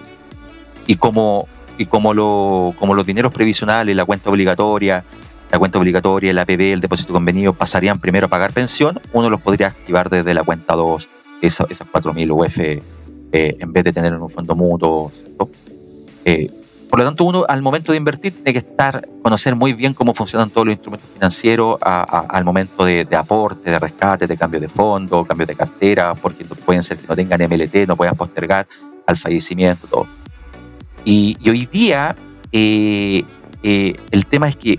y 0.88 0.96
como, 0.96 1.46
y 1.76 1.86
como, 1.86 2.14
lo, 2.14 2.74
como 2.78 2.94
los 2.94 3.06
dineros 3.06 3.32
previsionales, 3.32 3.94
la 3.94 4.06
cuenta 4.06 4.30
obligatoria, 4.30 5.04
la 5.52 5.58
cuenta 5.58 5.78
obligatoria, 5.78 6.30
el 6.30 6.38
APB, 6.38 6.72
el 6.72 6.80
depósito 6.80 7.12
convenido 7.12 7.52
pasarían 7.52 8.00
primero 8.00 8.26
a 8.26 8.28
pagar 8.28 8.52
pensión, 8.52 8.98
uno 9.12 9.28
los 9.28 9.40
podría 9.40 9.68
activar 9.68 10.08
desde 10.08 10.32
la 10.32 10.42
cuenta 10.42 10.74
2, 10.74 11.08
esas, 11.42 11.70
esas 11.70 11.86
4.000 11.88 12.32
UF, 12.32 12.58
eh, 12.58 12.82
en 13.32 13.72
vez 13.72 13.84
de 13.84 13.92
tener 13.92 14.14
en 14.14 14.22
un 14.22 14.30
fondo 14.30 14.56
mutuo. 14.56 15.12
Eh, 16.24 16.50
por 16.88 16.98
lo 17.00 17.04
tanto, 17.04 17.24
uno 17.24 17.44
al 17.46 17.60
momento 17.60 17.92
de 17.92 17.98
invertir 17.98 18.32
tiene 18.32 18.54
que 18.54 18.60
estar, 18.60 19.06
conocer 19.22 19.54
muy 19.54 19.74
bien 19.74 19.92
cómo 19.92 20.14
funcionan 20.14 20.48
todos 20.48 20.68
los 20.68 20.72
instrumentos 20.72 21.10
financieros 21.12 21.76
al 21.82 22.44
momento 22.46 22.86
de, 22.86 23.06
aporte, 23.14 23.70
de 23.70 23.78
rescate, 23.78 24.26
de 24.26 24.38
cambio 24.38 24.58
de 24.58 24.70
fondo, 24.70 25.26
cambio 25.26 25.46
de 25.46 25.54
cartera, 25.54 26.14
porque 26.14 26.46
pueden 26.64 26.82
ser 26.82 26.96
que 26.96 27.06
no 27.06 27.14
tengan 27.14 27.42
MLT, 27.42 27.86
no 27.86 27.94
puedan 27.94 28.16
postergar 28.16 28.66
al 29.06 29.16
fallecimiento, 29.18 29.86
todo. 29.86 30.17
Y, 31.10 31.38
hoy 31.48 31.64
día, 31.64 32.14
eh, 32.52 33.24
eh, 33.62 33.94
el 34.10 34.26
tema 34.26 34.50
es 34.50 34.56
que 34.56 34.78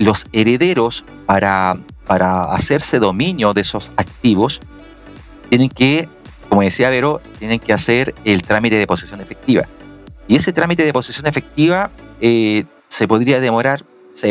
los 0.00 0.26
herederos, 0.32 1.04
para, 1.24 1.78
para 2.04 2.52
hacerse 2.52 2.98
dominio 2.98 3.54
de 3.54 3.60
esos 3.60 3.92
activos, 3.96 4.60
tienen 5.50 5.68
que, 5.68 6.08
como 6.48 6.62
decía 6.62 6.90
Vero, 6.90 7.20
tienen 7.38 7.60
que 7.60 7.72
hacer 7.72 8.12
el 8.24 8.42
trámite 8.42 8.74
de 8.74 8.88
posesión 8.88 9.20
efectiva. 9.20 9.68
Y 10.26 10.34
ese 10.34 10.52
trámite 10.52 10.84
de 10.84 10.92
posesión 10.92 11.28
efectiva 11.28 11.92
eh, 12.20 12.64
se 12.88 13.06
podría 13.06 13.38
demorar, 13.38 13.84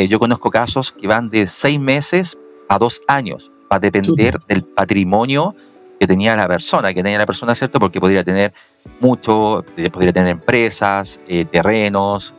yo 0.10 0.20
conozco 0.20 0.52
casos 0.52 0.92
que 0.92 1.08
van 1.08 1.30
de 1.30 1.48
seis 1.48 1.80
meses 1.80 2.38
a 2.68 2.78
dos 2.78 3.04
años, 3.08 3.54
va 3.72 3.78
a 3.78 3.80
depender 3.80 4.38
del 4.50 4.64
patrimonio 4.66 5.56
que 6.02 6.08
tenía 6.08 6.36
la 6.36 6.48
persona, 6.48 6.92
que 6.96 7.04
tenía 7.04 7.20
la 7.20 7.28
persona, 7.28 7.54
¿cierto? 7.54 7.78
Porque 7.78 8.00
podría 8.00 8.24
tener 8.24 8.52
mucho, 9.00 9.64
eh, 9.78 9.92
podría 9.92 10.12
tener 10.12 10.30
empresas, 10.30 11.22
eh, 11.28 11.46
terrenos, 11.46 12.34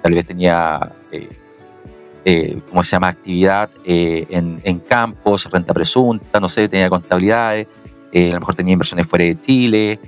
tal 0.00 0.12
vez 0.14 0.24
tenía, 0.24 0.92
¿cómo 2.70 2.84
se 2.84 2.90
llama?, 2.92 3.08
actividad 3.08 3.68
en, 3.84 4.78
campos, 4.88 5.50
renta 5.50 5.74
presunta, 5.74 6.38
no 6.38 6.48
sé, 6.48 6.68
tenía 6.68 6.88
contabilidades, 6.88 7.66
a 8.14 8.18
lo 8.18 8.38
mejor 8.38 8.54
tenía 8.54 8.74
inversiones 8.74 9.08
fuera 9.08 9.24
de 9.24 9.40
Chile 9.40 9.98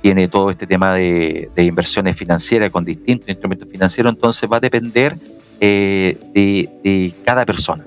tiene 0.00 0.28
todo 0.28 0.50
este 0.50 0.66
tema 0.66 0.94
de, 0.94 1.50
inversiones 1.56 2.16
financieras 2.16 2.70
con 2.70 2.84
distintos 2.84 3.28
instrumentos 3.28 3.68
financieros, 3.68 4.14
entonces 4.14 4.48
va 4.50 4.56
a 4.56 4.60
depender 4.60 5.18
eh, 5.60 6.16
de, 6.32 7.12
cada 7.24 7.44
persona. 7.44 7.84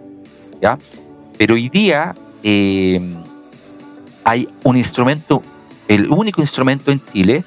¿ya? 0.62 0.78
Pero 1.40 1.56
hoy 1.56 1.70
día 1.70 2.14
eh, 2.44 3.00
hay 4.24 4.48
un 4.64 4.78
instrumento, 4.78 5.42
el 5.88 6.10
único 6.10 6.42
instrumento 6.42 6.92
en 6.92 7.02
Chile 7.12 7.44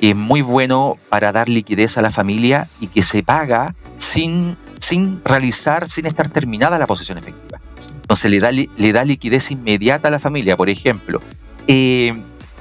que 0.00 0.10
es 0.10 0.16
muy 0.16 0.42
bueno 0.42 0.96
para 1.08 1.32
dar 1.32 1.48
liquidez 1.48 1.98
a 1.98 2.02
la 2.02 2.10
familia 2.10 2.68
y 2.80 2.86
que 2.86 3.02
se 3.02 3.22
paga 3.22 3.74
sin, 3.96 4.56
sin 4.78 5.20
realizar, 5.24 5.88
sin 5.88 6.06
estar 6.06 6.28
terminada 6.28 6.78
la 6.78 6.86
posesión 6.86 7.18
efectiva. 7.18 7.60
Entonces 8.02 8.30
le 8.30 8.38
da, 8.38 8.52
le 8.52 8.92
da 8.92 9.04
liquidez 9.04 9.50
inmediata 9.50 10.06
a 10.08 10.10
la 10.12 10.20
familia. 10.20 10.56
Por 10.56 10.70
ejemplo, 10.70 11.20
eh, 11.66 12.12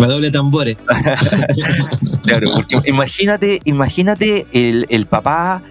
doble 0.06 0.30
tambores. 0.32 0.78
claro, 2.24 2.52
porque 2.54 2.80
imagínate, 2.86 3.62
imagínate 3.66 4.46
el, 4.52 5.06
papá 5.08 5.62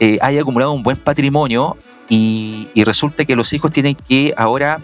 eh, 0.00 0.18
haya 0.20 0.42
acumulado 0.42 0.72
un 0.72 0.82
buen 0.82 0.96
patrimonio 0.96 1.76
y, 2.08 2.68
resulta 2.84 3.24
que 3.24 3.36
los 3.36 3.52
hijos 3.52 3.70
tienen 3.70 3.94
que 3.94 4.34
ahora 4.36 4.80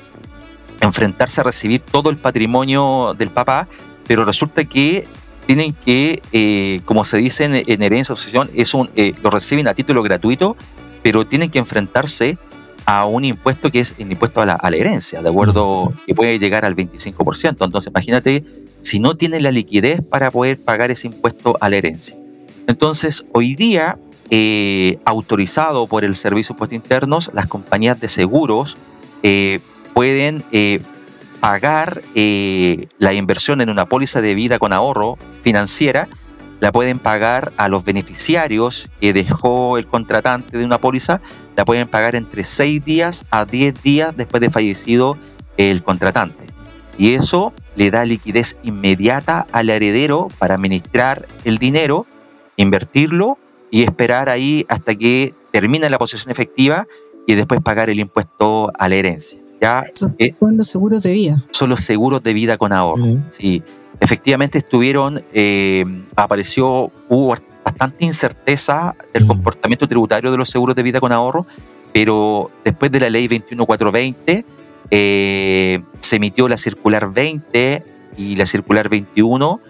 enfrentarse 0.81 1.41
a 1.41 1.45
recibir 1.45 1.81
todo 1.81 2.11
el 2.11 2.17
patrimonio 2.17 3.15
del 3.19 3.31
papá, 3.31 3.69
pero 4.07 4.25
resulta 4.25 4.65
que 4.65 5.07
tienen 5.47 5.75
que, 5.85 6.23
eh, 6.33 6.81
como 6.85 7.05
se 7.05 7.19
dice 7.19 7.45
en, 7.45 7.83
herencia 7.83 8.13
o 8.13 8.17
sucesión, 8.17 8.51
es 8.55 8.75
un, 8.75 8.91
eh, 8.97 9.15
lo 9.23 9.31
reciben 9.31 9.69
a 9.69 9.75
título 9.75 10.03
gratuito, 10.03 10.57
pero 11.03 11.27
tienen 11.27 11.51
que 11.51 11.59
enfrentarse 11.59 12.39
a 12.85 13.05
un 13.07 13.25
impuesto 13.25 13.71
que 13.71 13.81
es 13.81 13.95
el 13.99 14.11
impuesto 14.11 14.41
a 14.41 14.47
la, 14.47 14.55
a 14.55 14.71
la 14.71 14.77
herencia, 14.77 15.23
de 15.23 15.29
acuerdo, 15.29 15.93
que 16.07 16.15
puede 16.15 16.39
llegar 16.39 16.65
al 16.65 16.75
25%. 16.77 17.65
Entonces, 17.65 17.91
imagínate 17.91 18.45
si 18.81 19.01
no 19.01 19.17
tiene 19.17 19.41
la 19.41 19.51
liquidez 19.51 20.01
para 20.03 20.31
poder 20.31 20.61
pagar 20.61 20.91
ese 20.91 21.09
impuesto 21.09 21.57
a 21.61 21.69
la 21.69 21.77
herencia. 21.77 22.17
Entonces, 22.69 23.25
hoy 23.33 23.55
día, 23.55 23.99
eh, 24.31 24.99
autorizado 25.05 25.87
por 25.87 26.05
el 26.05 26.17
Servicio 26.17 26.53
de 26.53 26.55
Impuestos 26.55 26.77
Internos, 26.77 27.31
las 27.35 27.47
compañías 27.47 28.01
de 28.01 28.09
seguros 28.09 28.77
eh, 29.23 29.61
pueden 29.97 30.45
eh, 30.53 30.83
pagar 31.41 32.03
la 32.13 33.15
inversión 33.15 33.63
en 33.63 33.71
una 33.71 33.87
póliza 33.87 34.21
de 34.21 34.35
vida 34.35 34.59
con 34.59 34.75
ahorro 34.75 35.17
financiera, 35.41 36.07
la 36.61 36.71
pueden 36.71 36.99
pagar 36.99 37.55
a 37.57 37.69
los 37.69 37.83
beneficiarios 37.83 38.91
que 39.01 39.15
dejó 39.15 39.79
el 39.79 39.87
contratante 39.87 40.59
de 40.59 40.67
una 40.67 40.77
póliza, 40.77 41.23
la 41.57 41.65
pueden 41.65 41.89
pagar 41.89 42.15
entre 42.15 42.45
6 42.45 42.85
días 42.85 43.25
a 43.31 43.47
10 43.47 43.83
días 43.83 44.15
después 44.15 44.43
de 44.43 44.51
fallecido 44.51 45.17
el 45.57 45.83
contratante. 45.83 46.45
Y 46.99 47.15
eso 47.15 47.55
le 47.75 47.91
da 47.91 48.05
liquidez 48.05 48.59
inmediata 48.63 49.47
al 49.51 49.71
heredero 49.71 50.29
para 50.37 50.57
administrar 50.57 51.27
el 51.45 51.57
dinero, 51.57 52.05
invertirlo 52.57 53.39
y 53.71 53.85
esperar 53.85 54.29
ahí 54.29 54.67
hasta 54.69 54.95
que 54.95 55.33
termine 55.53 55.89
la 55.89 55.99
posesión 55.99 56.31
efectiva 56.31 56.87
y 57.27 57.35
después 57.35 57.63
pagar 57.63 57.89
el 57.89 57.99
impuesto 57.99 58.71
a 58.79 58.91
la 58.91 58.97
herencia. 58.97 59.46
¿Ya? 59.61 59.85
Eh, 60.19 60.35
son 60.39 60.57
los 60.57 60.67
seguros 60.67 61.03
de 61.03 61.13
vida. 61.13 61.43
Son 61.51 61.69
los 61.69 61.81
seguros 61.81 62.23
de 62.23 62.33
vida 62.33 62.57
con 62.59 62.73
ahorro. 62.73 63.19
Sí, 63.31 63.63
efectivamente 64.01 64.59
estuvieron, 64.59 65.25
eh, 65.33 65.85
apareció, 66.15 66.91
hubo 67.09 67.35
bastante 67.65 68.05
incerteza 68.05 68.95
del 69.13 69.27
comportamiento 69.27 69.89
tributario 69.89 70.31
de 70.31 70.37
los 70.37 70.49
seguros 70.49 70.77
de 70.77 70.83
vida 70.83 71.01
con 71.01 71.13
ahorro, 71.13 71.47
pero 71.93 72.51
después 72.65 72.93
de 72.93 73.01
la 73.01 73.11
ley 73.11 73.27
21420 73.27 74.45
eh, 74.91 75.83
se 76.01 76.17
emitió 76.17 76.49
la 76.49 76.57
circular 76.57 77.13
20 77.13 77.83
y 78.17 78.37
la 78.37 78.47
circular 78.47 78.89
21 78.89 79.61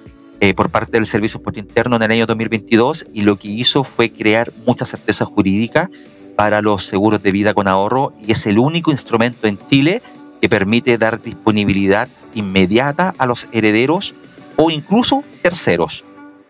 eh, 0.40 0.52
por 0.52 0.68
parte 0.70 0.92
del 0.92 1.06
Servicio 1.06 1.40
Puesto 1.40 1.60
Interno 1.60 1.96
en 1.96 2.02
el 2.02 2.10
año 2.10 2.26
2022 2.26 3.06
y 3.14 3.22
lo 3.22 3.36
que 3.36 3.48
hizo 3.48 3.84
fue 3.84 4.10
crear 4.10 4.52
mucha 4.66 4.84
certeza 4.84 5.24
jurídica 5.24 5.90
para 6.36 6.62
los 6.62 6.84
seguros 6.84 7.22
de 7.22 7.32
vida 7.32 7.54
con 7.54 7.66
ahorro 7.66 8.12
y 8.24 8.32
es 8.32 8.46
el 8.46 8.58
único 8.58 8.90
instrumento 8.90 9.46
en 9.46 9.58
Chile 9.68 10.02
que 10.40 10.48
permite 10.48 10.98
dar 10.98 11.20
disponibilidad 11.20 12.08
inmediata 12.34 13.14
a 13.18 13.26
los 13.26 13.48
herederos 13.52 14.14
o 14.56 14.70
incluso 14.70 15.24
terceros. 15.42 16.04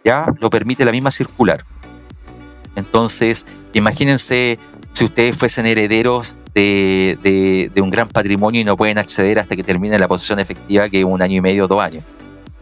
Ya 0.05 0.27
lo 0.41 0.51
permite 0.51 0.85
la 0.85 0.93
misma 0.93 1.11
circular. 1.11 1.65
Entonces, 2.75 3.47
imagínense 3.73 4.59
si 4.93 5.05
ustedes 5.05 5.37
fuesen 5.37 5.67
herederos 5.67 6.37
de, 6.55 7.71
un 7.77 7.91
gran 7.91 8.09
patrimonio 8.09 8.61
y 8.61 8.65
no 8.65 8.77
pueden 8.77 8.99
acceder 8.99 9.39
hasta 9.39 9.57
que 9.57 9.63
termine 9.63 9.99
la 9.99 10.09
posesión 10.09 10.39
efectiva, 10.39 10.89
que 10.89 11.01
es 11.01 11.05
un 11.05 11.21
año 11.23 11.37
y 11.37 11.41
medio 11.41 11.65
o 11.65 11.69
dos 11.69 11.83
años. 11.83 12.03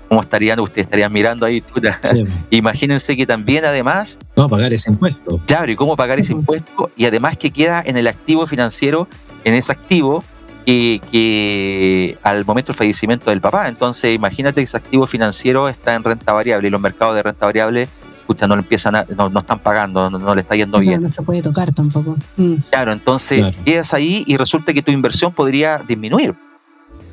¿Cómo 0.09 0.21
estarían? 0.21 0.61
Ustedes 0.61 0.87
estarían 0.87 1.13
mirando 1.13 1.47
ahí, 1.47 1.63
Imagínense 2.51 3.17
que 3.17 3.27
también, 3.27 3.65
además. 3.65 4.19
¿Cómo 4.35 4.49
pagar 4.49 4.73
ese 4.73 4.91
impuesto? 4.91 5.41
Claro, 5.47 5.73
y 5.73 5.77
cómo 5.77 5.97
pagar 5.97 6.19
ese 6.19 6.33
impuesto. 6.33 6.91
Y 6.97 7.07
además 7.07 7.37
que 7.37 7.51
queda 7.51 7.83
en 7.85 7.97
el 7.97 8.07
activo 8.07 8.47
financiero, 8.47 9.09
en 9.45 9.55
ese 9.55 9.73
activo, 9.73 10.23
que, 10.65 11.01
que, 11.11 12.17
al 12.23 12.45
momento 12.45 12.73
del 12.73 12.77
fallecimiento 12.77 13.31
del 13.31 13.41
papá. 13.41 13.69
Entonces, 13.69 14.15
imagínate 14.15 14.61
que 14.61 14.65
ese 14.65 14.77
activo 14.77 15.07
financiero 15.07 15.69
está 15.69 15.95
en 15.95 16.05
renta 16.05 16.33
variable 16.33 16.69
y 16.69 16.71
los 16.71 16.81
mercados 16.81 17.15
de 17.17 17.23
renta 17.23 17.47
variable 17.47 17.89
escucha, 18.25 18.49
no, 18.49 18.55
empiezan 18.55 19.05
no, 19.17 19.29
no, 19.29 19.41
están 19.41 19.59
pagando, 19.59 20.09
no, 20.09 20.35
le 20.35 20.41
está 20.41 20.57
yendo 20.57 20.79
bien. 20.79 21.03
No 21.03 21.11
se 21.11 21.23
puede 21.23 21.43
tocar 21.43 21.73
tampoco. 21.73 22.17
Mm. 22.37 22.55
Claro, 22.71 22.93
entonces 22.93 23.55
quedas 23.65 23.93
ahí 23.93 24.25
y 24.27 24.37
resulta 24.37 24.73
que 24.73 24.83
tu 24.83 24.91
inversión 24.91 25.33
podría 25.33 25.83
disminuir, 25.87 26.35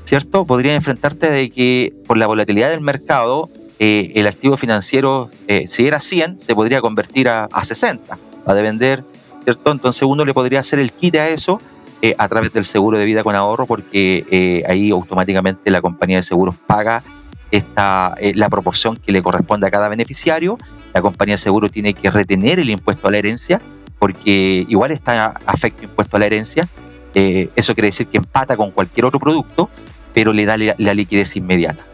¿cierto? 0.06 0.46
Podría 0.46 0.76
enfrentarte 0.76 1.30
de 1.30 1.50
que 1.50 1.94
por 2.08 2.18
la 2.18 2.28
volatilidad 2.28 2.70
del 2.70 2.82
mercado, 2.82 3.50
eh, 3.80 4.12
el 4.16 4.28
activo 4.28 4.58
financiero, 4.58 5.30
eh, 5.48 5.66
si 5.68 5.88
era 5.88 6.00
100, 6.00 6.40
se 6.40 6.54
podría 6.56 6.82
convertir 6.82 7.30
a, 7.30 7.50
60, 7.64 8.18
a 8.46 8.54
de 8.54 8.62
vender, 8.62 9.04
¿cierto? 9.44 9.72
Entonces 9.72 10.04
uno 10.04 10.26
le 10.26 10.34
podría 10.34 10.60
hacer 10.60 10.80
el 10.80 10.92
kit 10.92 11.16
a 11.16 11.30
eso 11.30 11.60
eh, 12.02 12.16
a 12.18 12.28
través 12.28 12.54
del 12.54 12.66
seguro 12.66 12.98
de 12.98 13.06
vida 13.06 13.24
con 13.24 13.36
ahorro, 13.36 13.66
porque 13.66 14.64
ahí 14.68 14.92
automáticamente 14.92 15.72
la 15.72 15.82
compañía 15.82 16.18
de 16.18 16.24
seguros 16.24 16.56
paga 16.68 17.04
esta, 17.50 18.16
la 18.36 18.50
proporción 18.50 18.96
que 18.96 19.12
le 19.12 19.22
corresponde 19.22 19.68
a 19.68 19.72
cada 19.72 19.90
beneficiario 19.90 20.58
la 20.94 21.02
compañía 21.02 21.34
de 21.34 21.38
seguro 21.38 21.70
tiene 21.70 21.94
que 21.94 22.12
retener 22.12 22.60
el 22.60 22.70
impuesto 22.70 23.08
a 23.08 23.12
la 23.12 23.18
herencia, 23.18 23.62
porque 24.00 24.66
igual 24.68 24.92
está 24.92 25.34
afecto 25.46 25.84
impuesto 25.84 26.18
a 26.18 26.20
la 26.20 26.26
herencia. 26.26 26.68
Eso 27.14 27.74
quiere 27.74 27.88
decir 27.88 28.08
que 28.08 28.18
empata 28.18 28.58
con 28.58 28.72
cualquier 28.72 29.06
otro 29.06 29.20
producto, 29.20 29.70
pero 30.14 30.34
le 30.34 30.46
da 30.46 30.58
la, 30.58 30.94
liquidez 30.94 31.36
inmediata. 31.36 31.86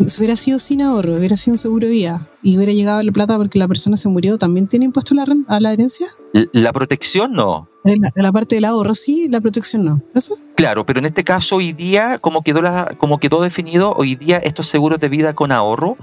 Si 0.00 0.20
hubiera 0.20 0.34
sido 0.34 0.58
sin 0.58 0.82
ahorro, 0.82 1.16
hubiera 1.16 1.36
sido 1.36 1.52
un 1.52 1.58
seguro 1.58 1.86
de 1.86 1.92
vida 1.92 2.26
y 2.42 2.56
hubiera 2.56 2.72
llegado 2.72 3.00
la 3.02 3.12
plata 3.12 3.36
porque 3.36 3.60
la 3.60 3.68
persona 3.68 3.96
se 3.96 4.08
murió, 4.08 4.38
¿también 4.38 4.66
tiene 4.66 4.86
impuesto 4.86 5.14
a 5.14 5.24
la, 5.24 5.36
a 5.46 5.60
la 5.60 5.72
herencia? 5.72 6.08
La, 6.32 6.72
protección 6.72 7.32
no. 7.32 7.68
La, 7.84 8.10
la, 8.16 8.32
parte 8.32 8.56
del 8.56 8.64
ahorro 8.64 8.94
sí, 8.94 9.28
la 9.28 9.40
protección 9.40 9.84
no. 9.84 10.02
¿Eso? 10.14 10.36
Claro, 10.56 10.84
pero 10.84 10.98
en 10.98 11.06
este 11.06 11.22
caso 11.22 11.56
hoy 11.56 11.72
día, 11.72 12.18
como 12.18 12.42
quedó, 12.42 12.60
la, 12.60 12.94
como 12.98 13.20
quedó 13.20 13.40
definido, 13.40 13.92
hoy 13.92 14.16
día 14.16 14.38
estos 14.38 14.66
seguros 14.66 14.98
de 14.98 15.08
vida 15.08 15.32
con 15.32 15.52
ahorro 15.52 15.96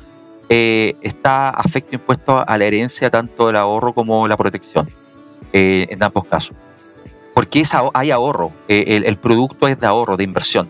eh, 0.54 0.96
está 1.02 1.50
afecto 1.50 1.96
impuesto 1.96 2.44
a 2.46 2.58
la 2.58 2.66
herencia 2.66 3.10
tanto 3.10 3.50
el 3.50 3.56
ahorro 3.56 3.94
como 3.94 4.28
la 4.28 4.36
protección, 4.36 4.90
eh, 5.54 5.88
en 5.90 6.04
ambos 6.04 6.28
casos. 6.28 6.58
Porque 7.34 7.64
hay 7.94 8.12
ahorro, 8.12 8.52
eh, 8.68 9.02
el, 9.06 9.16
producto 9.16 9.70
es 9.70 9.80
de 9.80 9.88
ahorro, 9.88 10.18
de 10.18 10.26
inversión. 10.26 10.70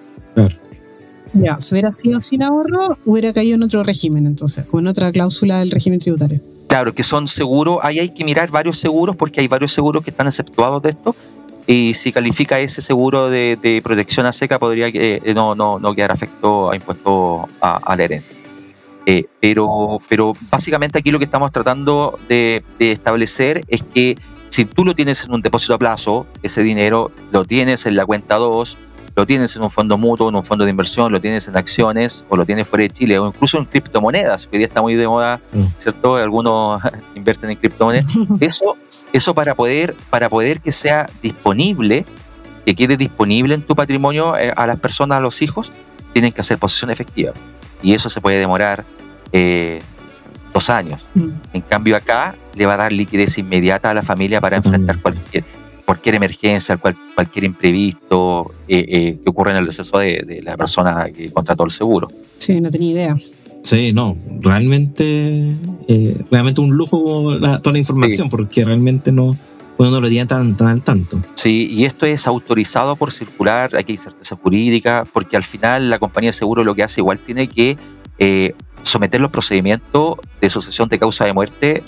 Ya, 1.34 1.60
si 1.60 1.74
hubiera 1.74 1.92
sido 1.94 2.20
sin 2.22 2.44
ahorro, 2.44 2.98
hubiera 3.06 3.32
caído 3.34 3.56
en 3.56 3.64
otro 3.64 3.84
régimen, 3.84 4.26
entonces, 4.26 4.66
con 4.66 4.88
otra 4.88 5.12
cláusula 5.12 5.60
del 5.60 5.72
régimen 5.72 6.00
tributario. 6.00 6.42
Claro, 6.68 6.94
que 6.94 7.04
son 7.04 7.28
seguros, 7.28 7.80
ahí 7.82 8.00
hay 8.00 8.10
que 8.10 8.24
mirar 8.24 8.50
varios 8.52 8.78
seguros 8.78 9.16
porque 9.16 9.42
hay 9.42 9.48
varios 9.48 9.74
seguros 9.74 10.04
que 10.04 10.10
están 10.10 10.28
exceptuados 10.28 10.82
de 10.82 10.90
esto. 10.90 11.16
Y 11.68 11.94
si 11.94 12.12
califica 12.12 12.60
ese 12.60 12.82
seguro 12.82 13.30
de, 13.30 13.82
protección 13.84 14.26
a 14.26 14.32
seca, 14.32 14.60
podría 14.60 14.88
no, 15.34 15.56
no, 15.56 15.80
no 15.80 15.96
quedar 15.96 16.12
afecto 16.12 16.72
a 16.72 16.76
impuesto 16.76 17.48
a 17.62 17.96
la 17.96 18.04
herencia. 18.04 18.38
Eh, 19.06 19.26
pero, 19.40 20.00
pero 20.08 20.34
básicamente 20.52 21.00
aquí 21.00 21.12
lo 21.12 21.18
que 21.18 21.26
estamos 21.26 21.52
tratando 21.52 22.20
de, 22.30 22.64
establecer 22.80 23.64
es 23.68 23.82
que 23.82 24.16
si 24.50 24.66
tú 24.66 24.86
lo 24.86 24.94
tienes 24.94 25.24
en 25.26 25.34
un 25.34 25.42
depósito 25.42 25.74
a 25.74 25.80
plazo, 25.80 26.28
ese 26.44 26.62
dinero 26.62 27.12
lo 27.32 27.46
tienes 27.46 27.86
en 27.86 27.96
la 27.96 28.06
cuenta 28.06 28.36
2, 28.36 28.78
lo 29.16 29.26
tienes 29.26 29.56
en 29.56 29.64
un 29.64 29.72
fondo 29.72 29.98
mutuo, 29.98 30.30
en 30.30 30.36
un 30.36 30.46
fondo 30.46 30.64
de 30.64 30.72
inversión, 30.72 31.12
lo 31.12 31.20
tienes 31.20 31.48
en 31.48 31.58
acciones 31.58 32.26
o 32.30 32.38
lo 32.38 32.46
tienes 32.46 32.68
fuera 32.68 32.84
de 32.84 32.90
Chile 32.90 33.20
o 33.20 33.28
incluso 33.28 33.58
en 33.58 33.66
criptomonedas, 33.66 34.48
que 34.48 34.56
hoy 34.56 34.60
día 34.60 34.68
está 34.68 34.82
muy 34.82 34.96
de 34.96 35.08
moda, 35.08 35.40
mm. 35.52 35.64
¿cierto? 35.78 36.16
Algunos 36.16 36.82
invierten 37.16 37.50
en 37.50 37.58
criptomonedas. 37.58 38.18
Eso, 38.40 38.78
eso 39.14 39.36
para, 39.36 39.56
poder, 39.56 39.96
para 40.10 40.30
poder 40.30 40.62
que 40.62 40.72
sea 40.72 41.10
disponible, 41.22 42.06
que 42.66 42.76
quede 42.76 42.96
disponible 42.96 43.56
en 43.56 43.64
tu 43.64 43.76
patrimonio 43.76 44.38
eh, 44.38 44.54
a 44.56 44.66
las 44.68 44.80
personas, 44.80 45.18
a 45.18 45.22
los 45.22 45.42
hijos, 45.42 45.72
tienen 46.14 46.32
que 46.32 46.42
hacer 46.42 46.58
posesión 46.58 46.92
efectiva. 46.92 47.34
Y 47.82 47.94
eso 47.94 48.10
se 48.10 48.22
puede 48.22 48.40
demorar 48.40 48.86
eh, 49.34 49.82
dos 50.54 50.70
años. 50.70 51.06
Mm. 51.14 51.30
En 51.54 51.62
cambio 51.62 51.96
acá 51.96 52.36
le 52.54 52.66
va 52.66 52.76
a 52.76 52.78
dar 52.78 52.92
liquidez 52.92 53.38
inmediata 53.38 53.90
a 53.90 53.94
la 53.94 54.04
familia 54.04 54.40
para 54.40 54.58
enfrentar 54.58 55.00
cualquier 55.00 55.44
cualquier 55.92 56.16
emergencia, 56.16 56.78
cualquier 56.78 57.44
imprevisto 57.44 58.54
eh, 58.66 58.86
eh, 58.88 59.20
que 59.22 59.30
ocurra 59.30 59.52
en 59.52 59.58
el 59.58 59.66
deceso 59.66 59.98
de, 59.98 60.40
la 60.42 60.56
persona 60.56 61.10
que 61.14 61.30
contrató 61.32 61.66
el 61.66 61.72
seguro. 61.72 62.08
Sí, 62.38 62.62
no 62.62 62.72
tenía 62.72 62.92
idea. 62.92 63.18
Sí, 63.62 63.92
no, 63.92 64.18
realmente, 64.40 65.54
eh, 65.90 66.18
realmente 66.32 66.62
un 66.62 66.70
lujo 66.70 67.38
toda 67.62 67.74
la 67.74 67.78
información, 67.78 68.30
porque 68.30 68.64
realmente 68.64 69.12
no, 69.12 69.36
uno 69.78 69.92
no 69.92 70.00
lo 70.00 70.08
tiene 70.08 70.28
tan, 70.28 70.56
tan 70.56 70.70
al 70.70 70.82
tanto. 70.82 71.22
Sí, 71.36 71.68
y 71.70 71.84
esto 71.84 72.06
es 72.06 72.26
autorizado 72.26 72.96
por 72.96 73.12
circular, 73.12 73.76
aquí 73.76 73.92
hay 73.92 73.98
certeza 73.98 74.38
jurídica, 74.42 75.06
porque 75.12 75.36
al 75.36 75.44
final 75.44 75.90
la 75.90 76.00
compañía 76.00 76.30
de 76.30 76.34
seguro 76.34 76.64
lo 76.64 76.74
que 76.74 76.84
hace 76.84 77.02
igual 77.02 77.20
tiene 77.20 77.50
que 77.50 77.76
someter 78.84 79.20
los 79.20 79.30
procedimientos 79.30 80.16
de 80.40 80.50
sucesión 80.50 80.88
de 80.88 81.00
causa 81.00 81.26
de 81.26 81.34
muerte 81.34 81.84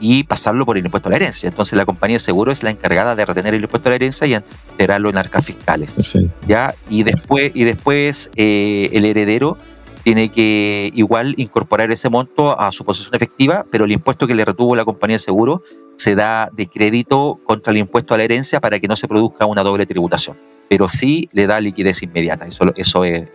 y 0.00 0.24
pasarlo 0.24 0.66
por 0.66 0.78
el 0.78 0.84
impuesto 0.84 1.08
a 1.08 1.10
la 1.10 1.16
herencia. 1.16 1.48
Entonces 1.48 1.76
la 1.76 1.84
compañía 1.84 2.16
de 2.16 2.20
seguro 2.20 2.50
es 2.50 2.62
la 2.62 2.70
encargada 2.70 3.14
de 3.14 3.24
retener 3.24 3.54
el 3.54 3.62
impuesto 3.62 3.88
a 3.88 3.90
la 3.90 3.96
herencia 3.96 4.26
y 4.26 4.34
integrarlo 4.34 5.10
en 5.10 5.18
arcas 5.18 5.44
fiscales. 5.44 5.96
¿ya? 6.46 6.74
Y 6.88 7.02
después, 7.02 7.52
y 7.54 7.64
después 7.64 8.30
eh, 8.36 8.88
el 8.92 9.04
heredero 9.04 9.58
tiene 10.02 10.30
que 10.30 10.90
igual 10.94 11.34
incorporar 11.36 11.92
ese 11.92 12.08
monto 12.08 12.58
a 12.58 12.72
su 12.72 12.84
posesión 12.84 13.14
efectiva, 13.14 13.66
pero 13.70 13.84
el 13.84 13.92
impuesto 13.92 14.26
que 14.26 14.34
le 14.34 14.44
retuvo 14.44 14.74
la 14.74 14.84
compañía 14.84 15.16
de 15.16 15.20
seguro 15.20 15.62
se 15.96 16.14
da 16.14 16.48
de 16.52 16.66
crédito 16.66 17.38
contra 17.44 17.72
el 17.72 17.76
impuesto 17.76 18.14
a 18.14 18.16
la 18.16 18.24
herencia 18.24 18.60
para 18.60 18.80
que 18.80 18.88
no 18.88 18.96
se 18.96 19.06
produzca 19.06 19.44
una 19.44 19.62
doble 19.62 19.84
tributación 19.84 20.36
pero 20.70 20.88
sí 20.88 21.28
le 21.32 21.48
da 21.48 21.60
liquidez 21.60 22.00
inmediata. 22.04 22.46
Eso, 22.46 22.72
eso 22.76 23.04
es 23.04 23.28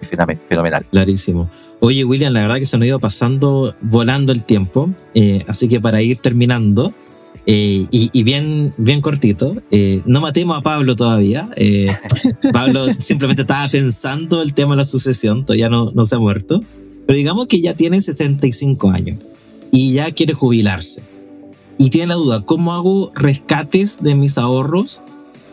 fenomenal. 0.48 0.86
Clarísimo. 0.90 1.50
Oye, 1.82 2.06
William, 2.06 2.32
la 2.32 2.44
verdad 2.44 2.56
que 2.56 2.66
se 2.66 2.78
nos 2.78 2.86
ha 2.86 2.88
ido 2.88 3.00
pasando 3.02 3.76
volando 3.82 4.32
el 4.32 4.46
tiempo, 4.46 4.90
eh, 5.14 5.44
así 5.46 5.68
que 5.68 5.82
para 5.82 6.02
ir 6.02 6.20
terminando, 6.20 6.94
eh, 7.46 7.86
y, 7.92 8.24
bien, 8.24 8.74
bien 8.78 9.02
cortito, 9.02 9.54
eh, 9.70 10.02
no 10.06 10.22
matemos 10.22 10.58
a 10.58 10.62
Pablo 10.62 10.96
todavía. 10.96 11.50
Pablo 12.54 12.88
simplemente 13.00 13.42
estaba 13.42 13.68
pensando 13.68 14.42
el 14.42 14.54
tema 14.54 14.76
de 14.76 14.78
la 14.78 14.86
sucesión, 14.86 15.44
todavía 15.44 15.68
no, 15.68 15.92
no 15.94 16.06
se 16.06 16.16
ha 16.16 16.20
muerto, 16.20 16.64
pero 17.06 17.18
digamos 17.18 17.48
que 17.48 17.60
ya 17.60 17.74
tiene 17.74 18.00
65 18.00 18.92
años 18.92 19.20
y 19.74 19.92
ya 19.92 20.10
quiere 20.14 20.34
jubilarse. 20.34 21.04
Y 21.78 21.90
tiene 21.90 22.08
la 22.08 22.16
duda, 22.16 22.42
¿cómo 22.46 22.74
hago 22.74 23.12
rescates 23.14 23.98
de 24.02 24.16
mis 24.16 24.38
ahorros 24.38 25.02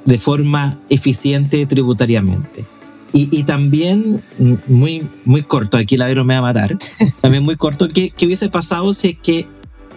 de 0.05 0.19
forma 0.19 0.79
eficiente 0.89 1.65
tributariamente. 1.67 2.67
Y, 3.15 3.43
también, 3.43 4.23
mm, 4.39 4.55
muy, 4.69 5.07
muy 5.27 5.43
corto, 5.43 5.77
aquí 5.77 5.99
la 5.99 6.07
Vero 6.07 6.25
me 6.25 6.33
va 6.33 6.39
a 6.39 6.43
matar, 6.43 6.79
también 7.21 7.45
muy 7.45 7.57
corto, 7.57 7.87
¿qué, 7.89 8.11
hubiese 8.25 8.49
pasado 8.49 8.91
si 8.95 9.09
es 9.09 9.19
que 9.19 9.47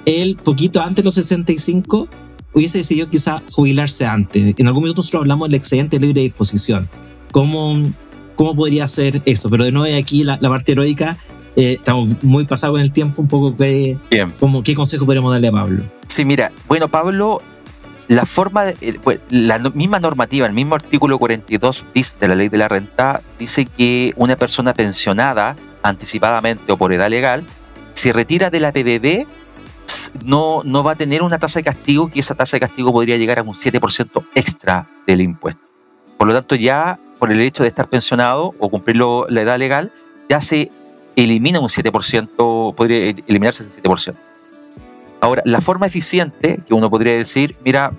él, 0.05 0.37
poquito 0.43 0.81
antes 0.81 0.97
de 0.97 1.03
los 1.03 1.15
65, 1.15 2.09
hubiese 2.53 2.79
decidido 2.79 3.09
quizá 3.09 3.41
jubilarse 3.51 4.05
antes? 4.05 4.55
En 4.57 4.67
algún 4.67 4.83
momento 4.83 4.99
nosotros 4.99 5.21
hablamos 5.21 5.47
del 5.47 5.55
excedente 5.55 5.97
de 5.97 6.07
libre 6.07 6.23
disposición. 6.23 6.89
¿Cómo, 7.31 7.89
cómo 8.35 8.53
podría 8.53 8.85
ser 8.85 9.21
eso? 9.25 9.49
Pero 9.49 9.63
de 9.63 9.71
nuevo 9.71 9.97
aquí 9.97 10.25
la, 10.25 10.37
parte 10.37 10.73
heroica, 10.73 11.17
eh, 11.55 11.75
estamos 11.77 12.21
muy 12.21 12.45
pasados 12.45 12.79
en 12.79 12.83
el 12.83 12.91
tiempo, 12.91 13.21
un 13.21 13.29
poco 13.29 13.55
que, 13.55 13.97
Como, 14.41 14.61
¿qué 14.61 14.75
consejo 14.75 15.05
podríamos 15.05 15.31
darle 15.31 15.47
a 15.47 15.53
Pablo? 15.53 15.83
Sí, 16.07 16.25
mira, 16.25 16.51
bueno, 16.67 16.89
Pablo 16.89 17.41
la 18.07 18.25
forma, 18.25 18.69
eh, 18.69 18.99
pues, 19.01 19.19
la 19.29 19.57
misma 19.59 19.99
normativa, 19.99 20.45
el 20.45 20.53
mismo 20.53 20.75
artículo 20.75 21.17
42 21.17 21.85
bis 21.93 22.17
de 22.19 22.27
la 22.27 22.35
ley 22.35 22.49
de 22.49 22.57
la 22.57 22.67
renta, 22.67 23.21
dice 23.39 23.65
que 23.65 24.13
una 24.15 24.35
persona 24.35 24.73
pensionada 24.73 25.55
anticipadamente 25.81 26.71
o 26.71 26.77
por 26.77 26.93
edad 26.93 27.09
legal, 27.09 27.43
si 27.93 28.11
retira 28.11 28.49
de 28.49 28.59
la 28.59 28.71
PBB, 28.71 29.27
no, 30.23 30.61
no 30.63 30.83
va 30.83 30.91
a 30.91 30.95
tener 30.95 31.23
una 31.23 31.39
tasa 31.39 31.59
de 31.59 31.63
castigo, 31.63 32.09
que 32.09 32.19
esa 32.19 32.35
tasa 32.35 32.57
de 32.57 32.61
castigo 32.61 32.91
podría 32.91 33.17
llegar 33.17 33.39
a 33.39 33.43
un 33.43 33.53
7% 33.53 34.25
extra 34.35 34.87
del 35.07 35.21
impuesto. 35.21 35.61
Por 36.17 36.27
lo 36.27 36.33
tanto, 36.33 36.55
ya 36.55 36.99
por 37.19 37.31
el 37.31 37.41
hecho 37.41 37.63
de 37.63 37.69
estar 37.69 37.87
pensionado 37.87 38.53
o 38.59 38.69
cumplir 38.69 38.97
la 38.97 39.41
edad 39.41 39.57
legal, 39.57 39.91
ya 40.29 40.41
se 40.41 40.71
elimina 41.15 41.59
un 41.59 41.69
7%, 41.69 42.75
podría 42.75 43.13
eliminarse 43.27 43.63
ese 43.63 43.81
7%. 43.81 44.15
Ahora, 45.21 45.41
la 45.45 45.61
forma 45.61 45.87
eficiente 45.87 46.59
que 46.67 46.73
uno 46.73 46.89
podría 46.89 47.13
decir, 47.13 47.55
mira, 47.63 47.93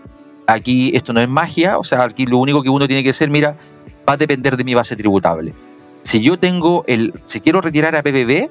aquí 0.46 0.92
esto 0.94 1.12
no 1.12 1.20
es 1.20 1.28
magia, 1.28 1.78
o 1.78 1.84
sea, 1.84 2.04
aquí 2.04 2.26
lo 2.26 2.38
único 2.38 2.62
que 2.62 2.68
uno 2.68 2.86
tiene 2.86 3.02
que 3.02 3.10
hacer, 3.10 3.30
mira, 3.30 3.56
va 4.08 4.14
a 4.14 4.16
depender 4.16 4.56
de 4.56 4.64
mi 4.64 4.74
base 4.74 4.96
tributable. 4.96 5.52
Si 6.02 6.20
yo 6.20 6.38
tengo 6.38 6.84
el, 6.86 7.12
si 7.26 7.40
quiero 7.40 7.60
retirar 7.60 7.96
a 7.96 8.02
PBB, 8.02 8.48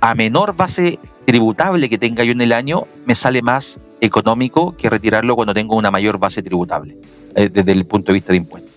a 0.00 0.14
menor 0.14 0.54
base 0.54 0.98
tributable 1.24 1.88
que 1.88 1.98
tenga 1.98 2.24
yo 2.24 2.32
en 2.32 2.40
el 2.40 2.52
año, 2.52 2.86
me 3.06 3.14
sale 3.14 3.42
más 3.42 3.80
económico 4.00 4.76
que 4.76 4.90
retirarlo 4.90 5.34
cuando 5.34 5.54
tengo 5.54 5.76
una 5.76 5.90
mayor 5.90 6.18
base 6.18 6.42
tributable, 6.42 6.96
eh, 7.34 7.48
desde 7.48 7.72
el 7.72 7.86
punto 7.86 8.12
de 8.12 8.14
vista 8.14 8.32
de 8.32 8.38
impuestos. 8.38 8.72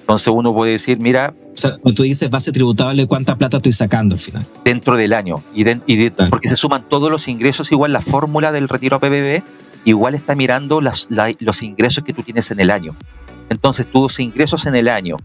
Entonces 0.00 0.28
uno 0.28 0.52
puede 0.52 0.72
decir, 0.72 0.98
mira... 0.98 1.34
O 1.58 1.60
sea, 1.60 1.76
tú 1.92 2.04
dices 2.04 2.30
base 2.30 2.52
tributable, 2.52 3.04
¿cuánta 3.08 3.36
plata 3.36 3.56
estoy 3.56 3.72
sacando 3.72 4.14
al 4.14 4.20
final? 4.20 4.46
Dentro 4.64 4.96
del 4.96 5.12
año. 5.12 5.42
Y, 5.52 5.64
Porque 6.30 6.48
se 6.48 6.54
suman 6.54 6.88
todos 6.88 7.10
los 7.10 7.26
ingresos, 7.26 7.72
igual 7.72 7.92
la 7.92 8.00
fórmula 8.00 8.52
del 8.52 8.68
retiro 8.68 8.96
a 8.96 9.00
PBB, 9.00 9.42
igual 9.84 10.14
está 10.14 10.36
mirando 10.36 10.80
los 10.80 11.62
ingresos 11.62 12.04
que 12.04 12.12
tú 12.12 12.22
tienes 12.22 12.52
en 12.52 12.60
el 12.60 12.70
año. 12.70 12.94
Entonces, 13.50 13.88
tus 13.88 14.20
ingresos 14.20 14.66
en 14.66 14.76
el 14.76 14.88
año, 14.88 15.16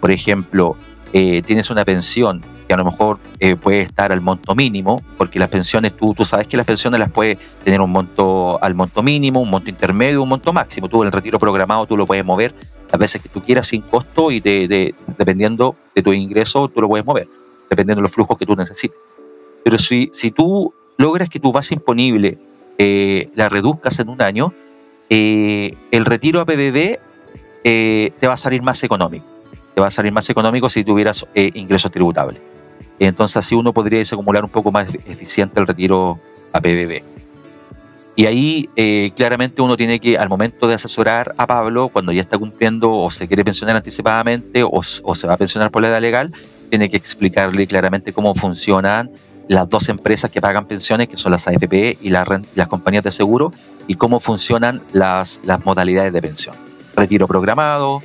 por 0.00 0.10
ejemplo, 0.10 0.76
eh, 1.12 1.42
tienes 1.42 1.68
una 1.68 1.84
pensión 1.84 2.42
que 2.66 2.72
a 2.72 2.78
lo 2.78 2.86
mejor 2.86 3.18
eh, 3.38 3.56
puede 3.56 3.82
estar 3.82 4.12
al 4.12 4.22
monto 4.22 4.54
mínimo, 4.54 5.02
porque 5.18 5.38
las 5.38 5.50
pensiones, 5.50 5.94
tú, 5.94 6.14
tú 6.14 6.24
sabes 6.24 6.46
que 6.46 6.56
las 6.56 6.64
pensiones 6.64 7.00
las 7.00 7.10
puedes 7.10 7.36
tener 7.64 7.82
un 7.82 7.90
monto 7.90 8.58
al 8.64 8.74
monto 8.74 9.02
mínimo, 9.02 9.42
un 9.42 9.50
monto 9.50 9.68
intermedio, 9.68 10.22
un 10.22 10.28
monto 10.30 10.54
máximo. 10.54 10.88
Tú 10.88 11.02
el 11.02 11.12
retiro 11.12 11.38
programado 11.38 11.84
tú 11.84 11.98
lo 11.98 12.06
puedes 12.06 12.24
mover 12.24 12.54
las 12.92 12.98
veces 12.98 13.22
que 13.22 13.28
tú 13.30 13.42
quieras 13.42 13.66
sin 13.66 13.80
costo 13.82 14.30
y 14.30 14.40
de, 14.40 14.94
dependiendo 15.18 15.76
de 15.94 16.02
tu 16.02 16.12
ingreso 16.12 16.68
tú 16.68 16.82
lo 16.82 16.88
puedes 16.88 17.06
mover, 17.06 17.26
dependiendo 17.70 18.00
de 18.00 18.02
los 18.02 18.12
flujos 18.12 18.36
que 18.36 18.44
tú 18.44 18.54
necesites. 18.54 18.98
Pero 19.64 19.78
si, 19.78 20.10
si 20.12 20.30
tú 20.30 20.74
logras 20.98 21.30
que 21.30 21.40
tu 21.40 21.52
base 21.52 21.74
imponible 21.74 22.38
eh, 22.76 23.30
la 23.34 23.48
reduzcas 23.48 23.98
en 23.98 24.10
un 24.10 24.20
año, 24.20 24.52
eh, 25.08 25.74
el 25.90 26.04
retiro 26.04 26.40
a 26.40 26.44
PBB 26.44 26.98
eh, 27.64 28.10
te 28.20 28.26
va 28.26 28.34
a 28.34 28.36
salir 28.36 28.62
más 28.62 28.82
económico. 28.84 29.24
Te 29.74 29.80
va 29.80 29.86
a 29.86 29.90
salir 29.90 30.12
más 30.12 30.28
económico 30.28 30.68
si 30.68 30.84
tuvieras 30.84 31.26
ingresos 31.34 31.90
tributables. 31.90 32.40
Entonces 32.98 33.38
así 33.38 33.54
uno 33.54 33.72
podría 33.72 34.02
acumular 34.02 34.44
un 34.44 34.50
poco 34.50 34.70
más 34.70 34.94
eficiente 35.06 35.58
el 35.58 35.66
retiro 35.66 36.18
a 36.52 36.60
PBB. 36.60 37.11
Y 38.14 38.26
ahí 38.26 38.68
eh, 38.76 39.10
claramente 39.16 39.62
uno 39.62 39.76
tiene 39.76 39.98
que, 39.98 40.18
al 40.18 40.28
momento 40.28 40.68
de 40.68 40.74
asesorar 40.74 41.34
a 41.38 41.46
Pablo, 41.46 41.88
cuando 41.88 42.12
ya 42.12 42.20
está 42.20 42.36
cumpliendo 42.36 42.92
o 42.92 43.10
se 43.10 43.26
quiere 43.26 43.44
pensionar 43.44 43.74
anticipadamente 43.76 44.62
o, 44.64 44.82
se 44.82 45.26
va 45.26 45.34
a 45.34 45.36
pensionar 45.36 45.70
por 45.70 45.82
la 45.82 45.88
edad 45.88 46.00
legal, 46.00 46.32
tiene 46.68 46.90
que 46.90 46.96
explicarle 46.96 47.66
claramente 47.66 48.12
cómo 48.12 48.34
funcionan 48.34 49.10
las 49.48 49.68
dos 49.68 49.88
empresas 49.88 50.30
que 50.30 50.40
pagan 50.40 50.66
pensiones, 50.66 51.08
que 51.08 51.16
son 51.16 51.32
las 51.32 51.48
AFP 51.48 51.98
y 52.00 52.10
las, 52.10 52.28
las 52.54 52.68
compañías 52.68 53.04
de 53.04 53.10
seguro, 53.10 53.52
y 53.86 53.94
cómo 53.94 54.20
funcionan 54.20 54.82
las, 54.92 55.40
las 55.44 55.64
modalidades 55.64 56.12
de 56.12 56.22
pensión. 56.22 56.54
Retiro 56.94 57.26
programado 57.26 58.02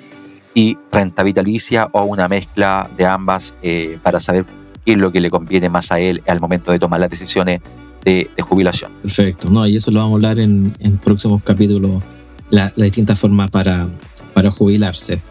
y 0.54 0.78
renta 0.92 1.24
vitalicia 1.24 1.90
o 1.92 2.04
una 2.04 2.28
mezcla 2.28 2.90
de 2.98 3.06
ambas 3.06 3.54
eh, 3.62 4.00
para 4.02 4.20
saber 4.20 4.46
qué 4.86 4.94
es 4.94 4.98
lo 4.98 5.12
que 5.12 5.22
le 5.22 5.30
conviene 5.30 5.70
más 5.70 5.92
a 5.92 6.00
él 6.00 6.24
al 6.28 6.40
momento 6.40 6.72
de 6.72 6.80
tomar 6.80 7.00
las 7.00 7.10
decisiones 7.10 7.60
de, 8.04 8.30
jubilación. 8.42 8.92
Perfecto, 9.02 9.50
no, 9.50 9.68
y 9.68 9.76
eso 9.76 9.92
lo 9.92 10.00
vamos 10.00 10.14
a 10.14 10.16
hablar 10.16 10.40
en, 10.40 10.74
en 10.80 10.98
próximos 10.98 11.44
capítulos, 11.44 12.04
las 12.50 12.78
la 12.78 12.86
distintas 12.86 13.20
formas 13.20 13.50
para, 13.50 13.90
para 14.34 14.52
jubilarse. 14.52 15.22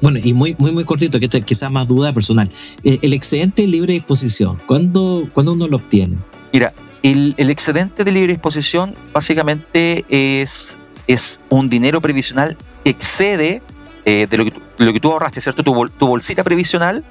Bueno, 0.00 0.18
y 0.22 0.34
muy, 0.34 0.56
muy, 0.58 0.72
muy 0.72 0.84
cortito, 0.84 1.20
que 1.20 1.26
este 1.26 1.42
quizá 1.42 1.70
más 1.70 1.86
duda 1.86 2.12
personal. 2.12 2.50
Eh, 2.82 2.98
el 3.02 3.12
excedente 3.12 3.62
de 3.62 3.68
libre 3.68 3.92
disposición, 3.92 4.58
¿cuándo, 4.66 5.28
¿cuándo 5.32 5.52
uno 5.52 5.68
lo 5.68 5.76
obtiene? 5.76 6.18
Mira, 6.52 6.72
el, 7.04 7.34
el, 7.36 7.50
excedente 7.50 8.02
de 8.02 8.10
libre 8.10 8.32
disposición 8.32 8.96
básicamente 9.12 10.04
es, 10.08 10.76
es 11.06 11.40
un 11.50 11.68
dinero 11.68 12.00
previsional 12.00 12.56
que 12.82 12.90
excede 12.90 13.62
eh, 14.04 14.26
de 14.28 14.36
lo 14.36 14.44
que, 14.44 14.50
tú, 14.50 14.60
lo 14.78 14.92
que 14.92 14.98
tú 14.98 15.12
ahorraste, 15.12 15.40
¿cierto? 15.40 15.62
Tu, 15.62 15.88
tu 15.90 16.08
bolsita 16.08 16.42
previsional 16.42 17.04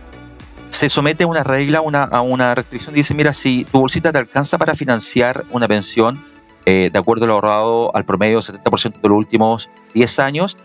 se 0.72 0.88
somete 0.88 1.26
a 1.26 1.28
una 1.28 1.44
regla, 1.44 1.82
una, 1.82 2.04
a 2.04 2.22
una 2.22 2.56
restricción. 2.56 2.96
Dice, 2.96 3.14
mira, 3.14 3.34
si 3.34 3.66
tu 3.66 3.80
bolsita 3.80 4.12
te 4.12 4.18
alcanza 4.18 4.58
para 4.58 4.74
financiar 4.74 5.46
una 5.52 5.68
pensión, 5.68 6.26
eh, 6.66 6.90
de 6.92 6.98
acuerdo 6.98 7.26
al 7.26 7.32
ahorrado 7.32 7.96
al 7.96 8.06
promedio 8.06 8.40
70% 8.40 9.02
de 9.02 9.10
los 9.10 9.18
últimos 9.18 9.70
10 9.94 10.20
años, 10.20 10.58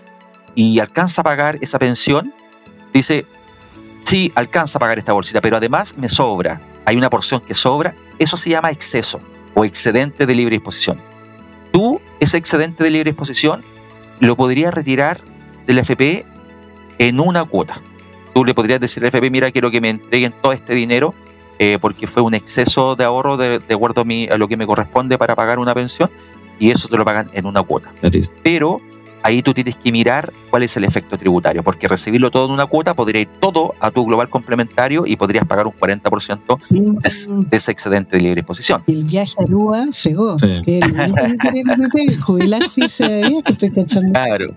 y 0.54 0.78
alcanza 0.78 1.20
a 1.22 1.24
pagar 1.24 1.58
esa 1.60 1.78
pensión, 1.78 2.32
dice, 2.92 3.26
sí, 4.04 4.32
alcanza 4.36 4.78
a 4.78 4.80
pagar 4.80 4.98
esta 4.98 5.12
bolsita, 5.12 5.40
pero 5.40 5.56
además 5.56 5.96
me 5.98 6.08
sobra, 6.08 6.60
hay 6.84 6.96
una 6.96 7.10
porción 7.10 7.40
que 7.40 7.54
sobra, 7.54 7.94
eso 8.18 8.36
se 8.36 8.50
llama 8.50 8.70
exceso 8.70 9.20
o 9.54 9.64
excedente 9.64 10.24
de 10.24 10.34
libre 10.34 10.54
disposición. 10.54 11.00
Tú, 11.72 12.00
ese 12.20 12.36
excedente 12.36 12.84
de 12.84 12.90
libre 12.90 13.10
disposición, 13.10 13.62
lo 14.20 14.36
podrías 14.36 14.72
retirar 14.72 15.20
del 15.66 15.78
FP 15.80 16.24
en 16.98 17.20
una 17.20 17.44
cuota 17.44 17.82
tú 18.36 18.44
le 18.44 18.52
podrías 18.52 18.78
decir 18.78 19.02
al 19.02 19.08
FP, 19.08 19.30
mira, 19.30 19.50
quiero 19.50 19.70
que 19.70 19.80
me 19.80 19.88
entreguen 19.88 20.34
todo 20.42 20.52
este 20.52 20.74
dinero 20.74 21.14
eh, 21.58 21.78
porque 21.80 22.06
fue 22.06 22.22
un 22.22 22.34
exceso 22.34 22.94
de 22.94 23.02
ahorro 23.02 23.38
de, 23.38 23.62
acuerdo 23.70 24.02
a, 24.02 24.04
mi, 24.04 24.28
a, 24.28 24.36
lo 24.36 24.46
que 24.46 24.58
me 24.58 24.66
corresponde 24.66 25.16
para 25.16 25.34
pagar 25.34 25.58
una 25.58 25.72
pensión 25.72 26.10
y 26.58 26.70
eso 26.70 26.86
te 26.86 26.98
lo 26.98 27.04
pagan 27.06 27.30
en 27.32 27.46
una 27.46 27.62
cuota. 27.62 27.94
Pero 28.42 28.82
ahí 29.22 29.42
tú 29.42 29.54
tienes 29.54 29.74
que 29.76 29.90
mirar 29.90 30.34
cuál 30.50 30.64
es 30.64 30.76
el 30.76 30.84
efecto 30.84 31.16
tributario, 31.16 31.62
porque 31.62 31.88
recibirlo 31.88 32.30
todo 32.30 32.44
en 32.44 32.50
una 32.50 32.66
cuota 32.66 32.92
podría 32.92 33.22
ir 33.22 33.28
todo 33.40 33.74
a 33.80 33.90
tu 33.90 34.04
global 34.04 34.28
complementario 34.28 35.06
y 35.06 35.16
podrías 35.16 35.46
pagar 35.46 35.66
un 35.66 35.72
40% 35.72 36.58
de, 36.68 37.46
de, 37.48 37.56
ese 37.56 37.72
excedente 37.72 38.16
de 38.16 38.22
libre 38.22 38.42
disposición. 38.42 38.82
El 38.86 39.04
viaje 39.04 39.32
a 39.38 39.44
Aruba 39.44 39.86
fregó. 39.94 40.36
Que 40.62 40.80
el 40.80 42.20
jubilarse 42.20 42.84
y 42.84 42.88
se 42.90 43.32
que 43.46 43.52
estoy 43.52 43.70
cachando. 43.70 44.12
Claro. 44.12 44.54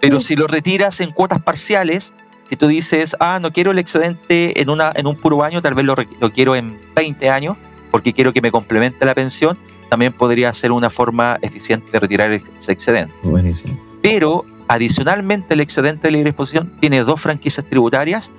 Pero 0.00 0.20
si 0.20 0.36
lo 0.36 0.46
retiras 0.46 1.00
en 1.00 1.10
cuotas 1.10 1.42
parciales, 1.42 2.14
si 2.50 2.56
tú 2.56 2.66
dices, 2.66 3.14
ah, 3.20 3.38
no 3.40 3.52
quiero 3.52 3.70
el 3.70 3.78
excedente 3.78 4.60
en, 4.60 4.70
una, 4.70 4.90
en 4.96 5.06
un 5.06 5.14
puro 5.14 5.44
año, 5.44 5.62
tal 5.62 5.74
vez 5.74 5.84
lo, 5.84 5.94
quiero 6.34 6.56
en 6.56 6.80
20 6.96 7.30
años, 7.30 7.56
porque 7.92 8.12
quiero 8.12 8.32
que 8.32 8.40
me 8.40 8.50
complemente 8.50 9.06
la 9.06 9.14
pensión, 9.14 9.56
también 9.88 10.12
podría 10.12 10.52
ser 10.52 10.72
una 10.72 10.90
forma 10.90 11.38
eficiente 11.42 11.92
de 11.92 12.00
retirar 12.00 12.32
ese 12.32 12.72
excedente. 12.72 13.14
Buenísimo. 13.22 13.78
Pero 14.02 14.44
adicionalmente 14.66 15.54
el 15.54 15.60
excedente 15.60 16.08
de 16.08 16.10
libre 16.10 16.30
disposición 16.30 16.72
tiene 16.80 17.04
dos 17.04 17.20
franquicias 17.20 17.64
tributarias, 17.64 18.32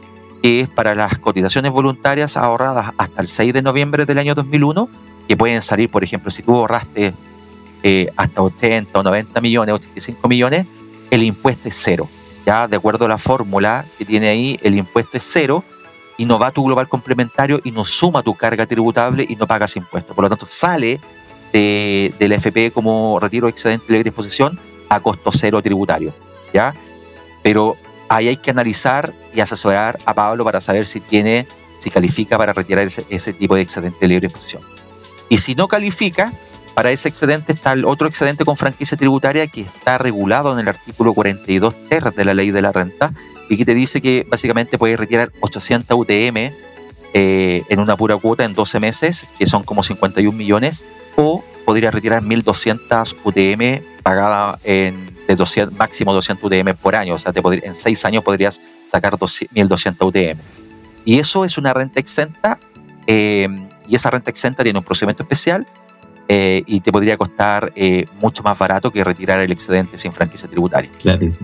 que 0.44 0.60
es 0.60 0.68
para 0.68 0.94
las 0.94 1.18
cotizaciones 1.18 1.72
voluntarias 1.72 2.36
ahorradas 2.36 2.92
hasta 2.98 3.22
el 3.22 3.30
6 3.30 3.54
de 3.54 3.62
noviembre 3.62 4.06
del 4.06 4.18
año 4.18 4.36
2001, 4.36 4.90
que 5.30 5.38
pueden 5.38 5.62
salir, 5.62 5.90
por 5.90 6.04
ejemplo, 6.04 6.30
si 6.32 6.44
tú 6.44 6.58
ahorraste 6.58 7.14
eh, 7.84 8.12
hasta 8.18 8.42
80 8.42 9.00
o 9.00 9.04
90 9.04 9.40
millones, 9.40 9.76
85 9.76 10.28
millones, 10.28 10.68
el 11.12 11.24
impuesto 11.24 11.70
es 11.70 11.80
cero 11.82 12.10
ya 12.46 12.68
de 12.68 12.76
acuerdo 12.76 13.06
a 13.06 13.08
la 13.08 13.18
fórmula 13.18 13.86
que 13.98 14.06
tiene 14.06 14.30
ahí, 14.30 14.60
el 14.64 14.76
impuesto 14.76 15.18
es 15.18 15.24
cero 15.26 15.64
y 16.18 16.26
no 16.26 16.38
va 16.38 16.48
a 16.48 16.52
tu 16.52 16.64
global 16.64 16.88
complementario 16.88 17.60
y 17.64 17.72
no 17.72 17.86
suma 17.86 18.24
tu 18.24 18.36
carga 18.36 18.66
tributable 18.66 19.26
y 19.28 19.36
no 19.36 19.48
pagas 19.48 19.76
impuestos. 19.76 20.16
Por 20.16 20.24
lo 20.24 20.30
tanto, 20.30 20.46
sale 20.46 21.00
de, 21.52 22.14
la 22.20 22.36
FP 22.36 22.72
como 22.72 23.20
retiro 23.20 23.48
excedente 23.48 23.88
de 23.88 23.94
libre 23.94 24.10
disposición 24.12 24.60
a 24.90 25.00
costo 25.00 25.32
cero 25.32 25.62
tributario. 25.62 26.14
¿ya? 26.54 26.76
Pero 27.44 27.76
ahí 28.10 28.28
hay 28.28 28.38
que 28.38 28.52
analizar 28.52 29.14
y 29.34 29.40
asesorar 29.40 30.00
a 30.06 30.14
Pablo 30.14 30.44
para 30.44 30.62
saber 30.62 30.88
si 30.88 31.00
tiene, 31.00 31.48
si 31.80 31.90
califica 31.90 32.38
para 32.38 32.54
retirar 32.54 32.86
ese, 32.86 33.06
ese 33.10 33.34
tipo 33.34 33.56
de 33.56 33.62
excedente 33.62 33.98
de 34.02 34.08
libre 34.08 34.28
disposición. 34.28 34.62
Y 35.30 35.38
si 35.38 35.56
no 35.56 35.68
califica, 35.68 36.34
para 36.74 36.92
ese 36.92 37.10
excedente 37.10 37.54
está 37.54 37.74
el 37.74 37.86
otro 37.86 38.08
excedente 38.08 38.46
con 38.46 38.56
franquicia 38.58 38.98
tributaria 38.98 39.48
que 39.48 39.62
está 39.62 39.98
regulado 39.98 40.54
en 40.54 40.60
el 40.60 40.68
artículo 40.68 41.14
42 41.14 41.76
ter 41.90 42.12
de 42.12 42.26
la 42.26 42.34
ley 42.34 42.52
de 42.52 42.62
la 42.62 42.72
renta 42.72 43.14
y 43.50 43.58
que 43.58 43.66
te 43.66 43.74
dice 43.74 44.02
que 44.02 44.26
básicamente 44.30 44.78
puedes 44.78 44.98
retirar 44.98 45.32
800 45.42 45.98
UTM 45.98 46.52
eh, 47.14 47.64
en 47.68 47.80
una 47.80 47.98
pura 47.98 48.16
cuota 48.16 48.46
en 48.46 48.54
12 48.54 48.80
meses, 48.80 49.28
que 49.38 49.46
son 49.46 49.64
como 49.64 49.84
51 49.84 50.36
millones, 50.38 50.86
o 51.18 51.44
podrías 51.66 51.94
retirar 51.94 52.24
1.200 52.24 53.18
UTM 53.26 53.84
pagada 54.02 54.58
en 54.64 55.12
de 55.28 55.36
200, 55.36 55.78
máximo 55.78 56.14
200 56.14 56.46
UTM 56.46 56.74
por 56.76 56.96
año, 56.96 57.16
o 57.16 57.20
sea, 57.20 57.34
en 57.36 57.76
6 57.76 58.06
años 58.06 58.24
podrías 58.24 58.62
sacar 58.88 59.14
1.200 59.14 59.96
UTM. 60.00 60.40
Y 61.04 61.20
eso 61.20 61.44
es 61.44 61.58
una 61.58 61.74
renta 61.74 62.00
exenta, 62.00 62.58
eh, 63.08 63.50
y 63.90 63.96
esa 63.96 64.10
renta 64.10 64.30
exenta 64.30 64.64
tiene 64.64 64.80
un 64.80 64.86
procedimiento 64.86 65.24
especial 65.24 65.68
eh, 66.34 66.64
y 66.66 66.80
te 66.80 66.94
podría 66.94 67.18
costar 67.18 67.74
eh, 67.76 68.06
mucho 68.22 68.42
más 68.42 68.58
barato 68.58 68.90
que 68.90 69.04
retirar 69.04 69.42
el 69.42 69.52
excedente 69.52 69.98
sin 69.98 70.14
franquicia 70.14 70.48
tributaria. 70.48 70.90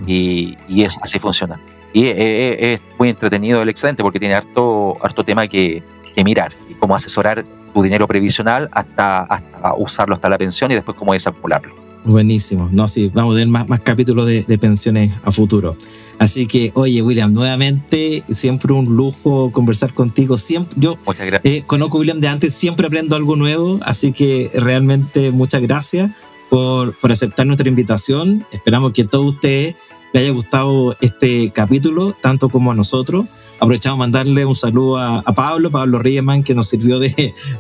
Y, 0.06 0.58
y 0.70 0.84
es, 0.84 0.98
así 1.02 1.20
funciona. 1.20 1.60
Y 1.92 2.06
eh, 2.06 2.74
es, 2.74 2.82
muy 2.98 3.10
entretenido 3.10 3.62
el 3.62 3.68
excedente 3.68 4.02
porque 4.02 4.18
tiene 4.18 4.36
harto, 4.36 4.98
harto 5.04 5.26
tema 5.26 5.46
que, 5.46 5.84
que 6.16 6.24
mirar 6.24 6.54
y 6.70 6.74
cómo 6.76 6.96
asesorar 6.96 7.44
tu 7.74 7.84
dinero 7.84 8.08
previsional 8.08 8.70
hasta, 8.72 9.24
hasta 9.24 9.74
usarlo 9.76 10.16
hasta 10.16 10.30
la 10.30 10.38
pensión 10.38 10.72
y 10.72 10.76
después 10.76 10.98
cómo 10.98 11.12
desacumularlo. 11.12 11.87
Buenísimo. 12.08 12.70
No, 12.72 12.88
sí, 12.88 13.12
vamos 13.14 13.36
a 13.36 13.40
ver 13.40 13.48
más, 13.48 13.68
más 13.68 13.82
capítulos 13.82 14.26
de, 14.26 14.44
de 14.44 14.58
pensiones 14.58 15.12
a 15.24 15.32
futuro. 15.32 15.76
Así 16.20 16.48
que, 16.48 16.72
oye, 16.74 17.02
William, 17.02 17.34
nuevamente, 17.34 18.24
siempre 18.30 18.74
un 18.74 18.86
lujo 18.86 19.52
conversar 19.52 19.94
contigo. 19.94 20.38
Siempre, 20.38 20.74
yo 20.80 20.98
eh, 21.44 21.64
conozco 21.66 21.98
a 21.98 22.00
William 22.00 22.20
de 22.20 22.30
antes, 22.30 22.54
siempre 22.54 22.88
aprendo 22.88 23.18
algo 23.18 23.36
nuevo, 23.36 23.80
así 23.84 24.14
que 24.14 24.50
realmente 24.54 25.32
muchas 25.32 25.62
gracias 25.62 26.12
por, 26.50 26.98
por 26.98 27.12
aceptar 27.12 27.46
nuestra 27.46 27.68
invitación. 27.68 28.46
Esperamos 28.52 28.94
que 28.94 29.04
todos 29.04 29.34
ustedes 29.34 29.76
les 30.14 30.24
haya 30.24 30.32
gustado 30.32 30.96
este 31.02 31.52
capítulo, 31.52 32.16
tanto 32.22 32.50
como 32.50 32.72
a 32.72 32.76
nosotros. 32.76 33.26
Aprovechamos 33.60 33.98
mandarle 33.98 34.46
un 34.46 34.54
saludo 34.56 34.98
a, 34.98 35.24
Pablo, 35.36 35.72
Pablo 35.72 36.00
Riemann, 36.00 36.44
que 36.44 36.54
nos 36.54 36.68
sirvió 36.68 37.00
de, 37.00 37.10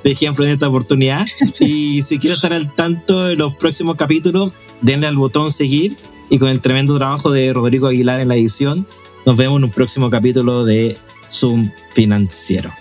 de, 0.03 0.11
ejemplo 0.11 0.45
en 0.45 0.51
esta 0.51 0.67
oportunidad. 0.67 1.25
Y 1.59 2.03
si 2.03 2.19
quieren 2.19 2.35
estar 2.35 2.53
al 2.53 2.73
tanto 2.73 3.25
de 3.25 3.35
los 3.35 3.55
próximos 3.55 3.95
capítulos, 3.95 4.53
denle 4.81 5.07
al 5.07 5.17
botón 5.17 5.49
seguir 5.49 5.97
y 6.29 6.37
con 6.37 6.49
el 6.49 6.61
tremendo 6.61 6.95
trabajo 6.97 7.31
de 7.31 7.51
Rodrigo 7.53 7.87
Aguilar 7.87 8.19
en 8.19 8.27
la 8.27 8.35
edición. 8.35 8.85
Nos 9.25 9.37
vemos 9.37 9.57
en 9.57 9.65
un 9.65 9.71
próximo 9.71 10.09
capítulo 10.09 10.65
de 10.65 10.97
Zoom 11.31 11.71
Financiero. 11.93 12.71